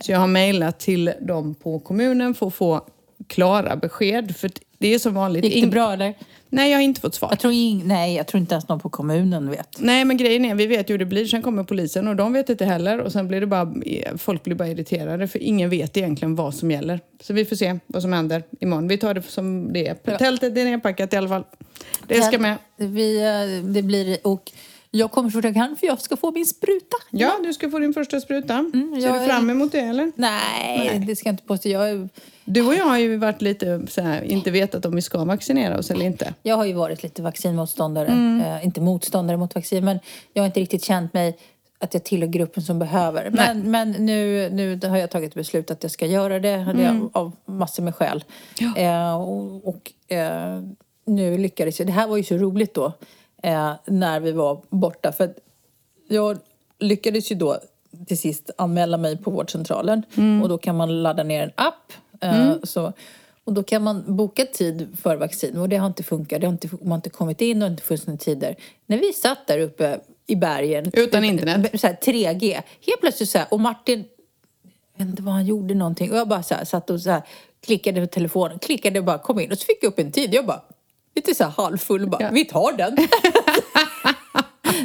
Så 0.00 0.12
jag 0.12 0.18
har 0.18 0.26
mejlat 0.26 0.78
till 0.78 1.12
dem 1.20 1.54
på 1.54 1.78
kommunen 1.78 2.34
för 2.34 2.46
att 2.46 2.54
få 2.54 2.86
klara 3.26 3.76
besked. 3.76 4.36
För 4.36 4.50
det 4.78 4.94
är 4.94 4.98
som 4.98 5.14
vanligt. 5.14 5.44
gick 5.44 5.64
det 5.64 5.70
bra 5.70 5.92
eller? 5.92 6.14
Nej, 6.52 6.70
jag 6.70 6.78
har 6.78 6.82
inte 6.82 7.00
fått 7.00 7.14
svar. 7.14 7.28
Jag 7.30 7.38
tror, 7.38 7.52
ing, 7.52 7.82
nej, 7.86 8.14
jag 8.16 8.26
tror 8.26 8.40
inte 8.40 8.54
ens 8.54 8.68
någon 8.68 8.80
på 8.80 8.88
kommunen 8.88 9.50
vet. 9.50 9.68
Nej, 9.78 10.04
men 10.04 10.16
grejen 10.16 10.44
är, 10.44 10.54
vi 10.54 10.66
vet 10.66 10.90
ju 10.90 10.94
hur 10.94 10.98
det 10.98 11.04
blir. 11.04 11.26
Sen 11.26 11.42
kommer 11.42 11.64
polisen 11.64 12.08
och 12.08 12.16
de 12.16 12.32
vet 12.32 12.48
inte 12.50 12.64
heller. 12.64 12.98
Och 13.00 13.12
sen 13.12 13.28
blir 13.28 13.40
det 13.40 13.46
bara, 13.46 13.72
folk 14.18 14.42
blir 14.44 14.54
bara 14.54 14.68
irriterade 14.68 15.28
för 15.28 15.38
ingen 15.38 15.70
vet 15.70 15.96
egentligen 15.96 16.36
vad 16.36 16.54
som 16.54 16.70
gäller. 16.70 17.00
Så 17.22 17.32
vi 17.32 17.44
får 17.44 17.56
se 17.56 17.78
vad 17.86 18.02
som 18.02 18.12
händer 18.12 18.42
imorgon. 18.60 18.88
Vi 18.88 18.98
tar 18.98 19.14
det 19.14 19.22
som 19.22 19.72
det 19.72 19.86
är. 19.88 19.96
Ja. 20.04 20.18
Tältet 20.18 20.56
är 20.56 20.64
nedpackat 20.64 21.12
i 21.12 21.16
alla 21.16 21.28
fall. 21.28 21.44
Det 22.06 22.22
ska 22.22 22.38
med. 22.38 22.56
Vi, 22.76 23.20
eh, 23.20 23.64
det 23.64 23.82
blir, 23.82 24.18
och 24.22 24.52
jag 24.90 25.10
kommer 25.10 25.30
så 25.30 25.32
fort 25.38 25.44
jag 25.44 25.54
kan 25.54 25.76
för 25.76 25.86
jag 25.86 26.00
ska 26.00 26.16
få 26.16 26.30
min 26.32 26.46
spruta. 26.46 26.96
Ja, 27.10 27.32
du 27.44 27.52
ska 27.52 27.70
få 27.70 27.78
din 27.78 27.94
första 27.94 28.20
spruta. 28.20 28.46
Ser 28.72 28.74
Mm, 28.80 29.00
jag 29.00 29.20
du 29.22 29.26
fram 29.26 29.50
emot 29.50 29.72
det 29.72 29.80
eller? 29.80 30.12
Nej, 30.16 31.04
det 31.06 31.16
ska 31.16 31.28
jag 31.28 31.32
inte 31.32 31.44
påstå. 31.44 31.68
Jag, 31.68 31.90
är- 31.90 32.08
Du 32.52 32.66
och 32.66 32.74
jag 32.74 32.84
har 32.84 32.98
ju 32.98 33.16
varit 33.16 33.42
lite 33.42 33.86
så 33.88 34.00
här, 34.00 34.22
inte 34.22 34.50
vetat 34.50 34.86
om 34.86 34.94
vi 34.94 35.02
ska 35.02 35.24
vaccinera 35.24 35.78
oss 35.78 35.90
eller 35.90 36.04
inte. 36.04 36.34
jag 36.42 36.56
har 36.56 36.64
ju 36.64 36.72
varit 36.72 37.02
lite 37.02 37.22
vaccinmotståndare. 37.22 38.06
Mm. 38.06 38.40
Eh, 38.40 38.64
inte 38.64 38.80
motståndare 38.80 39.36
mot 39.36 39.54
vaccin, 39.54 39.84
men 39.84 39.98
jag 40.32 40.42
har 40.42 40.46
inte 40.46 40.60
riktigt 40.60 40.84
känt 40.84 41.12
mig 41.12 41.38
att 41.78 41.94
jag 41.94 42.04
tillhör 42.04 42.28
gruppen 42.28 42.62
som 42.62 42.78
behöver. 42.78 43.30
Men, 43.30 43.70
men 43.70 43.90
nu, 43.90 44.48
nu 44.52 44.80
har 44.88 44.96
jag 44.96 45.10
tagit 45.10 45.34
beslut 45.34 45.70
att 45.70 45.82
jag 45.82 45.92
ska 45.92 46.06
göra 46.06 46.38
det 46.40 46.48
Mm. 46.48 47.10
av 47.12 47.32
massor 47.46 47.82
med 47.82 47.94
skäl. 47.94 48.24
Eh, 48.76 49.14
och 49.20 49.68
och 49.68 50.12
eh, 50.12 50.62
nu 51.06 51.38
lyckades 51.38 51.78
jag. 51.78 51.88
Det 51.88 51.92
här 51.92 52.06
var 52.06 52.16
ju 52.16 52.24
så 52.24 52.36
roligt 52.36 52.74
då 52.74 52.92
eh, 53.42 53.72
när 53.86 54.20
vi 54.20 54.32
var 54.32 54.60
borta. 54.70 55.12
För 55.12 55.34
jag 56.08 56.38
lyckades 56.78 57.30
ju 57.32 57.36
då 57.36 57.58
till 58.06 58.18
sist 58.18 58.50
anmäla 58.58 58.96
mig 58.96 59.16
på 59.18 59.30
vårdcentralen. 59.30 60.02
Och 60.42 60.48
då 60.48 60.58
kan 60.58 60.76
man 60.76 61.02
ladda 61.02 61.22
ner 61.22 61.42
en 61.42 61.52
app. 61.54 61.92
Eh, 62.20 62.54
så, 62.62 62.92
och 63.44 63.52
då 63.52 63.62
kan 63.62 63.82
man 63.82 64.16
boka 64.16 64.44
tid 64.46 64.96
för 65.02 65.16
vaccin. 65.16 65.56
Och 65.56 65.68
det 65.68 65.76
har 65.76 65.86
inte 65.86 66.02
funkat. 66.02 66.40
Det 66.40 66.46
har 66.46 66.52
inte, 66.52 66.68
man 66.72 66.88
har 66.90 66.96
inte 66.96 67.10
kommit 67.10 67.40
in 67.40 67.62
och 67.62 67.68
inte 67.68 67.82
funnits 67.82 68.06
några 68.06 68.18
tider. 68.18 68.56
När 68.86 68.98
vi 68.98 69.12
satt 69.12 69.46
där 69.46 69.58
uppe 69.58 70.00
i 70.26 70.36
bergen. 70.36 70.90
Utan 70.92 71.24
internet. 71.24 71.80
Så 71.80 71.86
här, 71.86 71.98
3G. 72.02 72.52
Helt 72.86 73.00
plötsligt 73.00 73.28
så 73.28 73.38
här, 73.38 73.46
och 73.50 73.60
Martin 73.60 74.04
jag 74.96 75.04
vet 75.04 75.10
inte 75.10 75.22
vad 75.22 75.34
han 75.34 75.46
gjorde 75.46 75.74
någonting. 75.74 76.10
Och 76.12 76.16
jag 76.18 76.28
bara 76.28 76.42
så 76.42 76.54
här, 76.54 76.64
satt 76.64 76.90
och 76.90 77.00
så 77.00 77.10
här, 77.10 77.22
klickade 77.60 78.00
på 78.00 78.06
telefonen. 78.06 78.58
Klickade 78.58 78.98
och 78.98 79.04
bara 79.04 79.18
kom 79.18 79.40
in. 79.40 79.52
Och 79.52 79.58
så 79.58 79.64
fick 79.64 79.78
jag 79.84 79.88
upp 79.88 79.98
en 79.98 80.12
tid. 80.12 80.34
Jag 80.34 80.46
bara, 80.46 80.62
lite 81.14 81.34
så 81.34 81.44
här 81.44 81.50
halvfull 81.50 82.06
bara, 82.08 82.22
Ja. 82.22 82.30
vi 82.32 82.44
tar 82.44 82.72
den. 82.76 82.96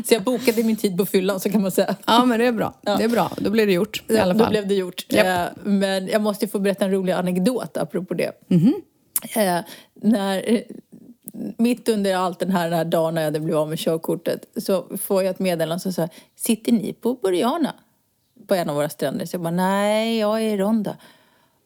så 0.06 0.14
jag 0.14 0.24
bokade 0.24 0.64
min 0.64 0.76
tid 0.76 0.98
på 0.98 1.06
fyllan 1.06 1.40
så 1.40 1.50
kan 1.50 1.62
man 1.62 1.72
säga. 1.72 1.96
Ja, 2.06 2.26
men 2.26 2.40
det 2.40 2.46
är 2.46 2.52
bra. 2.52 2.74
Det 2.82 2.92
är 3.04 3.10
bra. 3.10 3.32
Då 3.38 3.50
blir 3.50 3.66
det 3.68 3.74
gjort 3.74 4.04
i 4.10 4.18
alla 4.18 4.34
Då 4.34 4.40
fall. 4.40 4.50
blev 4.50 4.68
det 4.68 4.76
gjort. 4.76 5.06
Eh, 5.14 5.44
men 5.64 6.08
jag 6.08 6.22
måste 6.22 6.46
ju 6.46 6.50
få 6.52 6.60
berätta 6.60 6.86
en 6.86 6.92
rolig 6.92 7.14
anekdot 7.14 7.78
apropå 7.78 8.14
det. 8.14 8.32
Mhm. 8.48 8.74
Eh, 9.36 9.60
när, 10.02 10.64
mitt 11.58 11.90
under 11.90 12.16
allt 12.16 12.40
den 12.40 12.52
här, 12.52 12.70
den 12.70 12.78
här 12.78 12.86
dagen 12.86 13.14
när 13.16 13.22
jag 13.22 13.28
hade 13.28 13.40
blivit 13.40 13.56
av 13.58 13.70
med 13.70 13.80
körkortet 13.80 14.46
så 14.58 14.98
får 14.98 15.24
jag 15.24 15.30
ett 15.32 15.40
meddelande 15.40 15.80
som 15.80 15.94
säger 15.94 16.10
Sitter 16.36 16.72
ni 16.72 16.94
på 16.94 17.14
Boriana? 17.14 17.74
På 18.48 18.56
en 18.56 18.70
av 18.70 18.76
våra 18.76 18.90
stränder. 18.90 19.26
Så 19.26 19.36
jag 19.36 19.42
bara, 19.42 19.52
nej, 19.52 20.18
jag 20.18 20.42
är 20.42 20.54
i 20.54 20.58
Ronda. 20.58 20.98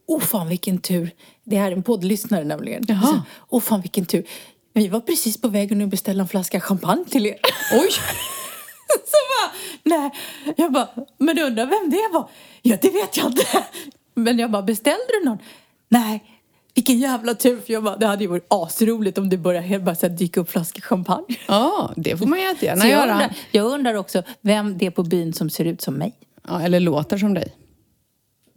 Åh 0.08 0.20
fan 0.20 0.48
vilken 0.50 0.78
tur. 0.78 1.12
Det 1.44 1.58
här 1.58 1.72
är 1.72 1.76
en 1.76 1.84
poddlyssnare 1.84 2.44
nämligen. 2.44 2.86
Åh 3.50 3.62
fan 3.62 3.82
vilken 3.82 4.06
tur. 4.06 4.24
Vi 4.74 4.88
var 4.88 5.00
precis 5.00 5.42
på 5.42 5.48
väg 5.48 5.72
att 5.72 5.78
nu 5.78 5.88
beställa 5.88 6.22
en 6.22 6.28
flaska 6.28 6.62
champagne 6.62 7.06
till 7.06 7.26
er. 7.26 7.36
Oj! 7.74 7.90
Så 8.90 9.18
bara, 9.30 9.52
nej. 9.84 10.12
Jag 10.58 10.72
bara, 10.72 10.88
men 11.18 11.36
du 11.36 11.44
undrar 11.44 11.66
vem 11.66 11.90
det 11.90 12.10
var? 12.14 12.30
Ja, 12.62 12.78
det 12.82 12.90
vet 12.90 13.18
jag 13.18 13.26
inte. 13.26 13.44
Men 14.16 14.40
jag 14.40 14.52
bara, 14.52 14.62
beställde 14.62 15.04
du 15.22 15.26
någon? 15.26 15.38
Nej. 15.90 16.24
Vilken 16.76 17.00
jävla 17.00 17.34
tur. 17.36 17.62
För 17.62 17.74
jag 17.74 17.84
bara, 17.84 17.98
det 17.98 18.06
hade 18.08 18.24
ju 18.24 18.28
varit 18.30 18.46
asroligt 18.50 19.18
om 19.18 19.30
det 19.30 19.38
började 19.38 19.68
helt 19.68 19.84
bara 19.84 19.96
så 19.96 20.08
här 20.08 20.14
dyka 20.16 20.40
upp 20.40 20.50
flaskor 20.50 20.82
champagne. 20.82 21.38
Ja, 21.48 21.94
det 21.96 22.18
får 22.18 22.26
man 22.26 22.40
jättegärna 22.42 22.82
Så 22.82 22.88
jag, 22.88 22.92
göra. 23.00 23.12
undrar, 23.14 23.34
jag 23.52 23.66
undrar 23.66 23.94
också 23.96 24.24
vem 24.42 24.78
det 24.78 24.86
är 24.86 24.92
på 24.92 25.04
byn 25.04 25.34
som 25.34 25.50
ser 25.50 25.66
ut 25.66 25.82
som 25.82 25.94
mig. 25.94 26.14
Ja, 26.48 26.62
eller 26.62 26.80
låter 26.80 27.18
som 27.18 27.34
dig. 27.34 27.56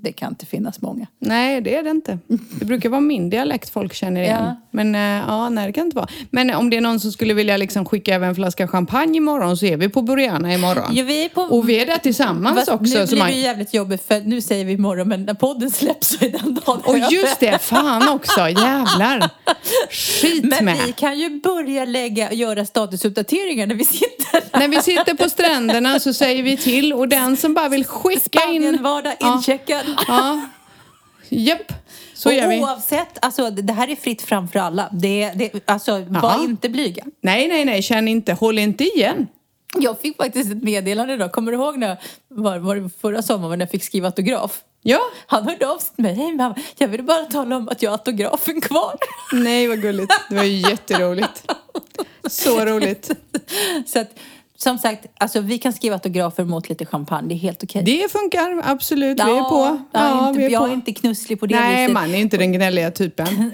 Det 0.02 0.12
kan 0.12 0.28
inte 0.28 0.46
finnas 0.46 0.80
många. 0.80 1.06
Nej, 1.18 1.60
det 1.60 1.76
är 1.76 1.82
det 1.82 1.90
inte. 1.90 2.18
Det 2.58 2.64
brukar 2.64 2.88
vara 2.88 3.00
min 3.00 3.30
dialekt 3.30 3.70
folk 3.70 3.94
känner 3.94 4.22
igen. 4.22 4.44
Ja. 4.44 4.56
Men 4.70 4.94
eh, 4.94 5.00
ja, 5.28 5.48
nej, 5.48 5.66
det 5.66 5.72
kan 5.72 5.84
inte 5.84 5.96
vara. 5.96 6.08
Men 6.30 6.54
om 6.54 6.70
det 6.70 6.76
är 6.76 6.80
någon 6.80 7.00
som 7.00 7.12
skulle 7.12 7.34
vilja 7.34 7.56
liksom 7.56 7.84
skicka 7.84 8.14
över 8.14 8.28
en 8.28 8.34
flaska 8.34 8.68
champagne 8.68 9.16
imorgon 9.16 9.56
så 9.56 9.66
är 9.66 9.76
vi 9.76 9.88
på 9.88 10.02
Boriana 10.02 10.54
imorgon. 10.54 10.90
Ja, 10.94 11.04
vi 11.04 11.24
är 11.24 11.28
på... 11.28 11.40
Och 11.40 11.68
vi 11.68 11.80
är 11.80 11.86
där 11.86 11.98
tillsammans 11.98 12.56
Fast 12.56 12.68
också. 12.68 12.98
Nu 12.98 13.06
blir 13.06 13.18
man... 13.18 13.26
det 13.26 13.32
ju 13.32 13.40
jävligt 13.40 13.74
jobbigt 13.74 14.06
för 14.06 14.20
nu 14.20 14.40
säger 14.40 14.64
vi 14.64 14.72
imorgon 14.72 15.08
men 15.08 15.24
när 15.24 15.34
podden 15.34 15.70
släpps 15.70 16.08
så 16.08 16.24
är 16.24 16.30
den 16.30 16.54
dagen 16.54 16.80
Och 16.84 16.98
just 16.98 17.40
det, 17.40 17.58
fan 17.58 18.08
också, 18.08 18.40
jävlar. 18.40 19.30
Skit 19.90 20.44
Men 20.44 20.64
med. 20.64 20.78
vi 20.86 20.92
kan 20.92 21.18
ju 21.18 21.40
börja 21.40 21.84
lägga, 21.84 22.32
göra 22.32 22.66
statusuppdateringar 22.66 23.66
när 23.66 23.74
vi 23.74 23.84
sitter. 23.84 24.21
När 24.52 24.68
vi 24.68 24.82
sitter 24.82 25.14
på 25.14 25.30
stränderna 25.30 26.00
så 26.00 26.12
säger 26.12 26.42
vi 26.42 26.56
till 26.56 26.92
och 26.92 27.08
den 27.08 27.36
som 27.36 27.54
bara 27.54 27.68
vill 27.68 27.84
skicka 27.86 28.38
in... 28.44 28.62
Spanien-vardag 28.62 29.14
Ja. 29.20 29.34
incheckad. 29.36 29.86
Ja. 30.08 30.40
Japp, 31.28 31.72
så 32.14 32.28
och 32.28 32.34
gör 32.34 32.48
vi. 32.48 32.60
oavsett, 32.60 33.24
alltså 33.24 33.50
det 33.50 33.72
här 33.72 33.88
är 33.90 33.96
fritt 33.96 34.22
fram 34.22 34.48
för 34.48 34.58
alla. 34.58 34.88
Det, 34.92 35.32
det, 35.34 35.62
alltså 35.70 35.92
var 35.92 36.30
Ja. 36.30 36.40
inte 36.44 36.68
blyga. 36.68 37.04
Nej, 37.22 37.48
nej, 37.48 37.64
nej, 37.64 37.82
känn 37.82 38.08
inte, 38.08 38.32
håll 38.32 38.58
inte 38.58 38.84
igen. 38.84 39.26
Jag 39.78 40.00
fick 40.00 40.16
faktiskt 40.16 40.50
ett 40.50 40.62
meddelande 40.62 41.14
idag. 41.14 41.32
Kommer 41.32 41.52
du 41.52 41.58
ihåg 41.58 41.78
när 41.78 41.96
var, 42.28 42.58
var 42.58 42.76
det 42.76 42.90
förra 43.00 43.22
sommaren 43.22 43.58
när 43.58 43.66
jag 43.66 43.70
fick 43.70 43.84
skriva 43.84 44.06
autograf? 44.08 44.60
Ja, 44.84 45.00
Han 45.26 45.44
hörde 45.44 45.68
av 45.68 45.78
sig 45.78 45.94
till 45.94 46.04
mig. 46.04 46.14
Hej 46.14 46.32
mamma, 46.32 46.56
jag 46.78 46.88
ville 46.88 47.02
bara 47.02 47.24
tala 47.24 47.56
om 47.56 47.68
att 47.68 47.82
jag 47.82 47.90
har 47.90 47.98
autografen 47.98 48.60
kvar. 48.60 48.96
nej 49.32 49.68
vad 49.68 49.82
gulligt. 49.82 50.12
Det 50.28 50.36
var 50.36 50.44
ju 50.44 50.70
jätteroligt. 50.70 51.52
Så 52.30 52.64
roligt. 52.64 53.10
så 53.86 53.98
att, 54.00 54.18
som 54.62 54.78
sagt, 54.78 55.06
alltså, 55.18 55.40
vi 55.40 55.58
kan 55.58 55.72
skriva 55.72 55.94
autografer 55.94 56.44
mot 56.44 56.68
lite 56.68 56.86
champagne. 56.86 57.28
Det 57.28 57.34
är 57.34 57.38
helt 57.38 57.64
okej. 57.64 57.82
Det 57.84 58.12
funkar 58.12 58.60
absolut, 58.64 59.18
vi 59.18 59.22
är 59.22 59.48
på. 59.48 59.80
Ja, 59.92 60.28
inte, 60.28 60.38
vi 60.40 60.46
är 60.46 60.50
jag 60.50 60.60
på. 60.62 60.66
är 60.68 60.72
inte 60.72 60.92
knusslig 60.92 61.40
på 61.40 61.46
det 61.46 61.54
Nej, 61.60 61.82
viset. 61.82 61.94
man 61.94 62.14
är 62.14 62.18
inte 62.18 62.36
den 62.36 62.52
gnälliga 62.52 62.90
typen. 62.90 63.26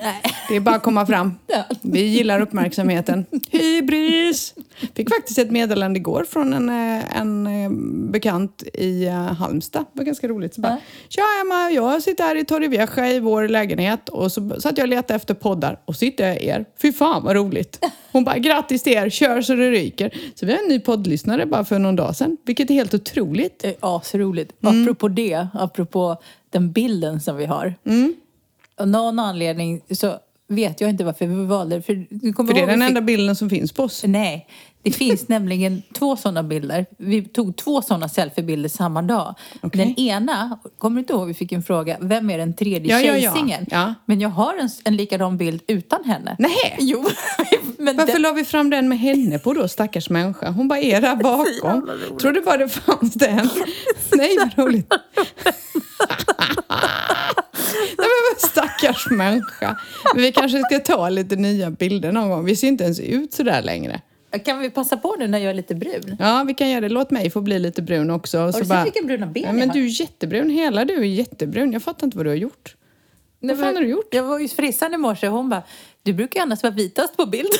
Det 0.48 0.56
är 0.56 0.60
bara 0.60 0.76
att 0.76 0.82
komma 0.82 1.06
fram. 1.06 1.38
Ja. 1.46 1.64
Vi 1.82 2.00
gillar 2.00 2.40
uppmärksamheten. 2.40 3.26
Hybris! 3.50 4.54
Fick 4.94 5.08
faktiskt 5.08 5.38
ett 5.38 5.50
meddelande 5.50 5.98
igår 5.98 6.26
från 6.30 6.52
en, 6.52 6.68
eh, 6.68 7.18
en 7.20 7.46
eh, 7.46 7.70
bekant 8.12 8.62
i 8.74 9.06
eh, 9.06 9.14
Halmstad. 9.14 9.84
Det 9.92 9.98
var 9.98 10.04
ganska 10.04 10.28
roligt. 10.28 10.54
Så 10.54 10.60
bara, 10.60 10.72
Ja. 10.72 10.78
Tja 11.08 11.22
Emma, 11.42 11.70
jag 11.70 12.02
sitter 12.02 12.24
här 12.24 12.36
i 12.36 12.44
Torrevieja 12.44 13.10
i 13.12 13.20
vår 13.20 13.48
lägenhet 13.48 14.08
och 14.08 14.32
så 14.32 14.60
satt 14.60 14.78
jag 14.78 14.84
och 14.84 14.88
letade 14.88 15.14
efter 15.14 15.34
poddar 15.34 15.80
och 15.84 15.96
så 15.96 16.04
hittade 16.04 16.28
jag 16.28 16.42
er. 16.42 16.64
Fy 16.82 16.92
fan 16.92 17.24
vad 17.24 17.36
roligt! 17.36 17.84
Hon 18.18 18.24
bara, 18.24 18.38
grattis 18.38 18.82
till 18.82 18.92
er, 18.92 19.10
kör 19.10 19.42
så 19.42 19.54
det 19.54 19.70
ryker. 19.70 20.14
Så 20.34 20.46
vi 20.46 20.52
har 20.52 20.62
en 20.62 20.68
ny 20.68 20.80
poddlyssnare 20.80 21.46
bara 21.46 21.64
för 21.64 21.78
någon 21.78 21.96
dag 21.96 22.16
sedan, 22.16 22.36
vilket 22.44 22.70
är 22.70 22.74
helt 22.74 22.94
otroligt. 22.94 23.58
Det 23.58 23.68
är 23.68 23.76
asroligt. 23.80 24.52
Mm. 24.62 24.82
Apropå 24.82 25.08
det, 25.08 25.46
apropå 25.54 26.16
den 26.50 26.72
bilden 26.72 27.20
som 27.20 27.36
vi 27.36 27.46
har. 27.46 27.74
Mm. 27.84 28.14
Av 28.76 28.88
någon 28.88 29.18
anledning 29.18 29.80
så 29.90 30.18
vet 30.48 30.80
jag 30.80 30.90
inte 30.90 31.04
varför 31.04 31.26
vi 31.26 31.44
valde 31.46 31.76
det. 31.76 31.82
För, 31.82 32.06
du 32.10 32.32
För 32.32 32.42
det 32.54 32.60
är 32.60 32.66
den 32.66 32.80
fick- 32.80 32.88
enda 32.88 33.00
bilden 33.00 33.36
som 33.36 33.50
finns 33.50 33.72
på 33.72 33.82
oss. 33.82 34.04
Nej, 34.06 34.46
det 34.82 34.90
finns 34.90 35.28
nämligen 35.28 35.82
två 35.98 36.16
sådana 36.16 36.42
bilder. 36.42 36.86
Vi 36.98 37.22
tog 37.22 37.56
två 37.56 37.82
sådana 37.82 38.08
selfiebilder 38.08 38.68
samma 38.68 39.02
dag. 39.02 39.34
Okej. 39.62 39.84
Den 39.86 39.98
ena, 40.04 40.58
kommer 40.78 40.94
du 40.96 41.00
inte 41.00 41.12
ihåg, 41.12 41.26
vi 41.28 41.34
fick 41.34 41.52
en 41.52 41.62
fråga, 41.62 41.96
vem 42.00 42.30
är 42.30 42.38
den 42.38 42.54
tredje 42.56 42.92
Ja, 42.92 43.00
ja, 43.00 43.16
ja. 43.16 43.20
tjejsingen? 43.32 43.66
Ja. 43.70 43.94
Men 44.06 44.20
jag 44.20 44.28
har 44.28 44.56
en, 44.56 44.68
en 44.84 44.96
likadan 44.96 45.36
bild 45.36 45.62
utan 45.66 46.04
henne. 46.04 46.36
Nej. 46.38 46.76
Jo, 46.78 47.04
men 47.78 47.96
Varför 47.96 48.12
den, 48.12 48.22
la 48.22 48.32
vi 48.32 48.44
fram 48.44 48.70
den 48.70 48.88
med 48.88 48.98
henne 48.98 49.38
på 49.38 49.54
då, 49.54 49.68
stackars 49.68 50.10
människa? 50.10 50.50
Hon 50.50 50.68
bara 50.68 50.78
är 50.78 51.00
där 51.00 51.16
bakom. 51.22 51.90
Trodde 52.20 52.40
bara 52.40 52.56
det 52.56 52.68
fanns 52.68 53.14
den. 53.14 53.48
Nej, 54.16 54.36
vad 54.38 54.66
roligt. 54.66 54.92
Nej, 57.98 58.06
men 58.08 58.22
vad 58.27 58.27
stackars 58.38 59.10
människa. 59.10 59.78
Men 60.14 60.22
vi 60.22 60.32
kanske 60.32 60.62
ska 60.62 60.78
ta 60.78 61.08
lite 61.08 61.36
nya 61.36 61.70
bilder 61.70 62.12
någon 62.12 62.28
gång. 62.28 62.44
Vi 62.44 62.56
ser 62.56 62.68
inte 62.68 62.84
ens 62.84 63.00
ut 63.00 63.32
så 63.32 63.42
där 63.42 63.62
längre. 63.62 64.00
kan 64.44 64.58
vi 64.58 64.70
passa 64.70 64.96
på 64.96 65.16
nu 65.18 65.26
när 65.26 65.38
jag 65.38 65.50
är 65.50 65.54
lite 65.54 65.74
brun? 65.74 66.16
Ja, 66.18 66.44
vi 66.46 66.54
kan 66.54 66.70
göra 66.70 66.80
det. 66.80 66.88
Låt 66.88 67.10
mig 67.10 67.30
få 67.30 67.40
bli 67.40 67.58
lite 67.58 67.82
brun 67.82 68.10
också. 68.10 68.38
Har 68.38 68.52
Så 68.52 68.58
du 68.58 68.64
sett 68.64 68.68
bara- 68.68 68.84
vilka 68.84 69.02
bruna 69.02 69.26
ben 69.26 69.42
ja, 69.46 69.52
men 69.52 69.68
du 69.68 69.84
är 69.84 70.00
jättebrun. 70.00 70.50
Hela 70.50 70.84
du 70.84 70.94
är 70.94 71.04
jättebrun. 71.04 71.72
Jag 71.72 71.82
fattar 71.82 72.06
inte 72.06 72.16
vad 72.16 72.26
du 72.26 72.30
har 72.30 72.36
gjort. 72.36 72.74
Nej, 73.40 73.56
Vad 73.56 73.64
fan 73.66 73.74
har 73.74 73.82
du 73.82 73.88
gjort? 73.88 74.14
Jag 74.14 74.22
var 74.22 74.38
ju 74.38 74.48
frissan 74.48 74.94
i 74.94 74.96
morse 74.96 75.28
och 75.28 75.34
hon 75.34 75.48
bara, 75.48 75.62
du 76.02 76.12
brukar 76.12 76.40
ju 76.40 76.42
annars 76.42 76.62
vara 76.62 76.74
vitast 76.74 77.16
på 77.16 77.26
bild. 77.26 77.48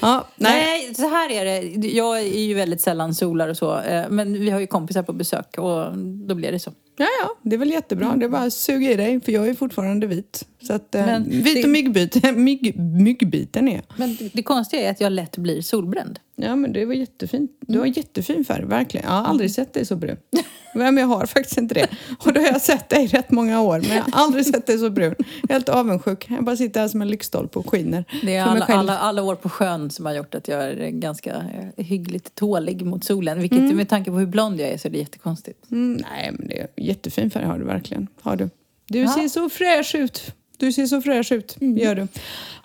Ja, 0.00 0.28
nej. 0.36 0.52
Nej, 0.86 0.94
så 0.94 1.08
här 1.08 1.30
är 1.30 1.44
det. 1.44 1.88
Jag 1.88 2.18
är 2.18 2.38
ju 2.40 2.54
väldigt 2.54 2.80
sällan 2.80 3.14
solar 3.14 3.48
och 3.48 3.56
så. 3.56 3.78
eh, 3.80 4.04
Men 4.10 4.32
vi 4.40 4.50
har 4.50 4.60
ju 4.60 4.66
kompisar 4.66 5.02
på 5.02 5.12
besök 5.12 5.58
och 5.58 5.98
då 5.98 6.34
blir 6.34 6.52
det 6.52 6.58
så. 6.58 6.72
Ja, 6.96 7.06
ja, 7.22 7.30
det 7.42 7.56
är 7.56 7.58
väl 7.58 7.70
jättebra. 7.70 8.16
Det 8.16 8.24
är 8.24 8.28
bara 8.28 8.42
att 8.42 8.52
suga 8.52 8.90
i 8.92 8.96
dig, 8.96 9.20
för 9.20 9.32
jag 9.32 9.48
är 9.48 9.54
fortfarande 9.54 10.06
vit. 10.06 10.44
Så 10.62 10.72
att, 10.72 10.94
eh, 10.94 11.18
vit 11.18 11.44
det- 11.54 11.62
och 11.64 11.68
myggbit, 11.68 12.36
mygg, 12.36 12.78
myggbiten 12.78 13.68
är. 13.68 13.82
Men 13.96 14.16
det- 14.16 14.30
det 14.34 14.42
konstiga 14.42 14.82
är 14.82 14.90
att 14.90 15.00
jag 15.00 15.12
lätt 15.12 15.36
blir 15.36 15.62
solbränd. 15.62 16.18
Ja, 16.36 16.56
men 16.56 16.72
det 16.72 16.84
var 16.84 16.94
jättefint. 16.94 17.50
Du 17.60 17.78
har 17.78 17.86
jättefin 17.86 18.44
färg, 18.44 18.64
verkligen. 18.64 19.06
Jag 19.06 19.12
har 19.12 19.24
aldrig 19.24 19.46
Mm. 19.48 19.54
sett 19.54 19.72
dig 19.74 19.86
så 19.86 19.96
brun. 19.96 20.16
Men 20.74 20.96
jag 20.96 21.06
har 21.06 21.26
faktiskt 21.26 21.58
inte 21.58 21.74
det. 21.74 21.88
Och 22.18 22.32
då 22.32 22.40
har 22.40 22.46
jag 22.46 22.60
sett 22.60 22.88
dig 22.88 23.04
i 23.04 23.06
rätt 23.06 23.30
många 23.30 23.60
år, 23.60 23.80
men 23.80 23.90
jag 23.96 24.02
har 24.02 24.22
aldrig 24.24 24.46
sett 24.46 24.66
dig 24.66 24.78
så 24.78 24.90
brun. 24.90 25.14
Helt 25.48 25.68
avundsjuk. 25.68 26.26
Jag 26.30 26.44
bara 26.44 26.56
sitter 26.56 26.80
här 26.80 26.88
som 26.88 27.02
en 27.02 27.08
lyktstolpe 27.08 27.58
och 27.58 27.70
skiner. 27.70 28.04
Det 28.22 28.36
är 28.36 28.42
alla, 28.44 28.64
alla, 28.64 28.98
alla 28.98 29.22
år 29.22 29.34
på 29.34 29.48
sjön 29.48 29.90
som 29.90 30.06
har 30.06 30.12
gjort 30.14 30.34
att 30.34 30.48
jag 30.48 30.62
är 30.64 30.90
ganska 30.90 31.30
eh, 31.76 31.84
hyggligt 31.84 32.34
tålig 32.34 32.86
mot 32.86 33.04
solen. 33.04 33.40
Vilket 33.40 33.74
med 33.76 33.88
tanke 33.88 34.10
på 34.10 34.16
hur 34.18 34.26
blond 34.26 34.60
jag 34.60 34.68
är 34.68 34.78
så 34.78 34.88
är 34.88 34.92
det 34.92 34.98
jättekonstigt. 34.98 35.70
Mm, 35.70 35.92
nej, 36.10 36.30
men 36.32 36.48
det 36.48 36.60
är 36.60 36.68
jättefin 36.76 37.30
färg 37.30 37.44
har 37.44 37.58
du 37.58 37.64
verkligen. 37.64 38.06
Har 38.22 38.36
du. 38.36 38.50
Du 38.88 38.98
Ja. 38.98 39.08
ser 39.08 39.28
så 39.28 39.48
fräsch 39.50 39.94
ut. 39.94 40.34
Du 40.64 40.72
ser 40.72 40.86
så 40.86 41.02
fräsch 41.02 41.32
ut, 41.32 41.56
gör 41.60 41.94
du. 41.94 42.00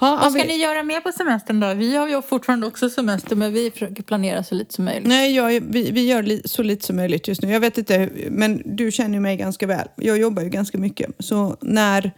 Ja, 0.02 0.20
Vad 0.22 0.32
ska 0.32 0.42
vi- 0.42 0.48
ni 0.48 0.56
göra 0.58 0.84
mer 0.84 1.00
på 1.02 1.12
semestern 1.12 1.60
då? 1.60 1.74
Vi 1.74 1.96
har 1.96 2.08
ju 2.10 2.22
fortfarande 2.22 2.68
också 2.68 2.90
semester 2.90 3.36
men 3.36 3.54
vi 3.54 3.72
försöker 3.72 4.04
planera 4.04 4.44
så 4.44 4.56
lite 4.56 4.74
som 4.74 4.86
möjligt. 4.86 5.08
Nej, 5.08 5.36
jag, 5.36 5.62
vi, 5.62 5.92
vi 5.92 6.06
gör 6.08 6.24
li, 6.24 6.42
så 6.46 6.64
lite 6.64 6.86
som 6.86 6.96
möjligt 6.96 7.28
just 7.28 7.42
nu. 7.42 7.52
Jag 7.52 7.60
vet 7.60 7.78
inte, 7.78 8.10
men 8.30 8.62
du 8.66 8.92
känner 8.92 9.14
ju 9.14 9.20
mig 9.20 9.38
ganska 9.38 9.68
väl. 9.68 9.88
Jag 9.96 10.18
jobbar 10.18 10.44
ju 10.44 10.50
ganska 10.50 10.78
mycket. 10.78 11.10
Så 11.20 11.58
när 11.62 12.12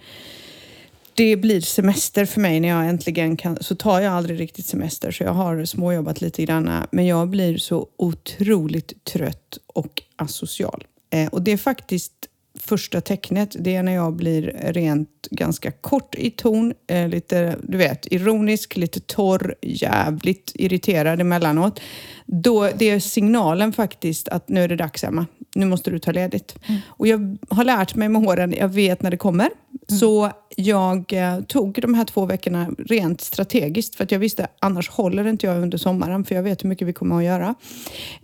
det 1.13 1.36
blir 1.36 1.62
semester 1.62 2.26
för 2.26 2.41
mig, 2.41 2.60
när 2.60 2.70
jag 2.70 2.89
äntligen 2.89 3.38
kan, 3.38 3.58
så 3.62 3.76
tar 3.76 4.00
jag 4.00 4.13
aldrig 4.13 4.39
riktigt 4.39 4.65
semester. 4.65 5.12
Så 5.12 5.24
jag 5.24 5.34
har 5.34 5.65
småjobbat 5.65 6.22
lite 6.22 6.46
grann. 6.46 6.70
Men 6.91 7.06
jag 7.08 7.30
blir 7.30 7.58
så 7.58 7.88
otroligt 7.98 9.04
trött 9.06 9.58
och 9.67 10.02
asocial. 10.15 10.84
Eh, 11.10 11.28
och 11.28 11.41
det 11.41 11.52
är 11.52 11.58
faktiskt 11.58 12.13
första 12.62 13.02
tecknet, 13.02 13.56
det 13.60 13.76
är 13.76 13.84
när 13.84 13.91
jag 13.91 14.13
blir 14.13 14.56
rent 14.63 15.28
ganska 15.32 15.71
kort 15.71 16.15
i 16.15 16.32
ton, 16.32 16.74
eh, 16.88 17.08
lite, 17.08 17.56
du 17.63 17.78
vet, 17.78 18.12
ironisk, 18.12 18.78
lite 18.78 19.00
torr, 19.00 19.56
jävligt 19.62 20.52
irriterad 20.56 21.21
emellanåt. 21.21 21.80
Då, 22.26 22.69
det 22.76 22.89
är 22.89 23.00
signalen 23.00 23.74
faktiskt 23.74 24.28
att 24.28 24.50
nu 24.50 24.63
är 24.63 24.67
det 24.67 24.76
dags 24.76 25.04
Emma, 25.04 25.26
nu 25.56 25.65
måste 25.65 25.91
du 25.91 26.00
ta 26.00 26.12
ledigt. 26.12 26.56
Och 26.88 27.08
jag 27.08 27.38
har 27.50 27.63
lärt 27.63 27.95
mig 27.95 28.10
med 28.10 28.28
åren, 28.28 28.54
jag 28.58 28.69
vet 28.69 29.02
när 29.02 29.12
det 29.12 29.17
kommer. 29.17 29.50
Så 29.88 30.32
jag 30.56 31.13
eh, 31.13 31.41
tog 31.41 31.82
de 31.82 31.93
här 31.93 32.06
två 32.06 32.26
veckorna 32.26 32.69
rent 32.78 33.21
strategiskt 33.21 33.95
för 33.95 34.04
att 34.04 34.12
jag 34.12 34.19
visste 34.19 34.47
annars 34.60 34.89
håller 34.89 35.28
inte 35.28 35.45
jag 35.45 35.62
under 35.62 35.78
sommaren 35.78 36.26
för 36.26 36.36
jag 36.36 36.43
vet 36.43 36.63
hur 36.63 36.69
mycket 36.69 36.88
vi 36.88 36.93
kommer 36.93 37.17
att 37.17 37.24
göra. 37.24 37.56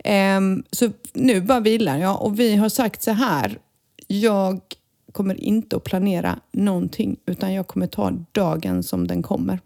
Ehm, 0.04 0.62
så 0.70 0.90
nu 1.12 1.40
bara 1.40 1.60
vilar 1.60 1.98
jag 1.98 2.22
och 2.22 2.40
vi 2.40 2.56
har 2.56 2.68
sagt 2.68 3.02
så 3.02 3.10
här, 3.10 3.58
jag 4.08 4.60
kommer 5.12 5.40
inte 5.40 5.76
att 5.76 5.84
planera 5.84 6.40
någonting 6.52 7.16
utan 7.26 7.52
jag 7.54 7.66
kommer 7.66 7.86
ta 7.86 8.12
dagen 8.32 8.82
som 8.82 9.06
den 9.06 9.22
kommer. 9.22 9.60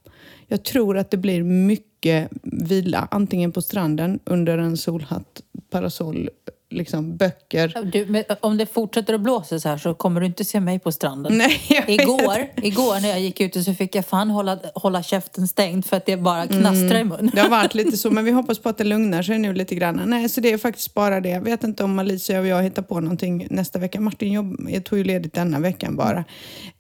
Jag 0.47 0.63
tror 0.65 0.99
att 0.99 1.11
det 1.11 1.17
blir 1.17 1.43
mycket 1.43 2.29
vila, 2.43 3.09
antingen 3.11 3.53
på 3.53 3.63
stranden 3.63 4.19
under 4.25 4.59
en 4.59 4.77
solhatt, 4.77 5.43
parasoll, 5.71 6.31
liksom 6.73 7.17
böcker. 7.17 7.91
Du, 7.93 8.25
om 8.41 8.57
det 8.57 8.67
fortsätter 8.67 9.15
att 9.15 9.21
blåsa 9.21 9.61
så 9.61 9.69
här 9.69 9.79
så 9.79 9.95
kommer 9.95 10.21
du 10.21 10.27
inte 10.27 10.45
se 10.45 10.61
mig 10.61 10.79
på 10.79 10.93
stranden. 10.93 11.39
Nej. 11.39 11.85
Igår, 11.89 12.47
igår 12.63 13.01
när 13.01 13.09
jag 13.09 13.21
gick 13.21 13.41
ut 13.41 13.65
så 13.65 13.75
fick 13.75 13.95
jag 13.95 14.07
fan 14.07 14.31
hålla, 14.31 14.59
hålla 14.75 15.03
käften 15.03 15.49
stängd 15.49 15.87
för 15.87 15.97
att 15.97 16.07
det 16.07 16.17
bara 16.17 16.47
knastrar 16.47 16.99
i 16.99 17.05
mun. 17.05 17.31
Det 17.35 17.41
har 17.41 17.49
varit 17.49 17.75
lite 17.85 17.97
så, 17.97 18.11
men 18.11 18.25
vi 18.25 18.31
hoppas 18.31 18.59
på 18.59 18.69
att 18.69 18.79
det 18.79 18.85
lugnar 18.85 19.23
sig 19.23 19.39
nu 19.39 19.53
lite 19.53 19.75
grann. 19.75 20.03
Nej, 20.07 20.29
så 20.29 20.41
det 20.41 20.53
är 20.53 20.59
faktiskt 20.59 20.95
bara 20.95 21.21
det. 21.21 21.29
Jag 21.29 21.41
vet 21.41 21.65
inte 21.65 21.85
om 21.85 21.99
Alicia 21.99 22.41
och 22.41 22.47
jag 22.47 22.63
hittar 22.63 22.83
på 22.83 23.01
någonting 23.01 23.47
nästa 23.51 23.79
vecka. 23.79 24.01
Martin 24.01 24.33
jobb, 24.33 24.69
jag 24.69 24.85
tog 24.85 24.99
ju 24.99 25.05
ledigt 25.05 25.35
denna 25.35 25.61
veckan 25.61 25.97
bara. 25.97 26.25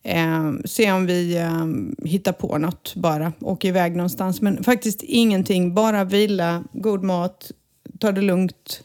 Eh, 0.02 0.52
se 0.64 0.92
om 0.92 1.06
vi 1.06 1.36
eh, 1.36 1.66
hittar 2.08 2.32
på 2.32 2.58
något 2.58 2.94
bara. 2.94 3.32
Åker 3.40 3.68
iväg 3.68 3.96
någonstans. 3.96 4.40
Men 4.40 4.64
faktiskt 4.64 5.02
ingenting. 5.02 5.74
Bara 5.74 6.04
vila, 6.04 6.64
god 6.72 7.02
mat, 7.02 7.50
ta 7.98 8.12
det 8.12 8.20
lugnt. 8.20 8.82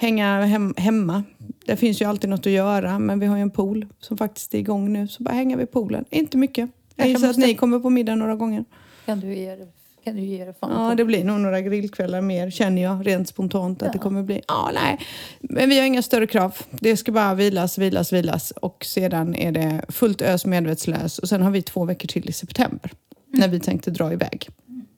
Hänga 0.00 0.40
hem, 0.44 0.74
hemma. 0.76 1.22
Det 1.66 1.76
finns 1.76 2.00
ju 2.02 2.04
alltid 2.04 2.30
något 2.30 2.46
att 2.46 2.52
göra, 2.52 2.98
men 2.98 3.20
vi 3.20 3.26
har 3.26 3.36
ju 3.36 3.42
en 3.42 3.50
pool 3.50 3.86
som 4.00 4.16
faktiskt 4.18 4.54
är 4.54 4.58
igång 4.58 4.92
nu. 4.92 5.08
Så 5.08 5.22
bara 5.22 5.34
hänga 5.34 5.56
vid 5.56 5.70
poolen. 5.72 6.04
Inte 6.10 6.36
mycket. 6.36 6.70
Jag 6.96 7.08
gissar 7.08 7.26
måste- 7.26 7.42
att 7.42 7.46
ni 7.48 7.54
kommer 7.54 7.78
på 7.78 7.90
middag 7.90 8.14
några 8.14 8.36
gånger. 8.36 8.64
Kan 9.06 9.20
du 9.20 9.34
ge 9.34 9.56
det, 9.56 9.66
kan 10.04 10.16
du 10.16 10.22
ge 10.22 10.44
det 10.44 10.54
fan 10.60 10.70
Ja, 10.84 10.90
på? 10.90 10.94
det 10.96 11.04
blir 11.04 11.24
nog 11.24 11.40
några 11.40 11.60
grillkvällar 11.60 12.20
mer, 12.20 12.50
känner 12.50 12.82
jag 12.82 13.06
rent 13.06 13.28
spontant 13.28 13.82
att 13.82 13.92
det 13.92 13.98
kommer 13.98 14.22
bli. 14.22 14.40
Ja, 14.48 14.70
nej. 14.74 14.98
Men 15.40 15.68
vi 15.70 15.78
har 15.78 15.86
inga 15.86 16.02
större 16.02 16.26
krav. 16.26 16.56
Det 16.70 16.96
ska 16.96 17.12
bara 17.12 17.34
vilas, 17.34 17.78
vilas, 17.78 18.12
vilas 18.12 18.50
och 18.50 18.84
sedan 18.84 19.34
är 19.34 19.52
det 19.52 19.84
fullt 19.88 20.22
ös 20.22 20.46
medvetslös 20.46 21.18
och 21.18 21.28
sen 21.28 21.42
har 21.42 21.50
vi 21.50 21.62
två 21.62 21.84
veckor 21.84 22.08
till 22.08 22.28
i 22.28 22.32
september 22.32 22.90
när 23.26 23.48
vi 23.48 23.60
tänkte 23.60 23.90
dra 23.90 24.12
iväg. 24.12 24.48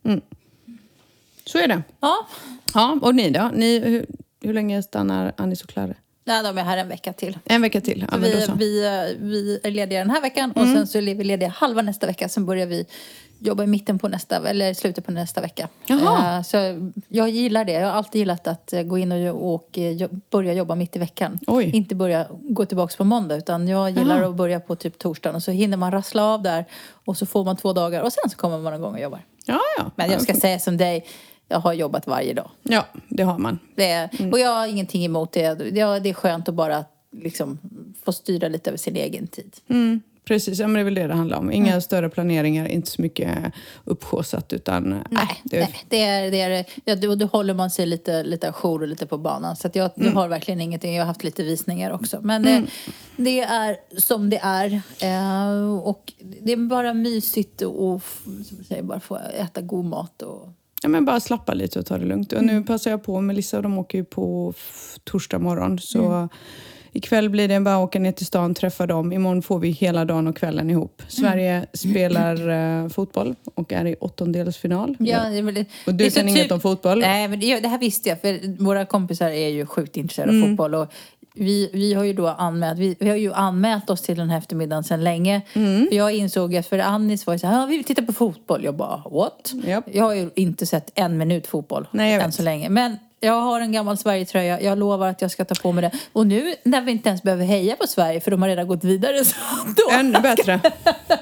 Mm. 0.05 0.21
Så 1.45 1.59
är 1.59 1.69
det. 1.69 1.83
Ja, 2.01 2.27
Ja, 2.75 2.99
och 3.03 3.15
ni 3.15 3.31
då? 3.31 3.51
Ni, 3.55 4.05
hur, 4.41 4.55
länge 4.55 4.83
stannar 4.83 5.33
Anis 5.37 5.63
och 5.63 5.69
Klara? 5.69 5.95
Nej, 6.25 6.43
de 6.43 6.59
är 6.59 6.63
här 6.63 6.77
en 6.77 6.89
vecka 6.89 7.13
till. 7.13 7.39
En 7.45 7.63
vecka 7.63 7.81
till? 7.81 8.07
Ja, 8.11 8.19
vi, 8.19 8.47
vi, 8.57 9.17
vi 9.21 9.61
är 9.63 9.71
lediga 9.71 9.99
den 9.99 10.11
här 10.11 10.21
veckan 10.21 10.53
och 10.53 10.67
sen 10.67 10.87
så 10.87 10.99
är 10.99 11.03
vi 11.15 11.25
lediga 11.25 11.49
halva 11.49 11.83
nästa 11.83 12.07
vecka. 12.07 12.29
Sen 12.29 12.47
börjar 12.47 12.67
vi 12.67 12.87
jobba 13.39 13.65
i 13.65 13.67
mitten 13.67 13.99
på 13.99 14.09
nästa, 14.09 14.49
eller 14.49 14.75
slutet 14.75 15.07
på 15.07 15.13
nästa 15.13 15.41
vecka. 15.41 15.69
Jaha. 15.87 16.37
Eh, 16.37 16.43
Så 16.43 16.91
jag 17.09 17.31
gillar 17.31 17.65
det. 17.65 17.73
Jag 17.73 17.87
har 17.87 17.93
alltid 17.93 18.19
gillat 18.19 18.47
att 18.47 18.73
eh, 18.73 18.83
gå 18.83 18.99
in 18.99 19.13
och, 19.13 19.55
och 19.55 19.79
eh, 19.79 20.09
börja 20.31 20.53
jobba 20.53 20.75
mitt 20.75 20.97
i 20.97 20.99
veckan. 20.99 21.39
Oj. 21.47 21.71
Inte 21.75 21.95
börja 21.95 22.27
gå 22.31 22.67
tillbaka 22.67 22.95
på 22.97 23.05
måndag 23.05 23.37
utan 23.37 23.69
jag 23.69 23.91
gillar 23.91 24.21
Jaha. 24.21 24.29
att 24.29 24.37
börja 24.37 24.61
på 24.61 24.77
typ 24.77 24.99
torsdagen 24.99 25.37
och 25.37 25.43
så 25.43 25.51
hinner 25.51 25.77
man 25.77 25.91
rassla 25.91 26.25
av 26.25 26.43
där 26.43 26.65
och 27.05 27.17
så 27.17 27.27
får 27.27 27.45
man 27.45 27.57
två 27.57 27.73
dagar 27.73 28.03
och 28.03 28.13
sen 28.13 28.31
så 28.31 28.37
kommer 28.37 28.59
man 28.59 28.75
igång 28.75 28.95
och 28.95 29.01
jobbar. 29.01 29.21
Ja, 29.45 29.61
ja. 29.79 29.91
Men 29.97 30.11
jag 30.11 30.23
ska 30.23 30.35
säga 30.35 30.59
som 30.59 30.77
dig, 30.77 31.07
jag 31.51 31.61
har 31.61 31.73
jobbat 31.73 32.07
varje 32.07 32.35
dag. 32.35 32.51
Ja, 32.63 32.87
det 33.09 33.23
har 33.23 33.39
man. 33.39 33.59
Det 33.75 34.11
Mm. 34.19 34.33
Och 34.33 34.39
jag 34.39 34.55
har 34.55 34.67
ingenting 34.67 35.05
emot 35.05 35.33
det. 35.33 35.55
Det 35.55 35.81
är 35.81 36.13
skönt 36.13 36.49
att 36.49 36.55
bara 36.55 36.85
liksom 37.13 37.59
få 38.05 38.13
styra 38.13 38.49
lite 38.49 38.71
över 38.71 38.79
sin 38.79 38.97
egen 38.97 39.27
tid. 39.27 39.57
Mm, 39.69 40.01
Precis, 40.25 40.59
ja, 40.59 40.67
men 40.67 40.75
det 40.75 40.81
är 40.81 40.85
väl 40.85 40.95
det 40.95 41.07
det 41.07 41.15
handlar 41.15 41.39
om. 41.39 41.53
Inga 41.53 41.81
större 41.81 42.09
planeringar, 42.09 42.67
inte 42.67 42.91
så 42.91 43.03
mycket 43.03 43.39
uppsjåsat 43.85 44.53
utan... 44.53 45.05
Nej, 45.11 45.23
äh, 45.23 45.37
det 45.45 45.57
är, 45.57 45.61
nej, 45.61 46.31
det 46.31 46.41
är 46.41 46.51
det. 46.51 46.57
Är, 46.57 46.67
ja, 46.85 46.97
då, 46.97 47.15
då 47.15 47.27
håller 47.27 47.55
man 47.55 47.71
sig 47.71 47.87
lite, 47.87 48.23
lite 48.23 48.49
ajour 48.49 48.83
och 48.83 48.89
lite 48.89 49.07
på 49.07 49.19
banan. 49.19 49.57
Så 49.57 49.67
att 49.67 49.77
jag, 49.77 49.91
jag 49.95 50.13
har 50.13 50.29
verkligen 50.29 50.61
ingenting. 50.61 50.95
Jag 50.95 51.03
har 51.03 51.07
haft 51.07 51.25
lite 51.25 51.43
visningar 51.43 51.91
också. 51.91 52.19
Men 52.23 52.43
det, 52.43 52.65
det 53.17 53.41
är 53.41 53.77
som 53.97 54.31
det 54.31 54.41
är. 54.43 54.73
Eh, 55.01 55.79
och 55.79 56.13
det 56.19 56.53
är 56.53 56.57
bara 56.57 56.95
mysigt 56.95 57.63
och 57.63 58.03
som 58.25 58.57
jag 58.59 58.67
säger, 58.67 58.83
bara 58.83 59.01
få 59.01 59.19
äta 59.39 59.61
god 59.61 59.85
mat. 59.85 60.23
Och, 60.23 60.49
Ja, 60.83 60.89
men 60.89 61.05
bara 61.05 61.21
slappa 61.21 61.55
lite 61.55 61.79
och 61.79 61.87
ta 61.87 61.99
det 61.99 62.05
lugnt. 62.05 62.33
Och 62.33 62.45
nu 62.45 62.63
passar 62.63 62.91
jag 62.91 63.03
på, 63.03 63.21
Melissa 63.21 63.57
och 63.57 63.63
de 63.63 63.79
åker 63.79 63.99
ju 63.99 64.05
på 64.05 64.55
torsdag 65.05 65.39
morgon. 65.39 65.79
Så 65.79 66.29
ikväll 66.93 67.31
blir 67.31 67.49
det 67.49 67.61
bara 67.61 67.75
att 67.77 67.85
åka 67.89 67.99
ner 67.99 68.13
till 68.13 68.27
stan, 68.27 68.55
träffa 68.55 68.87
dem. 68.87 69.13
Imorgon 69.13 69.43
får 69.43 69.59
vi 69.59 69.71
hela 69.71 70.05
dagen 70.05 70.27
och 70.27 70.37
kvällen 70.37 70.71
ihop. 70.71 71.03
Sverige 71.09 71.67
spelar 71.73 72.49
eh, 72.83 72.89
fotboll 72.89 73.35
och 73.55 73.73
är 73.73 73.87
i 73.87 73.95
åttondelsfinal. 74.01 74.97
ja, 74.99 75.25
det 75.29 75.65
Och 75.87 75.95
du 75.95 76.11
kan 76.11 76.29
inget 76.29 76.43
typ- 76.43 76.53
om 76.53 76.61
fotboll? 76.61 76.99
Nej, 77.01 77.29
men 77.29 77.41
det, 77.41 77.61
det 77.61 77.69
här 77.69 77.79
visste 77.79 78.09
jag. 78.09 78.21
För 78.21 78.63
våra 78.63 78.87
kompisar 78.87 79.31
är 79.31 79.49
ju 79.49 79.67
sjukt 79.67 79.97
intresserade 79.97 80.39
av 80.39 80.49
fotboll. 80.49 80.75
Och 80.75 80.93
vi, 81.41 81.71
vi 81.73 81.95
har 81.95 82.05
ju 82.05 82.13
då 82.13 82.29
anmält, 82.29 82.79
vi, 82.79 82.97
vi 83.01 83.09
har 83.09 83.17
ju 83.17 83.33
anmält 83.33 83.91
oss 83.91 84.03
till 84.03 84.17
den 84.17 84.31
här 84.31 84.39
eftermiddagen 84.39 84.85
sedan 84.85 85.05
länge. 85.05 85.41
För 85.89 85.95
jag 85.95 86.15
insåg 86.15 86.57
att 86.57 86.67
för 86.67 86.79
Annis 86.79 87.27
var 87.27 87.35
ju 87.35 87.39
så 87.39 87.47
här, 87.47 87.61
ja, 87.61 87.67
vi 87.67 87.77
vill 87.77 87.85
titta 87.85 88.03
på 88.03 88.13
fotboll. 88.13 88.65
Jag 88.65 88.77
bara, 88.77 89.03
what? 89.11 89.53
Japp. 89.67 89.85
Jag 89.93 90.05
har 90.05 90.15
ju 90.15 90.31
inte 90.35 90.67
sett 90.67 90.91
en 90.95 91.19
minut 91.19 91.47
fotboll 91.47 91.89
Nej, 91.91 92.15
än 92.15 92.21
vet. 92.21 92.35
så 92.35 92.43
länge. 92.43 92.69
Men 92.69 92.97
jag 93.21 93.41
har 93.41 93.61
en 93.61 93.73
gammal 93.73 93.99
Sverigetröja. 93.99 94.61
Jag 94.61 94.79
lovar 94.79 95.09
att 95.09 95.23
jag 95.23 95.31
ska 95.31 95.45
ta 95.45 95.55
på 95.55 95.73
mig 95.73 95.83
det. 95.83 95.91
Och 96.13 96.27
nu 96.27 96.55
när 96.63 96.81
vi 96.81 96.93
inte 96.93 97.09
ens 97.09 97.23
behöver 97.23 97.45
heja 97.45 97.77
på 97.77 97.87
Sverige 97.87 98.21
för 98.21 98.31
de 98.31 98.43
har 98.43 98.49
redan 98.49 98.69
gått 98.69 98.85
vidare 98.85 99.25
så 99.25 99.37
då... 99.67 99.97
Ännu 99.97 100.21
bättre. 100.21 100.61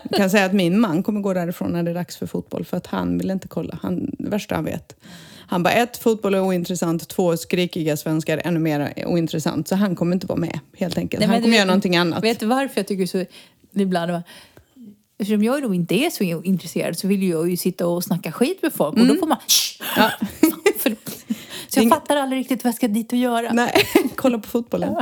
Jag 0.03 0.17
kan 0.17 0.31
säga 0.31 0.45
att 0.45 0.53
min 0.53 0.81
man 0.81 1.03
kommer 1.03 1.21
gå 1.21 1.35
därifrån 1.35 1.73
när 1.73 1.83
det 1.83 1.91
är 1.91 1.95
dags 1.95 2.17
för 2.17 2.27
fotboll 2.27 2.65
för 2.65 2.77
att 2.77 2.87
han 2.87 3.19
vill 3.19 3.31
inte 3.31 3.49
kolla. 3.49 3.79
Han, 3.83 4.11
det 4.19 4.31
värsta 4.31 4.55
han 4.55 4.65
vet. 4.65 4.95
Han 5.51 5.63
bara, 5.63 5.75
ett, 5.75 5.97
fotboll 5.97 6.35
är 6.35 6.41
ointressant. 6.41 7.09
Två, 7.09 7.37
skrikiga 7.37 7.97
svenskar 7.97 8.43
ännu 8.45 8.59
mer 8.61 8.93
ointressant. 9.07 9.69
Så 9.69 9.75
han 9.77 9.97
kommer 9.97 10.15
inte 10.15 10.27
vara 10.27 10.39
med 10.39 10.61
helt 10.77 10.99
enkelt. 10.99 11.21
Nej, 11.21 11.29
han 11.29 11.37
kommer 11.37 11.49
du 11.49 11.55
göra 11.57 11.65
vet- 11.65 11.67
någonting 11.67 11.97
annat. 11.97 12.25
Vet 12.25 12.41
du 12.41 12.47
varför 12.47 12.81
jag 12.81 12.87
tycker 12.87 13.07
så 13.07 13.25
ibland? 13.75 14.23
Eftersom 15.19 15.45
jag 15.45 15.63
då 15.63 15.75
inte 15.75 15.95
är 15.95 16.11
så 16.11 16.25
intresserad 16.45 16.99
så 16.99 17.09
vill 17.09 17.23
jag 17.29 17.51
ju 17.51 17.57
sitta 17.57 17.87
och 17.87 18.05
snacka 18.05 18.33
skit 18.33 18.63
med 18.63 18.73
folk 18.73 18.97
och 18.97 19.07
då 19.07 19.15
får 19.15 19.27
man! 19.27 19.39
Ja. 19.97 20.11
Så 21.71 21.79
jag 21.79 21.83
Inget- 21.83 21.95
fattar 21.95 22.17
aldrig 22.17 22.41
riktigt 22.41 22.65
vad 22.65 22.69
jag 22.69 22.75
ska 22.77 22.89
dit 22.89 23.13
och 23.13 23.19
göra. 23.19 23.53
Nej, 23.53 23.73
kolla 24.17 24.39
på 24.39 24.49
fotbollen. 24.49 24.95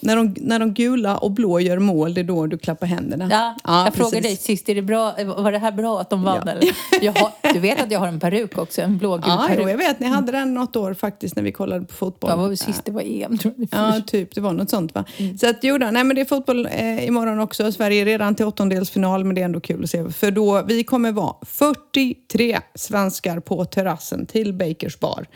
När, 0.00 0.16
de, 0.16 0.34
när 0.40 0.58
de 0.58 0.74
gula 0.74 1.16
och 1.18 1.30
blå 1.30 1.60
gör 1.60 1.78
mål, 1.78 2.14
det 2.14 2.20
är 2.20 2.24
då 2.24 2.46
du 2.46 2.58
klappar 2.58 2.86
händerna. 2.86 3.28
Ja, 3.64 3.84
jag 3.84 3.94
frågade 3.94 4.16
dig 4.20 4.22
precis. 4.22 4.44
sist, 4.46 4.68
är 4.68 4.74
det 4.74 4.82
bra, 4.82 5.14
var 5.36 5.52
det 5.52 5.58
här 5.58 5.72
bra 5.72 6.00
att 6.00 6.10
de 6.10 6.22
vann 6.22 6.42
Ja. 6.46 6.52
eller? 6.52 6.70
Jag 7.00 7.12
har, 7.12 7.52
du 7.52 7.60
vet 7.60 7.82
att 7.82 7.90
jag 7.90 7.98
har 8.00 8.08
en 8.08 8.20
peruk 8.20 8.58
också, 8.58 8.82
en 8.82 8.98
blågul 8.98 9.24
Ja, 9.28 9.46
jo, 9.50 9.54
peruk. 9.56 9.70
jag 9.72 9.78
vet. 9.78 10.00
Ni 10.00 10.06
hade 10.06 10.32
den 10.32 10.54
något 10.54 10.76
år 10.76 10.94
faktiskt 10.94 11.36
när 11.36 11.42
vi 11.42 11.52
kollade 11.52 11.84
på 11.86 11.94
fotboll. 11.94 12.30
Jag 12.30 12.36
var 12.36 12.48
väl 12.48 12.56
sist 12.58 12.84
det 12.84 12.92
var 12.92 13.02
EM 13.02 13.38
tror 13.38 13.54
jag. 13.56 13.68
Ja, 13.70 14.00
typ. 14.06 14.34
Det 14.34 14.40
var 14.40 14.52
något 14.52 14.70
sånt 14.70 14.94
va? 14.94 15.04
Mm. 15.16 15.38
Så 15.38 15.48
att 15.50 15.56
jo 15.62 15.78
då, 15.78 15.86
nej 15.86 16.04
men 16.04 16.14
det 16.16 16.20
är 16.20 16.24
fotboll 16.24 16.66
eh, 16.66 17.06
imorgon 17.06 17.40
också. 17.40 17.72
Sverige 17.72 18.00
är 18.02 18.04
redan 18.06 18.34
till 18.34 18.46
åttondelsfinal 18.46 19.24
men 19.24 19.34
det 19.34 19.40
är 19.40 19.44
ändå 19.44 19.60
kul 19.60 19.84
att 19.84 19.90
se. 19.90 20.10
För 20.10 20.30
då, 20.30 20.62
vi 20.62 20.84
kommer 20.84 21.12
vara 21.12 21.34
43 21.46 22.58
svenskar 22.74 23.40
på 23.40 23.64
terrassen 23.64 24.26
till 24.26 24.52
Bakers 24.54 24.98
bar. 25.00 25.26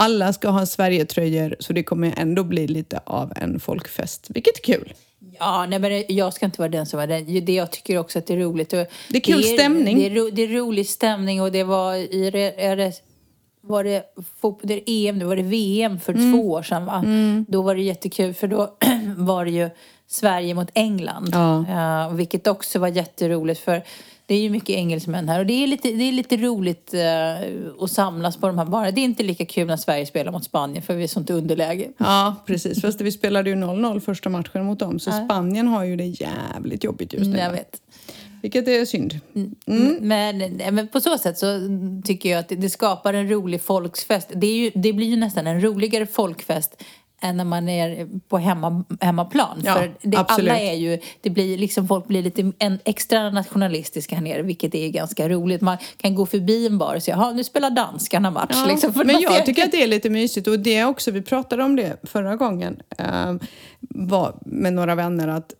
Alla 0.00 0.32
ska 0.32 0.48
ha 0.48 0.66
Sverigetröjor 0.66 1.56
så 1.60 1.72
det 1.72 1.82
kommer 1.82 2.14
ändå 2.16 2.44
bli 2.44 2.66
lite 2.68 3.00
av 3.04 3.32
en 3.36 3.60
folkfest, 3.60 4.26
vilket 4.30 4.58
är 4.58 4.62
kul. 4.62 4.92
Ja, 5.38 5.66
nej, 5.68 5.78
men 5.78 6.04
jag 6.08 6.32
ska 6.34 6.46
inte 6.46 6.60
vara 6.60 6.68
den 6.68 6.86
som 6.86 7.00
är 7.00 7.06
den. 7.06 7.44
Det 7.44 7.52
jag 7.54 7.70
tycker 7.70 7.98
också 7.98 8.18
att 8.18 8.26
det 8.26 8.34
är 8.34 8.38
roligt. 8.38 8.70
Det 8.70 8.86
är 9.10 9.20
kul 9.20 9.42
stämning. 9.44 9.98
Det 9.98 10.06
är, 10.06 10.10
ro, 10.10 10.30
det 10.32 10.42
är 10.42 10.48
rolig 10.48 10.86
stämning 10.88 11.42
och 11.42 11.52
det 11.52 11.64
var 11.64 11.94
i... 11.94 12.30
re- 12.30 12.54
Är 12.58 12.76
det, 12.76 12.92
var 13.60 13.84
det, 13.84 14.02
det 14.62 14.74
är 14.74 15.08
EM, 15.08 15.18
nu 15.18 15.24
var 15.24 15.36
det 15.36 15.42
VM 15.42 16.00
för 16.00 16.12
Mm. 16.12 16.32
två 16.32 16.50
år 16.50 16.62
sedan 16.62 16.84
va? 16.84 17.04
Då 17.48 17.62
var 17.62 17.74
det 17.74 17.82
jättekul 17.82 18.34
för 18.34 18.46
då 18.48 18.76
var 19.16 19.44
det 19.44 19.50
ju 19.50 19.70
Sverige 20.06 20.54
mot 20.54 20.68
England. 20.74 21.30
Ja. 21.32 21.64
Eh, 21.68 22.12
vilket 22.14 22.46
också 22.46 22.78
var 22.78 22.88
jätteroligt 22.88 23.60
för 23.60 23.82
det 24.28 24.34
är 24.34 24.40
ju 24.40 24.50
mycket 24.50 24.76
engelsmän 24.76 25.28
här 25.28 25.40
och 25.40 25.46
det 25.46 25.52
är 25.52 25.66
lite, 25.66 25.92
det 25.92 26.04
är 26.04 26.12
lite 26.12 26.36
roligt 26.36 26.94
eh, 26.94 27.82
att 27.84 27.90
samlas 27.90 28.36
på 28.36 28.46
de 28.46 28.58
här 28.58 28.64
barnen. 28.64 28.94
Det 28.94 29.00
är 29.00 29.02
inte 29.02 29.22
lika 29.22 29.46
kul 29.46 29.66
när 29.66 29.76
Sverige 29.76 30.06
spelar 30.06 30.32
mot 30.32 30.44
Spanien 30.44 30.82
för 30.82 30.94
vi 30.94 31.04
är 31.04 31.08
sånt 31.08 31.30
underläge. 31.30 31.88
Ja, 31.98 32.36
precis. 32.46 32.80
Fast 32.80 33.00
vi 33.00 33.12
spelade 33.12 33.50
ju 33.50 33.56
0-0 33.56 34.00
första 34.00 34.28
matchen 34.28 34.64
mot 34.64 34.78
dem 34.78 34.98
så 34.98 35.10
Spanien 35.12 35.68
har 35.68 35.84
ju 35.84 35.96
det 35.96 36.04
jävligt 36.06 36.84
jobbigt 36.84 37.12
just 37.12 37.24
nu. 37.24 37.30
Mm, 37.30 37.44
Jag 37.44 37.52
vet. 37.52 37.80
Vilket 38.42 38.68
är 38.68 38.84
synd. 38.84 39.20
Men, 40.00 40.38
nej, 40.38 40.70
men 40.72 40.88
på 40.88 41.00
så 41.00 41.18
sätt 41.18 41.38
så 41.38 41.60
tycker 42.04 42.28
jag 42.28 42.38
att 42.38 42.48
det, 42.48 42.70
skapar 42.70 43.14
en 43.14 43.28
rolig 43.28 43.62
folkfest. 43.62 44.30
Det, 44.34 44.46
är 44.46 44.56
ju, 44.56 44.70
det 44.74 44.92
blir 44.92 45.06
ju 45.06 45.16
nästan 45.16 45.46
en 45.46 45.60
roligare 45.60 46.06
folkfest 46.06 46.82
än 47.20 47.36
när 47.36 47.44
man 47.44 47.68
är 47.68 48.08
på 48.28 48.38
hemma, 48.38 48.84
hemmaplan. 49.00 49.60
Ja, 49.64 49.74
För 49.74 49.94
det, 50.02 50.16
alla 50.16 50.58
är 50.58 50.74
ju, 50.74 50.98
det 51.20 51.30
blir 51.30 51.58
liksom, 51.58 51.88
folk 51.88 52.06
blir 52.06 52.22
lite 52.22 52.52
en 52.58 52.78
extra 52.84 53.30
nationalistiska 53.30 54.14
här 54.14 54.22
nere, 54.22 54.42
vilket 54.42 54.74
är 54.74 54.88
ganska 54.88 55.28
roligt. 55.28 55.60
Man 55.60 55.76
kan 55.96 56.14
gå 56.14 56.26
förbi 56.26 56.66
en 56.66 56.78
bar 56.78 56.94
och 56.96 57.02
säga, 57.02 57.16
"Jaha, 57.16 57.32
nu 57.32 57.44
spelar 57.44 57.70
danskarna 57.70 58.30
match. 58.30 58.50
Ja, 58.54 58.66
liksom, 58.66 58.92
men 58.94 59.20
jag 59.20 59.32
ser- 59.32 59.40
tycker 59.42 59.64
att 59.64 59.72
det 59.72 59.82
är 59.82 59.86
lite 59.86 60.10
mysigt 60.10 60.46
och 60.46 60.58
det 60.58 60.76
är 60.76 60.86
också, 60.86 61.10
vi 61.10 61.22
pratade 61.22 61.62
om 61.64 61.76
det 61.76 61.96
förra 62.02 62.36
gången 62.36 62.76
eh, 62.98 63.34
var, 63.80 64.34
med 64.46 64.72
några 64.72 64.94
vänner 64.94 65.28
att 65.28 65.52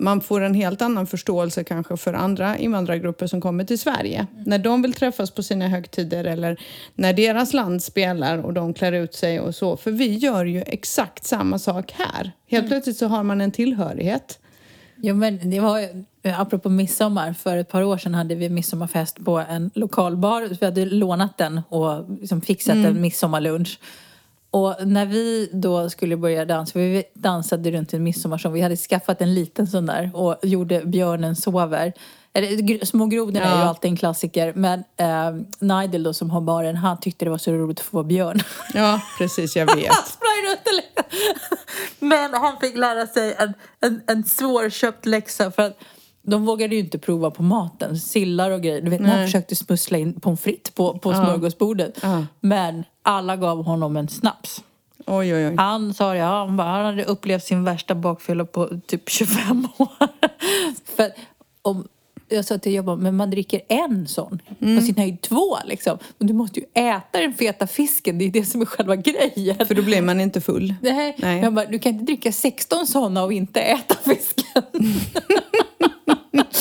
man 0.00 0.20
får 0.20 0.40
en 0.40 0.54
helt 0.54 0.82
annan 0.82 1.06
förståelse 1.06 1.64
kanske 1.64 1.96
för 1.96 2.14
andra 2.14 2.58
invandrargrupper 2.58 3.26
som 3.26 3.40
kommer 3.40 3.64
till 3.64 3.78
Sverige. 3.78 4.26
När 4.46 4.58
de 4.58 4.82
vill 4.82 4.92
träffas 4.92 5.30
på 5.30 5.42
sina 5.42 5.68
högtider 5.68 6.24
eller 6.24 6.60
när 6.94 7.12
deras 7.12 7.52
land 7.52 7.82
spelar 7.82 8.38
och 8.38 8.52
de 8.52 8.74
klär 8.74 8.92
ut 8.92 9.14
sig 9.14 9.40
och 9.40 9.54
så. 9.54 9.76
För 9.76 9.90
vi 9.90 10.14
gör 10.14 10.44
ju 10.44 10.62
exakt 10.66 11.24
samma 11.24 11.58
sak 11.58 11.92
här. 11.92 12.32
Helt 12.48 12.68
plötsligt 12.68 12.96
så 12.96 13.06
har 13.06 13.22
man 13.22 13.40
en 13.40 13.50
tillhörighet. 13.52 14.38
Jo, 15.02 15.14
men 15.14 15.50
det 15.50 15.60
var 15.60 15.78
ju- 15.78 16.04
apropå 16.22 16.68
midsommar. 16.68 17.32
För 17.32 17.56
ett 17.56 17.68
par 17.68 17.82
år 17.82 17.98
sedan 17.98 18.14
hade 18.14 18.34
vi 18.34 18.48
midsommarfest 18.48 19.24
på 19.24 19.38
en 19.38 19.70
lokalbar. 19.74 20.48
Vi 20.60 20.66
hade 20.66 20.84
lånat 20.84 21.38
den 21.38 21.60
och 21.68 22.10
liksom 22.20 22.40
fixat 22.40 22.76
en 22.76 23.00
midsommarlunch. 23.00 23.78
Och 24.50 24.76
när 24.86 25.06
vi 25.06 25.50
då 25.52 25.90
skulle 25.90 26.16
börja 26.16 26.44
dansa, 26.44 26.78
vi 26.78 27.04
dansade 27.14 27.70
runt 27.70 27.94
en 27.94 28.02
midsommarsång. 28.02 28.52
Vi 28.52 28.60
hade 28.60 28.76
skaffat 28.76 29.20
en 29.20 29.34
liten 29.34 29.66
sån 29.66 29.86
där 29.86 30.10
och 30.14 30.36
gjorde 30.42 30.80
Björnen 30.84 31.36
sover. 31.36 31.92
Eller, 32.32 32.84
Små 32.84 33.06
grodorna 33.06 33.40
är 33.40 33.54
ju 33.54 33.60
Ja. 33.60 33.68
alltid 33.68 33.90
en 33.90 33.96
klassiker. 33.96 34.52
Men 34.56 34.84
eh, 34.96 35.42
Nigel 35.58 36.02
då 36.02 36.14
som 36.14 36.30
har 36.30 36.40
baren, 36.40 36.76
han 36.76 37.00
tyckte 37.00 37.24
det 37.24 37.30
var 37.30 37.38
så 37.38 37.52
roligt 37.52 37.78
att 37.80 37.84
få 37.86 37.96
vara 37.96 38.04
björn. 38.06 38.40
Ja, 38.74 39.00
precis, 39.18 39.56
jag 39.56 39.66
vet. 39.76 39.86
Han 39.94 40.04
sprang 40.06 40.50
runt 40.50 40.60
och. 40.66 41.04
Men 42.06 42.34
han 42.34 42.56
fick 42.60 42.76
lära 42.76 43.06
sig 43.06 43.34
en, 43.38 43.54
en, 43.80 44.00
en 44.06 44.24
svårköpt 44.24 45.06
läxa 45.06 45.50
för 45.50 45.62
att 45.62 45.78
de 46.30 46.46
vågade 46.46 46.74
ju 46.74 46.80
inte 46.80 46.98
prova 46.98 47.30
på 47.30 47.42
maten. 47.42 47.96
Sillar 47.98 48.50
och 48.50 48.62
grejer. 48.62 48.80
Du 48.80 48.90
vet, 48.90 49.00
när 49.00 49.08
han 49.08 49.18
Nej. 49.18 49.26
försökte 49.26 49.56
smussla 49.56 49.98
in 49.98 50.20
pommes 50.20 50.40
frites 50.40 50.74
på, 50.74 50.98
på 50.98 51.12
smörgåsbordet. 51.14 51.98
Ja. 52.02 52.26
Men 52.40 52.84
alla 53.02 53.36
gav 53.36 53.64
honom 53.64 53.96
en 53.96 54.08
snaps. 54.08 54.62
Oj, 55.06 55.34
oj, 55.34 55.46
oj. 55.48 55.54
Han 55.56 55.94
sa 55.94 56.14
det, 56.14 56.20
han, 56.20 56.56
bara, 56.56 56.68
han 56.68 56.84
hade 56.84 57.04
upplevt 57.04 57.44
sin 57.44 57.64
värsta 57.64 57.94
bakfylla 57.94 58.44
på 58.44 58.68
typ 58.86 59.08
25 59.10 59.68
år. 59.76 59.88
för 60.96 61.12
om, 61.62 61.88
jag 62.28 62.44
sa 62.44 62.58
till 62.58 62.74
Jobba, 62.74 62.96
men 62.96 63.16
man 63.16 63.30
dricker 63.30 63.60
en 63.68 64.08
sån. 64.08 64.42
På 64.58 64.80
sin 64.80 64.96
höjd 64.96 65.20
två 65.20 65.58
liksom. 65.64 65.98
Men 66.18 66.26
du 66.28 66.34
måste 66.34 66.60
ju 66.60 66.66
äta 66.74 67.20
den 67.20 67.34
feta 67.34 67.66
fisken, 67.66 68.18
det 68.18 68.24
är 68.24 68.30
det 68.30 68.44
som 68.44 68.60
är 68.60 68.66
själva 68.66 68.96
grejen. 68.96 69.66
För 69.66 69.74
då 69.74 69.82
blir 69.82 70.02
man 70.02 70.20
inte 70.20 70.40
full. 70.40 70.74
Nej. 70.82 71.16
Nej. 71.18 71.40
Jag 71.42 71.52
bara, 71.54 71.66
du 71.66 71.78
kan 71.78 71.92
inte 71.92 72.04
dricka 72.04 72.32
16 72.32 72.86
sådana 72.86 73.24
och 73.24 73.32
inte 73.32 73.60
äta 73.60 73.94
fisken. 74.04 74.62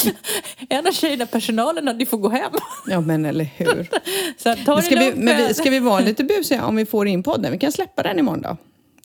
en 0.70 0.88
av 0.88 0.92
tjejerna, 0.92 1.26
personalen, 1.26 2.00
ju 2.00 2.06
får 2.06 2.18
gå 2.18 2.30
hem. 2.30 2.52
Ja, 2.88 3.02
men 3.02 3.26
eller 3.26 3.46
hur. 3.58 3.90
Så 4.38 4.56
ta 4.56 4.56
Men 4.66 4.76
det 4.76 4.82
ska, 4.82 4.96
vi, 4.96 5.06
lugnt. 5.06 5.24
men 5.24 5.38
vi, 5.48 5.54
ska 5.54 5.70
vi 5.70 5.80
vara 5.80 6.00
lite 6.10 6.24
busiga 6.24 6.66
om 6.66 6.76
vi 6.76 6.86
får 6.86 7.08
in 7.08 7.24
podden? 7.24 7.52
Vi 7.52 7.58
kan 7.58 7.72
släppa 7.72 8.04
den 8.04 8.20
imorgon 8.20 8.42
då. 8.42 8.58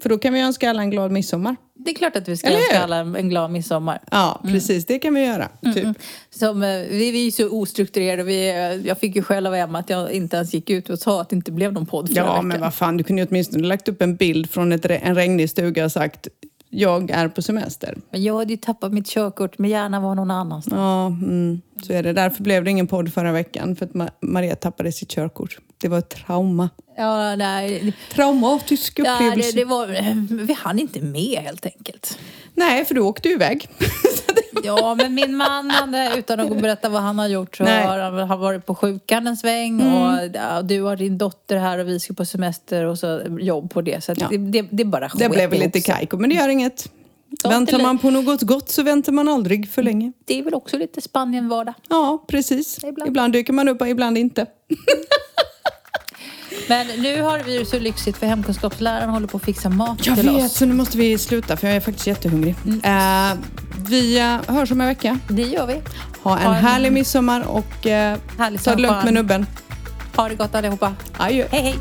För 0.03 0.09
då 0.09 0.19
kan 0.19 0.33
vi 0.33 0.41
önska 0.41 0.71
alla 0.71 0.83
en 0.83 0.91
glad 0.91 1.11
midsommar. 1.11 1.57
Det 1.75 1.91
är 1.91 1.95
klart 1.95 2.17
att 2.17 2.29
vi 2.29 2.37
ska 2.37 2.47
Eller 2.47 2.57
hur? 2.57 2.65
önska 2.65 2.83
alla 2.83 2.97
en 3.19 3.29
glad 3.29 3.51
midsommar. 3.51 4.01
Ja, 4.11 4.41
precis. 4.45 4.87
Det 4.87 4.99
kan 4.99 5.15
vi 5.15 5.25
göra. 5.25 5.49
Typ. 5.75 5.87
Som, 6.31 6.63
eh, 6.63 6.69
vi, 6.69 7.11
vi 7.11 7.27
är 7.27 7.31
så 7.31 7.49
ostrukturerade. 7.49 8.23
Vi, 8.23 8.49
eh, 8.49 8.57
jag 8.87 8.99
fick 8.99 9.17
ju 9.17 9.23
själv 9.23 9.47
av 9.47 9.55
Emma 9.55 9.79
att 9.79 9.91
jag 9.91 10.13
inte 10.13 10.37
ens 10.37 10.55
gick 10.55 10.71
ut 10.71 10.91
och 10.91 10.99
sa 10.99 11.21
att 11.21 11.29
det 11.29 11.37
inte 11.37 11.53
blev 11.53 11.73
någon 11.73 11.87
podd 11.87 12.09
förra 12.09 12.17
Ja, 12.19 12.33
veckan. 12.33 12.49
men 12.49 12.61
vad 12.61 12.75
fan. 12.75 12.97
Du 12.97 13.05
kunde 13.05 13.23
ju 13.23 13.29
åtminstone 13.31 13.67
lagt 13.67 13.89
upp 13.89 14.03
en 14.03 14.17
bild 14.17 14.51
från 14.51 14.73
ett, 14.73 14.85
en 14.85 15.15
regnig 15.15 15.51
stuga 15.51 15.85
och 15.85 15.93
sagt 15.93 16.29
jag 16.75 17.11
är 17.11 17.29
på 17.29 17.43
semester. 17.43 17.99
Men 18.11 18.23
jag 18.23 18.39
hade 18.39 18.53
ju 18.53 18.57
tappat 18.57 18.93
mitt 18.93 19.07
körkort, 19.07 19.59
men 19.59 19.71
gärna 19.71 20.01
var 20.01 20.15
någon 20.15 20.31
annanstans. 20.31 20.77
Ja, 20.81 21.07
mm, 21.07 21.61
så 21.87 21.93
är 21.93 22.03
det. 22.03 22.13
Därför 22.13 22.43
blev 22.43 22.65
det 22.65 22.71
ingen 22.71 22.87
podd 22.87 23.13
förra 23.13 23.33
veckan. 23.33 23.77
För 23.77 23.87
att 23.87 23.93
Ma- 23.93 24.11
Maria 24.21 24.57
tappade 24.57 24.93
sitt 24.93 25.09
körkort. 25.11 25.59
Det 25.79 25.89
var 25.89 25.99
ett 25.99 26.09
trauma. 26.27 26.69
Ja, 26.97 27.37
nej. 27.37 27.95
Traumatisk 28.13 28.99
Ja, 28.99 29.15
upplevelse. 29.15 29.53
det, 29.53 29.59
det 29.61 29.65
var, 29.65 29.87
vi 30.47 30.53
hann 30.53 30.79
inte 30.79 31.01
med 31.01 31.39
helt 31.43 31.67
enkelt. 31.67 32.19
Nej, 32.55 32.85
för 32.85 32.95
du 32.95 33.01
åkte 33.01 33.29
ju 33.29 33.35
iväg. 33.35 33.69
Det 34.63 34.67
Ja, 34.67 34.95
men 34.95 35.15
min 35.15 35.37
man, 35.37 35.71
han, 35.71 35.95
utan 36.19 36.41
att 36.41 36.61
berätta 36.63 36.89
vad 36.89 37.03
han 37.03 37.19
har 37.19 37.27
gjort, 37.29 37.57
så 37.57 37.65
Nej. 37.65 37.87
har 37.87 37.99
han 38.27 38.41
varit 38.41 38.67
på 38.67 38.75
sjukan 38.75 39.27
en 39.27 39.37
sväng 39.37 39.81
och 39.81 40.19
ja, 40.35 40.63
du 40.63 40.83
har 40.83 40.97
din 40.97 41.19
dotter 41.19 41.57
här 41.57 41.79
och 41.79 41.89
vi 41.89 42.01
ska 42.01 42.15
på 42.15 42.25
semester 42.25 42.85
och 42.85 42.99
så 42.99 43.21
jobb 43.41 43.71
på 43.73 43.81
det. 43.83 44.05
Så 44.05 44.15
Ja. 44.17 44.29
det, 44.31 44.37
det, 44.39 44.63
det 44.71 44.85
bara 44.85 45.01
Det 45.01 45.09
sket 45.11 45.31
blev 45.31 45.51
väl 45.51 45.59
lite 45.61 45.81
kajko, 45.81 46.17
men 46.17 46.31
det 46.31 46.37
gör 46.37 46.49
inget. 46.49 46.89
Sånt 47.43 47.55
Väntar 47.55 47.79
man 47.83 47.99
på 47.99 48.11
något 48.11 48.43
gott 48.43 48.71
så 48.71 48.83
väntar 48.83 49.13
man 49.13 49.29
aldrig 49.29 49.71
för 49.71 49.83
länge. 49.83 50.13
Det 50.25 50.39
är 50.39 50.43
väl 50.43 50.55
också 50.55 50.77
lite 50.79 51.01
Spanien-vardag. 51.01 51.75
Ja, 51.89 52.25
precis. 52.29 52.79
Ibland. 52.85 53.09
Ibland 53.09 53.33
dyker 53.33 53.53
man 53.53 53.69
upp 53.69 53.81
och 53.81 53.89
ibland 53.89 54.19
inte. 54.19 54.47
Men 56.69 56.87
nu 56.87 57.23
har 57.23 57.39
vi 57.39 57.59
det 57.59 57.65
så 57.65 57.79
lyxigt 57.79 58.17
för 58.19 58.27
hemkunskapsläraren 58.27 59.11
håller 59.11 59.27
på 59.27 59.37
att 59.37 59.45
fixa 59.45 59.69
mat 59.69 60.07
Jag 60.07 60.19
till 60.19 60.31
vet, 60.31 60.45
oss. 60.45 60.53
så 60.57 60.67
nu 60.67 60.75
måste 60.75 60.99
vi 60.99 61.19
sluta 61.19 61.57
för 61.57 61.67
jag 61.67 61.77
är 61.77 61.81
faktiskt 61.81 62.07
jättehungrig. 62.07 62.55
Eh, 62.85 63.33
vi 63.89 64.19
eh, 64.21 64.55
hörs 64.55 64.71
om 64.73 64.81
en 64.81 64.87
vecka. 64.87 65.19
Det 65.29 65.43
gör 65.43 65.67
vi. 65.67 65.81
Ha 66.23 66.39
en 66.39 66.47
Ha 66.47 66.55
en- 66.57 66.65
härlig 66.65 66.93
midsommar 66.93 67.41
och 67.49 67.87
eh, 67.87 68.19
ta 68.65 68.75
det 68.75 68.83
lugnt 68.83 69.05
med 69.05 69.15
nubben. 69.15 69.47
Ha 70.17 70.29
det 70.29 70.35
gott 70.35 70.55
allihopa. 70.55 70.93
Adjö. 71.19 71.47
Hej 71.51 71.63
hej! 71.63 71.75